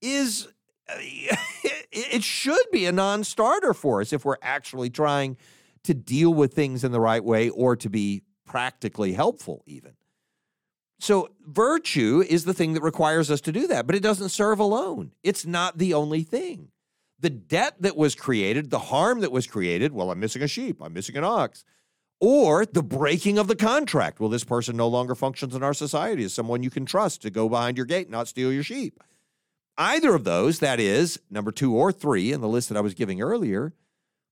is 0.00 0.48
uh, 0.88 0.94
it 1.92 2.22
should 2.22 2.66
be 2.72 2.86
a 2.86 2.92
non 2.92 3.24
starter 3.24 3.74
for 3.74 4.00
us 4.00 4.12
if 4.12 4.24
we're 4.24 4.36
actually 4.42 4.90
trying 4.90 5.36
to 5.84 5.94
deal 5.94 6.32
with 6.32 6.54
things 6.54 6.84
in 6.84 6.92
the 6.92 7.00
right 7.00 7.24
way 7.24 7.48
or 7.50 7.76
to 7.76 7.88
be 7.88 8.22
practically 8.44 9.12
helpful, 9.12 9.62
even. 9.66 9.95
So, 10.98 11.28
virtue 11.46 12.24
is 12.26 12.44
the 12.44 12.54
thing 12.54 12.72
that 12.72 12.82
requires 12.82 13.30
us 13.30 13.42
to 13.42 13.52
do 13.52 13.66
that, 13.66 13.86
but 13.86 13.94
it 13.94 14.02
doesn't 14.02 14.30
serve 14.30 14.58
alone. 14.58 15.12
It's 15.22 15.44
not 15.44 15.78
the 15.78 15.92
only 15.92 16.22
thing. 16.22 16.68
The 17.20 17.30
debt 17.30 17.76
that 17.80 17.96
was 17.96 18.14
created, 18.14 18.70
the 18.70 18.78
harm 18.78 19.20
that 19.20 19.32
was 19.32 19.46
created, 19.46 19.92
well, 19.92 20.10
I'm 20.10 20.20
missing 20.20 20.42
a 20.42 20.48
sheep, 20.48 20.80
I'm 20.80 20.94
missing 20.94 21.16
an 21.16 21.24
ox, 21.24 21.64
or 22.18 22.64
the 22.64 22.82
breaking 22.82 23.38
of 23.38 23.46
the 23.46 23.56
contract. 23.56 24.20
Well, 24.20 24.30
this 24.30 24.44
person 24.44 24.76
no 24.76 24.88
longer 24.88 25.14
functions 25.14 25.54
in 25.54 25.62
our 25.62 25.74
society 25.74 26.24
as 26.24 26.32
someone 26.32 26.62
you 26.62 26.70
can 26.70 26.86
trust 26.86 27.22
to 27.22 27.30
go 27.30 27.48
behind 27.48 27.76
your 27.76 27.86
gate 27.86 28.06
and 28.06 28.12
not 28.12 28.28
steal 28.28 28.52
your 28.52 28.62
sheep. 28.62 29.02
Either 29.78 30.14
of 30.14 30.24
those, 30.24 30.60
that 30.60 30.80
is, 30.80 31.20
number 31.30 31.52
two 31.52 31.74
or 31.74 31.92
three 31.92 32.32
in 32.32 32.40
the 32.40 32.48
list 32.48 32.70
that 32.70 32.78
I 32.78 32.82
was 32.82 32.94
giving 32.94 33.20
earlier, 33.20 33.74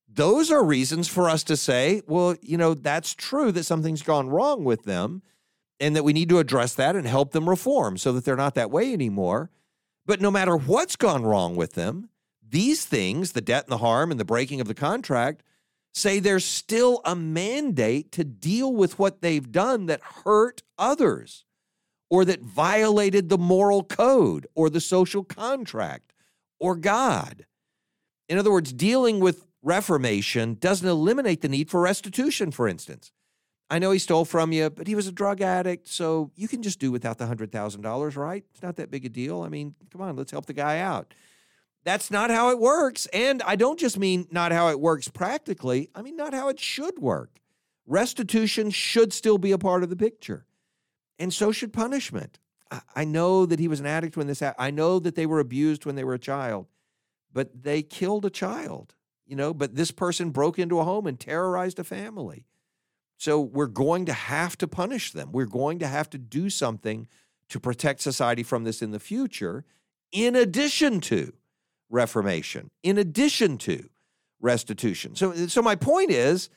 those 0.08 0.50
are 0.50 0.64
reasons 0.64 1.08
for 1.08 1.28
us 1.28 1.44
to 1.44 1.56
say, 1.56 2.00
well, 2.06 2.36
you 2.40 2.56
know, 2.56 2.72
that's 2.72 3.14
true 3.14 3.52
that 3.52 3.64
something's 3.64 4.02
gone 4.02 4.30
wrong 4.30 4.64
with 4.64 4.84
them 4.84 5.22
and 5.80 5.96
that 5.96 6.04
we 6.04 6.12
need 6.12 6.28
to 6.28 6.38
address 6.38 6.74
that 6.74 6.96
and 6.96 7.06
help 7.06 7.32
them 7.32 7.48
reform 7.48 7.96
so 7.96 8.12
that 8.12 8.24
they're 8.24 8.36
not 8.36 8.54
that 8.54 8.70
way 8.70 8.92
anymore. 8.92 9.50
But 10.06 10.20
no 10.20 10.30
matter 10.30 10.56
what's 10.56 10.96
gone 10.96 11.24
wrong 11.24 11.56
with 11.56 11.72
them, 11.72 12.10
these 12.46 12.84
things, 12.84 13.32
the 13.32 13.40
debt 13.40 13.64
and 13.64 13.72
the 13.72 13.78
harm 13.78 14.10
and 14.10 14.20
the 14.20 14.24
breaking 14.24 14.60
of 14.60 14.68
the 14.68 14.74
contract, 14.74 15.42
say 15.92 16.18
there's 16.18 16.44
still 16.44 17.00
a 17.04 17.14
mandate 17.14 18.12
to 18.12 18.24
deal 18.24 18.72
with 18.72 18.98
what 18.98 19.22
they've 19.22 19.50
done 19.50 19.86
that 19.86 20.00
hurt 20.24 20.62
others 20.78 21.44
or 22.10 22.24
that 22.24 22.42
violated 22.42 23.28
the 23.28 23.38
moral 23.38 23.82
code 23.82 24.46
or 24.54 24.68
the 24.68 24.80
social 24.80 25.24
contract 25.24 26.12
or 26.60 26.76
God. 26.76 27.46
In 28.28 28.38
other 28.38 28.50
words, 28.52 28.72
dealing 28.72 29.20
with 29.20 29.46
reformation 29.62 30.54
doesn't 30.54 30.86
eliminate 30.86 31.40
the 31.40 31.48
need 31.48 31.70
for 31.70 31.80
restitution, 31.80 32.50
for 32.50 32.68
instance. 32.68 33.12
I 33.70 33.78
know 33.78 33.90
he 33.90 33.98
stole 33.98 34.24
from 34.24 34.52
you, 34.52 34.70
but 34.70 34.86
he 34.86 34.94
was 34.94 35.06
a 35.06 35.12
drug 35.12 35.40
addict, 35.40 35.88
so 35.88 36.30
you 36.36 36.48
can 36.48 36.62
just 36.62 36.78
do 36.78 36.92
without 36.92 37.18
the 37.18 37.24
$100,000, 37.24 38.16
right? 38.16 38.44
It's 38.52 38.62
not 38.62 38.76
that 38.76 38.90
big 38.90 39.06
a 39.06 39.08
deal. 39.08 39.42
I 39.42 39.48
mean, 39.48 39.74
come 39.90 40.02
on, 40.02 40.16
let's 40.16 40.30
help 40.30 40.46
the 40.46 40.52
guy 40.52 40.80
out. 40.80 41.14
That's 41.82 42.10
not 42.10 42.30
how 42.30 42.50
it 42.50 42.58
works. 42.58 43.06
And 43.12 43.42
I 43.42 43.56
don't 43.56 43.78
just 43.78 43.98
mean 43.98 44.26
not 44.30 44.52
how 44.52 44.68
it 44.68 44.80
works 44.80 45.08
practically, 45.08 45.90
I 45.94 46.02
mean, 46.02 46.16
not 46.16 46.34
how 46.34 46.48
it 46.48 46.60
should 46.60 46.98
work. 46.98 47.40
Restitution 47.86 48.70
should 48.70 49.12
still 49.12 49.38
be 49.38 49.52
a 49.52 49.58
part 49.58 49.82
of 49.82 49.90
the 49.90 49.96
picture, 49.96 50.46
and 51.18 51.32
so 51.32 51.52
should 51.52 51.72
punishment. 51.72 52.38
I 52.94 53.04
know 53.04 53.46
that 53.46 53.60
he 53.60 53.68
was 53.68 53.78
an 53.78 53.86
addict 53.86 54.16
when 54.16 54.26
this 54.26 54.40
happened. 54.40 54.64
I 54.64 54.70
know 54.70 54.98
that 54.98 55.14
they 55.14 55.26
were 55.26 55.38
abused 55.38 55.84
when 55.84 55.94
they 55.94 56.04
were 56.04 56.14
a 56.14 56.18
child, 56.18 56.66
but 57.32 57.62
they 57.62 57.82
killed 57.82 58.24
a 58.24 58.30
child, 58.30 58.94
you 59.26 59.36
know, 59.36 59.54
but 59.54 59.74
this 59.74 59.90
person 59.90 60.30
broke 60.30 60.58
into 60.58 60.80
a 60.80 60.84
home 60.84 61.06
and 61.06 61.20
terrorized 61.20 61.78
a 61.78 61.84
family. 61.84 62.46
So 63.16 63.40
we're 63.40 63.66
going 63.66 64.06
to 64.06 64.12
have 64.12 64.58
to 64.58 64.68
punish 64.68 65.12
them. 65.12 65.32
We're 65.32 65.46
going 65.46 65.78
to 65.78 65.86
have 65.86 66.10
to 66.10 66.18
do 66.18 66.50
something 66.50 67.08
to 67.48 67.60
protect 67.60 68.00
society 68.00 68.42
from 68.42 68.64
this 68.64 68.82
in 68.82 68.90
the 68.90 69.00
future, 69.00 69.64
in 70.12 70.34
addition 70.34 71.00
to 71.02 71.32
reformation, 71.90 72.70
in 72.82 72.98
addition 72.98 73.58
to 73.58 73.88
restitution. 74.40 75.14
So, 75.14 75.32
so 75.46 75.62
my 75.62 75.74
point 75.74 76.10
is 76.10 76.50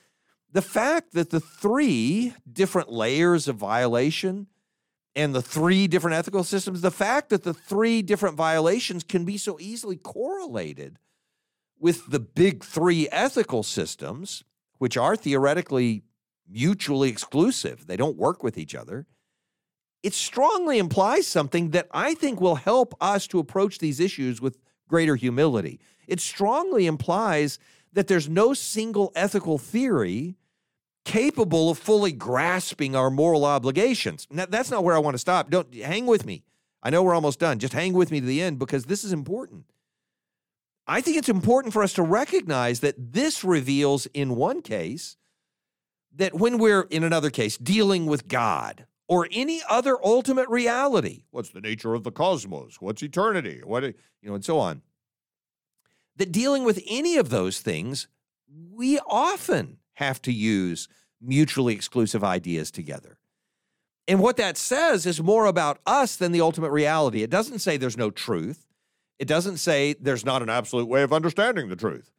the 0.52 0.62
fact 0.62 1.14
that 1.14 1.30
the 1.30 1.40
three 1.40 2.34
different 2.52 2.92
layers 2.92 3.48
of 3.48 3.56
violation 3.58 4.48
and 5.16 5.34
the 5.34 5.42
three 5.42 5.88
different 5.88 6.16
ethical 6.16 6.44
systems, 6.44 6.82
the 6.82 6.92
fact 6.92 7.30
that 7.30 7.44
the 7.44 7.54
three 7.54 8.02
different 8.02 8.36
violations 8.36 9.04
can 9.04 9.26
be 9.26 9.38
so 9.38 9.58
easily 9.60 9.98
correlated 9.98 11.00
with 11.80 12.10
the 12.10 12.20
big 12.20 12.64
three 12.64 13.08
ethical 13.12 13.64
systems, 13.64 14.44
which 14.78 14.98
are 14.98 15.16
theoretically 15.16 16.04
mutually 16.50 17.10
exclusive, 17.10 17.88
they 17.88 17.98
don't 17.98 18.18
work 18.18 18.44
with 18.44 18.58
each 18.58 18.76
other. 18.76 19.06
It 20.04 20.14
strongly 20.14 20.78
implies 20.78 21.28
something 21.28 21.72
that 21.72 21.88
I 21.92 22.14
think 22.14 22.40
will 22.40 22.56
help 22.56 22.94
us 23.02 23.28
to 23.28 23.40
approach 23.40 23.80
these 23.80 24.00
issues 24.00 24.40
with 24.40 24.58
greater 24.88 25.16
humility. 25.16 25.80
It 26.08 26.20
strongly 26.20 26.86
implies 26.86 27.60
that 27.94 28.08
there's 28.08 28.30
no 28.30 28.54
single 28.54 29.12
ethical 29.16 29.58
theory 29.58 30.38
capable 31.04 31.70
of 31.70 31.78
fully 31.78 32.12
grasping 32.12 32.96
our 32.96 33.10
moral 33.10 33.46
obligations. 33.46 34.28
Now, 34.30 34.46
that's 34.46 34.70
not 34.70 34.84
where 34.84 34.96
I 34.96 35.00
want 35.00 35.16
to 35.16 35.20
stop. 35.20 35.50
Don't 35.50 35.74
hang 35.74 36.06
with 36.06 36.26
me. 36.26 36.44
I 36.84 36.90
know 36.90 37.02
we're 37.02 37.16
almost 37.16 37.40
done. 37.40 37.60
Just 37.60 37.74
hang 37.74 37.94
with 37.94 38.12
me 38.12 38.20
to 38.20 38.26
the 38.26 38.42
end 38.42 38.60
because 38.60 38.86
this 38.86 39.04
is 39.04 39.12
important. 39.12 39.66
I 40.86 41.02
think 41.02 41.18
it's 41.18 41.30
important 41.30 41.74
for 41.74 41.84
us 41.84 41.94
to 41.94 42.04
recognize 42.04 42.80
that 42.82 43.14
this 43.14 43.44
reveals, 43.44 44.06
in 44.08 44.36
one 44.36 44.62
case, 44.62 45.18
that 46.18 46.34
when 46.36 46.58
we're, 46.58 46.82
in 46.82 47.04
another 47.04 47.30
case, 47.30 47.58
dealing 47.58 48.06
with 48.06 48.28
God 48.28 48.86
or 49.08 49.28
any 49.32 49.62
other 49.70 49.98
ultimate 50.04 50.50
reality, 50.50 51.24
what's 51.32 51.50
the 51.50 51.62
nature 51.62 51.94
of 51.94 52.04
the 52.04 52.12
cosmos? 52.12 52.82
What's 52.82 53.02
eternity? 53.02 53.62
What, 53.64 53.84
you 53.84 53.94
know, 54.24 54.36
and 54.36 54.44
so 54.44 54.60
on, 54.60 54.82
that 56.18 56.32
dealing 56.32 56.64
with 56.64 56.82
any 56.88 57.18
of 57.18 57.30
those 57.30 57.62
things, 57.62 58.08
we 58.72 59.00
often 59.00 59.78
have 59.94 60.22
to 60.24 60.32
use 60.34 60.88
mutually 61.22 61.74
exclusive 61.74 62.24
ideas 62.24 62.72
together. 62.72 63.18
And 64.08 64.20
what 64.20 64.38
that 64.38 64.58
says 64.58 65.06
is 65.06 65.22
more 65.22 65.46
about 65.46 65.80
us 65.86 66.16
than 66.16 66.32
the 66.32 66.42
ultimate 66.42 66.72
reality. 66.72 67.24
It 67.24 67.30
doesn't 67.30 67.60
say 67.60 67.78
there's 67.78 67.98
no 67.98 68.10
truth. 68.10 68.66
It 69.20 69.28
doesn't 69.28 69.58
say 69.58 69.94
there's 69.94 70.26
not 70.26 70.42
an 70.42 70.50
absolute 70.50 70.88
way 70.88 71.04
of 71.04 71.12
understanding 71.12 71.70
the 71.70 71.76
truth. 71.76 72.12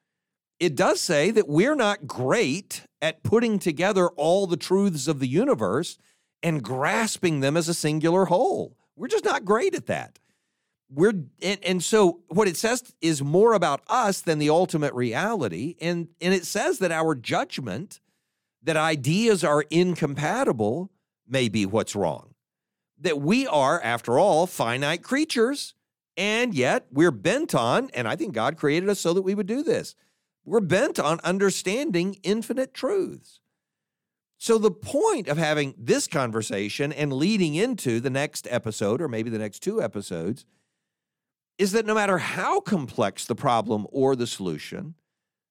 It 0.61 0.75
does 0.75 1.01
say 1.01 1.31
that 1.31 1.49
we're 1.49 1.77
not 1.77 2.07
great 2.07 2.83
at 3.01 3.23
putting 3.23 3.59
together 3.59 4.09
all 4.11 4.47
the 4.47 4.57
truths 4.57 5.07
of 5.07 5.21
the 5.21 5.29
universe 5.29 5.99
and 6.43 6.63
grasping 6.63 7.41
them 7.41 7.57
as 7.57 7.69
a 7.69 7.75
singular 7.75 8.27
whole. 8.27 8.77
We're 8.97 9.09
just 9.09 9.25
not 9.25 9.45
great 9.45 9.75
at 9.75 9.87
that. 9.87 10.19
We're 10.91 11.13
and, 11.43 11.59
and 11.63 11.85
so 11.85 12.21
what 12.29 12.49
it 12.49 12.57
says 12.57 12.95
is 13.01 13.23
more 13.23 13.53
about 13.53 13.83
us 13.89 14.21
than 14.21 14.39
the 14.39 14.51
ultimate 14.51 14.95
reality. 14.95 15.77
And, 15.81 16.09
and 16.21 16.35
it 16.35 16.45
says 16.45 16.79
that 16.79 16.91
our 16.91 17.15
judgment 17.15 18.01
that 18.63 18.77
ideas 18.77 19.45
are 19.45 19.65
incompatible 19.71 20.91
may 21.27 21.49
be 21.49 21.67
what's 21.67 21.95
wrong. 21.95 22.35
That 23.01 23.21
we 23.21 23.47
are, 23.47 23.81
after 23.81 24.19
all, 24.19 24.47
finite 24.47 25.03
creatures 25.03 25.75
and 26.19 26.53
yet 26.53 26.87
we're 26.91 27.13
bent 27.13 27.55
on, 27.55 27.91
and 27.95 28.09
I 28.09 28.17
think 28.17 28.35
God 28.35 28.57
created 28.57 28.89
us 28.89 28.99
so 28.99 29.15
that 29.15 29.23
we 29.23 29.37
would 29.37 29.47
do 29.47 29.63
this, 29.63 29.95
we're 30.49 30.61
bent 30.61 30.99
on 30.99 31.21
understanding 31.21 32.17
infinite 32.23 32.75
truths. 32.75 33.41
So, 34.39 34.57
the 34.57 34.71
point 34.71 35.27
of 35.29 35.37
having 35.37 35.75
this 35.77 36.07
conversation 36.07 36.93
and 36.93 37.13
leading 37.13 37.57
into 37.57 37.99
the 37.99 38.11
next 38.11 38.47
episode, 38.51 39.03
or 39.03 39.09
maybe 39.09 39.31
the 39.31 39.39
next 39.39 39.61
two 39.61 39.83
episodes, 39.83 40.47
is 41.59 41.73
that 41.73 41.87
no 41.87 41.95
matter 41.95 42.19
how 42.19 42.61
complex 42.61 43.25
the 43.25 43.35
problem 43.35 43.87
or 43.91 44.15
the 44.15 44.29
solution, 44.29 44.95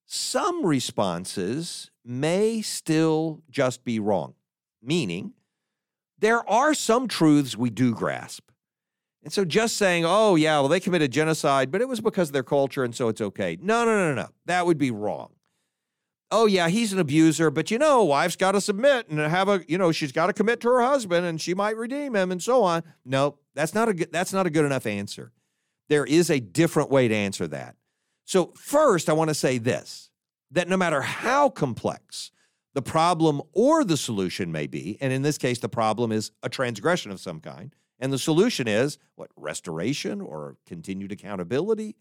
some 0.06 0.66
responses 0.66 1.91
may 2.06 2.62
still 2.62 3.43
just 3.50 3.84
be 3.84 4.00
wrong. 4.00 4.36
Meaning, 4.82 5.34
there 6.18 6.50
are 6.50 6.74
some 6.74 7.10
truths 7.10 7.58
we 7.58 7.70
do 7.70 7.93
grasp. 7.93 8.47
And 9.28 9.34
so 9.34 9.43
just 9.43 9.75
saying, 9.75 10.05
oh, 10.07 10.36
yeah, 10.36 10.57
well, 10.61 10.69
they 10.69 10.80
committed 10.80 11.11
genocide, 11.11 11.69
but 11.69 11.82
it 11.82 11.89
was 11.89 11.99
because 11.99 12.30
of 12.30 12.34
their 12.34 12.43
culture, 12.43 12.86
and 12.86 12.95
so 12.95 13.09
it's 13.09 13.19
okay. 13.19 13.57
No, 13.61 13.84
no, 13.84 14.07
no, 14.07 14.13
no. 14.15 14.30
That 14.45 14.65
would 14.65 14.78
be 14.78 14.89
wrong. 14.89 15.34
Oh, 16.32 16.45
yeah, 16.45 16.69
he's 16.69 16.93
an 16.93 16.99
abuser, 16.99 17.51
but 17.51 17.69
you 17.69 17.78
know, 17.78 18.05
wife's 18.05 18.38
got 18.38 18.53
to 18.53 18.61
submit 18.61 19.09
and 19.09 19.19
have 19.19 19.49
a, 19.49 19.65
you 19.67 19.78
know, 19.78 19.91
she's 19.91 20.13
got 20.13 20.28
to 20.28 20.34
commit 20.34 20.61
to 20.61 20.69
her 20.69 20.82
husband 20.82 21.25
and 21.25 21.41
she 21.41 21.53
might 21.53 21.75
redeem 21.75 22.15
him 22.15 22.32
and 22.32 22.41
so 22.41 22.63
on. 22.63 22.84
No, 23.03 23.38
that's 23.53 23.75
not 23.75 23.89
a 23.89 23.93
good, 23.93 24.13
that's 24.13 24.32
not 24.32 24.47
a 24.47 24.49
good 24.49 24.63
enough 24.63 24.86
answer. 24.86 25.34
There 25.89 26.05
is 26.05 26.30
a 26.30 26.39
different 26.39 26.89
way 26.89 27.09
to 27.09 27.13
answer 27.13 27.47
that. 27.47 27.75
So, 28.23 28.53
first, 28.55 29.09
I 29.09 29.13
want 29.13 29.30
to 29.30 29.36
say 29.36 29.57
this 29.57 30.09
that 30.51 30.69
no 30.69 30.78
matter 30.78 31.01
how 31.01 31.49
complex 31.49 32.32
the 32.75 32.82
problem 32.82 33.41
or 33.51 33.84
the 33.84 33.97
solution 33.97 34.53
may 34.53 34.67
be, 34.67 34.97
and 35.01 35.11
in 35.11 35.21
this 35.21 35.38
case, 35.38 35.59
the 35.59 35.67
problem 35.67 36.13
is 36.13 36.32
a 36.43 36.47
transgression 36.47 37.11
of 37.11 37.19
some 37.19 37.41
kind, 37.41 37.75
and 38.00 38.14
the 38.14 38.20
solution 38.20 38.68
is 38.68 38.98
what? 39.16 39.30
Restoration 39.36 40.22
or 40.22 40.58
continued 40.66 41.12
accountability? 41.12 41.95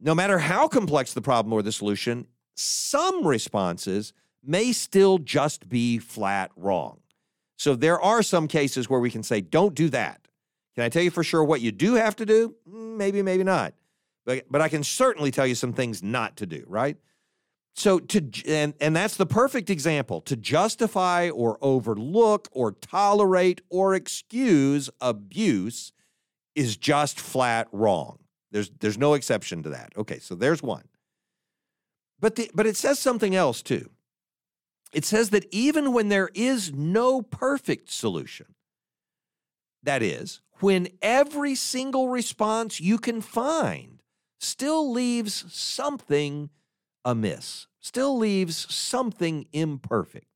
No 0.00 0.14
matter 0.14 0.38
how 0.38 0.68
complex 0.68 1.12
the 1.12 1.22
problem 1.22 1.52
or 1.52 1.62
the 1.62 1.72
solution, 1.72 2.26
some 2.54 3.26
responses 3.26 4.12
may 4.42 4.72
still 4.72 5.18
just 5.18 5.68
be 5.68 5.98
flat 5.98 6.50
wrong. 6.56 7.00
So 7.56 7.74
there 7.74 8.00
are 8.00 8.22
some 8.22 8.48
cases 8.48 8.88
where 8.88 9.00
we 9.00 9.10
can 9.10 9.22
say, 9.22 9.42
don't 9.42 9.74
do 9.74 9.90
that. 9.90 10.28
Can 10.74 10.84
I 10.84 10.88
tell 10.88 11.02
you 11.02 11.10
for 11.10 11.22
sure 11.22 11.44
what 11.44 11.60
you 11.60 11.72
do 11.72 11.94
have 11.94 12.16
to 12.16 12.26
do? 12.26 12.54
Mm, 12.68 12.96
maybe, 12.96 13.22
maybe 13.22 13.44
not. 13.44 13.74
But, 14.24 14.44
but 14.50 14.60
I 14.60 14.68
can 14.68 14.82
certainly 14.82 15.30
tell 15.30 15.46
you 15.46 15.54
some 15.54 15.72
things 15.72 16.02
not 16.02 16.36
to 16.38 16.46
do, 16.46 16.64
right? 16.66 16.96
So 17.74 17.98
to 17.98 18.30
and 18.46 18.74
and 18.80 18.94
that's 18.94 19.16
the 19.16 19.26
perfect 19.26 19.70
example 19.70 20.20
to 20.22 20.36
justify 20.36 21.30
or 21.30 21.58
overlook 21.62 22.48
or 22.52 22.72
tolerate 22.72 23.60
or 23.70 23.94
excuse 23.94 24.90
abuse 25.00 25.92
is 26.54 26.76
just 26.76 27.18
flat 27.18 27.68
wrong. 27.72 28.18
There's 28.50 28.70
there's 28.80 28.98
no 28.98 29.14
exception 29.14 29.62
to 29.62 29.70
that. 29.70 29.92
Okay, 29.96 30.18
so 30.18 30.34
there's 30.34 30.62
one. 30.62 30.88
But 32.18 32.36
the, 32.36 32.50
but 32.54 32.66
it 32.66 32.76
says 32.76 32.98
something 32.98 33.34
else 33.34 33.62
too. 33.62 33.88
It 34.92 35.04
says 35.04 35.30
that 35.30 35.46
even 35.50 35.92
when 35.92 36.08
there 36.08 36.30
is 36.34 36.72
no 36.72 37.22
perfect 37.22 37.90
solution, 37.90 38.54
that 39.82 40.02
is, 40.02 40.42
when 40.58 40.88
every 41.00 41.54
single 41.54 42.08
response 42.08 42.80
you 42.80 42.98
can 42.98 43.20
find 43.20 44.02
still 44.38 44.90
leaves 44.90 45.44
something 45.48 46.50
amiss, 47.04 47.66
still 47.80 48.16
leaves 48.18 48.72
something 48.72 49.46
imperfect, 49.52 50.26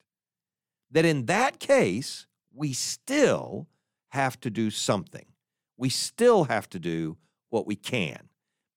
that 0.91 1.05
in 1.05 1.27
that 1.27 1.59
case, 1.59 2.27
we 2.53 2.73
still 2.73 3.69
have 4.09 4.41
to 4.41 4.51
do 4.51 4.71
something. 4.71 5.27
We 5.77 5.89
still 5.89 6.45
have 6.45 6.69
to 6.71 6.79
do 6.79 7.17
what 7.51 7.67
we 7.67 7.77
can. 7.77 8.29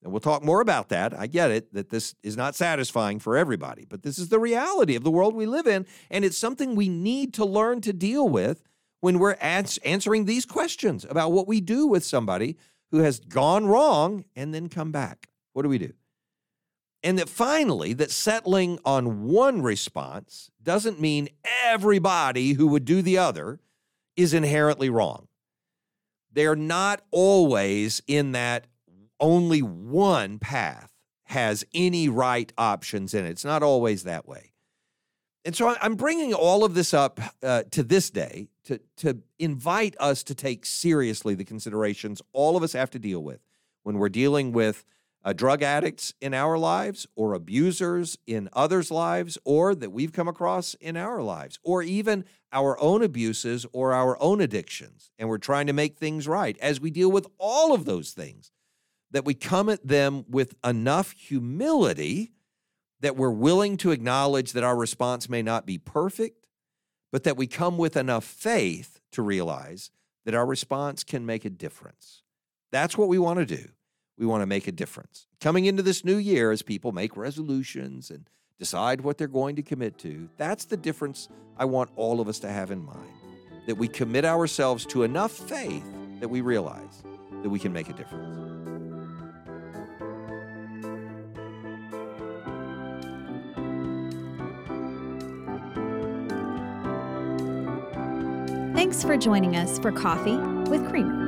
And 0.04 0.12
we'll 0.12 0.20
talk 0.20 0.44
more 0.44 0.62
about 0.62 0.90
that. 0.90 1.18
I 1.18 1.28
get 1.28 1.52
it 1.52 1.74
that 1.74 1.90
this 1.90 2.16
is 2.24 2.38
not 2.38 2.56
satisfying 2.56 3.20
for 3.20 3.36
everybody, 3.36 3.86
but 3.88 4.04
this 4.04 4.20
is 4.20 4.30
the 4.30 4.40
reality 4.40 4.96
of 4.96 5.04
the 5.04 5.12
world 5.12 5.36
we 5.36 5.46
live 5.46 5.68
in. 5.68 5.86
And 6.10 6.24
it's 6.24 6.38
something 6.38 6.76
we 6.76 6.90
need 6.90 7.34
to 7.36 7.46
learn 7.46 7.82
to 7.82 7.94
deal 7.94 8.28
with 8.28 8.64
when 9.00 9.20
we're 9.20 9.34
ans- 9.42 9.78
answering 9.80 10.26
these 10.26 10.46
questions 10.46 11.06
about 11.10 11.32
what 11.32 11.48
we 11.48 11.62
do 11.62 11.88
with 11.88 12.04
somebody 12.04 12.58
who 12.92 13.00
has 13.00 13.20
gone 13.20 13.66
wrong 13.66 14.26
and 14.36 14.54
then 14.54 14.70
come 14.70 14.92
back. 14.92 15.30
What 15.54 15.64
do 15.64 15.70
we 15.70 15.78
do? 15.78 15.94
And 17.04 17.20
that 17.20 17.30
finally, 17.30 17.93
that 17.93 18.12
settling 18.12 18.80
on 18.84 19.24
one 19.28 19.62
response 19.62 20.50
doesn't 20.62 21.00
mean 21.00 21.30
everybody 21.64 22.54
who 22.54 22.68
would 22.68 22.86
do 22.86 23.02
the 23.02 23.18
other 23.18 23.60
is 24.16 24.34
inherently 24.34 24.89
wrong. 24.89 25.28
They're 26.32 26.56
not 26.56 27.02
always 27.12 28.02
in 28.08 28.32
that 28.34 28.68
only 29.20 29.62
one 29.62 30.39
path 30.39 30.91
has 31.26 31.64
any 31.74 32.10
right 32.10 32.52
options 32.58 33.14
in 33.14 33.26
it. 33.26 33.30
It's 33.30 33.45
not 33.45 33.64
always 33.64 34.04
that 34.04 34.28
way. 34.28 34.54
And 35.45 35.56
so 35.56 35.76
I'm 35.82 35.95
bringing 35.95 36.34
all 36.34 36.64
of 36.64 36.74
this 36.74 36.93
up 36.93 37.22
uh, 37.41 37.64
to 37.72 37.84
this 37.84 38.10
day 38.10 38.50
to, 38.66 38.82
to 38.98 39.20
invite 39.39 39.95
us 40.00 40.24
to 40.24 40.36
take 40.36 40.66
seriously 40.66 41.36
the 41.36 41.45
considerations 41.45 42.22
all 42.34 42.58
of 42.58 42.64
us 42.64 42.74
have 42.74 42.89
to 42.91 43.00
deal 43.00 43.24
with 43.24 43.39
when 43.84 43.98
we're 43.98 44.10
dealing 44.10 44.52
with 44.52 44.84
uh, 45.24 45.34
drug 45.34 45.61
addicts 45.61 46.13
in 46.22 46.34
our 46.34 46.57
lives 46.57 47.07
or 47.15 47.34
abusers 47.34 48.18
in 48.28 48.49
others' 48.53 48.91
lives 48.91 49.38
or 49.43 49.76
that 49.76 49.91
we've 49.91 50.13
come 50.13 50.28
across 50.28 50.74
in 50.76 50.95
our 50.95 51.22
lives 51.22 51.59
or 51.63 51.84
even 51.84 52.24
our 52.53 52.80
own 52.80 53.03
abuses 53.03 53.65
or 53.74 53.93
our 53.93 54.22
own 54.22 54.39
addictions. 54.41 55.11
And 55.20 55.28
we're 55.28 55.38
trying 55.38 55.68
to 55.68 55.74
make 55.74 55.97
things 55.97 56.28
right 56.28 56.57
as 56.59 56.80
we 56.80 56.91
deal 56.91 57.11
with 57.11 57.28
all 57.38 57.74
of 57.74 57.86
those 57.86 58.11
things, 58.11 58.51
that 59.11 59.26
we 59.26 59.34
come 59.34 59.70
at 59.70 59.86
them 59.86 60.26
with 60.30 60.55
enough 60.63 61.11
humility 61.11 62.32
that 62.99 63.15
we're 63.15 63.30
willing 63.30 63.78
to 63.78 63.91
acknowledge 63.91 64.53
that 64.53 64.63
our 64.63 64.76
response 64.76 65.30
may 65.30 65.41
not 65.41 65.65
be 65.65 65.78
perfect, 65.78 66.47
but 67.11 67.24
that 67.24 67.38
we 67.38 67.47
come 67.47 67.78
with 67.78 67.95
enough 67.95 68.24
faith 68.24 68.99
to 69.11 69.22
realize 69.22 69.91
that 70.26 70.34
our 70.34 70.45
response 70.45 71.03
can 71.03 71.26
make 71.26 71.45
a 71.45 71.49
difference. 71.49 72.24
That's 72.72 72.97
what 72.97 73.07
we 73.07 73.20
want 73.20 73.39
to 73.39 73.45
do 73.45 73.70
we 74.18 74.26
want 74.26 74.41
to 74.41 74.45
make 74.47 74.68
a 74.68 74.72
difference. 74.72 75.28
Coming 75.39 75.65
into 75.65 75.84
this 75.84 76.03
new 76.03 76.18
year, 76.18 76.51
as 76.51 76.61
people 76.61 76.91
make 76.91 77.15
resolutions 77.15 78.09
and 78.09 78.28
decide 78.59 79.01
what 79.01 79.18
they're 79.18 79.28
going 79.28 79.55
to 79.55 79.61
commit 79.61 79.97
to, 79.99 80.30
that's 80.38 80.65
the 80.65 80.78
difference 80.78 81.30
I 81.57 81.65
want 81.65 81.91
all 81.95 82.20
of 82.20 82.28
us 82.28 82.39
to 82.39 82.49
have 82.49 82.72
in 82.72 82.84
mind. 82.84 83.11
that 83.68 83.76
we 83.76 83.88
commit 83.88 84.24
ourselves 84.26 84.86
to 84.88 85.03
enough 85.03 85.32
faith 85.32 85.86
that 86.22 86.30
we 86.30 86.41
realize 86.41 87.03
that 87.43 87.49
we 87.49 87.59
can 87.59 87.72
make 87.74 87.89
a 87.89 87.93
difference. 87.93 88.34
Thanks 98.74 99.03
for 99.03 99.18
joining 99.18 99.57
us 99.57 99.78
for 99.80 99.91
Coffee 99.91 100.38
with 100.70 100.88
Creamer. 100.89 101.26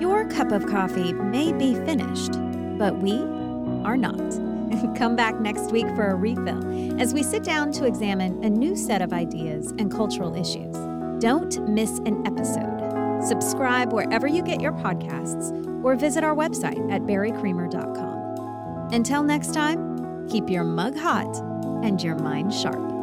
Your 0.00 0.28
cup 0.28 0.52
of 0.52 0.66
coffee 0.66 1.12
may 1.12 1.52
be 1.52 1.74
finished, 1.74 2.32
but 2.78 2.98
we 2.98 3.14
are 3.84 3.96
not. 3.96 4.16
Come 4.96 5.16
back 5.16 5.40
next 5.40 5.72
week 5.72 5.86
for 5.96 6.08
a 6.08 6.14
refill 6.14 7.00
as 7.00 7.14
we 7.14 7.22
sit 7.22 7.42
down 7.42 7.72
to 7.72 7.86
examine 7.86 8.44
a 8.44 8.50
new 8.50 8.76
set 8.76 9.00
of 9.00 9.12
ideas 9.12 9.72
and 9.78 9.90
cultural 9.90 10.34
issues. 10.34 10.74
Don't 11.20 11.66
miss 11.68 11.98
an 12.00 12.26
episode. 12.26 13.22
Subscribe 13.26 13.92
wherever 13.92 14.26
you 14.26 14.42
get 14.42 14.60
your 14.60 14.72
podcasts 14.72 15.52
or 15.82 15.96
visit 15.96 16.22
our 16.22 16.34
website 16.34 16.92
at 16.92 17.02
barrycreamer.com. 17.02 18.92
Until 18.92 19.22
next 19.22 19.54
time, 19.54 20.28
keep 20.28 20.50
your 20.50 20.64
mug 20.64 20.96
hot 20.96 21.36
and 21.82 22.02
your 22.02 22.16
mind 22.16 22.52
sharp. 22.52 22.95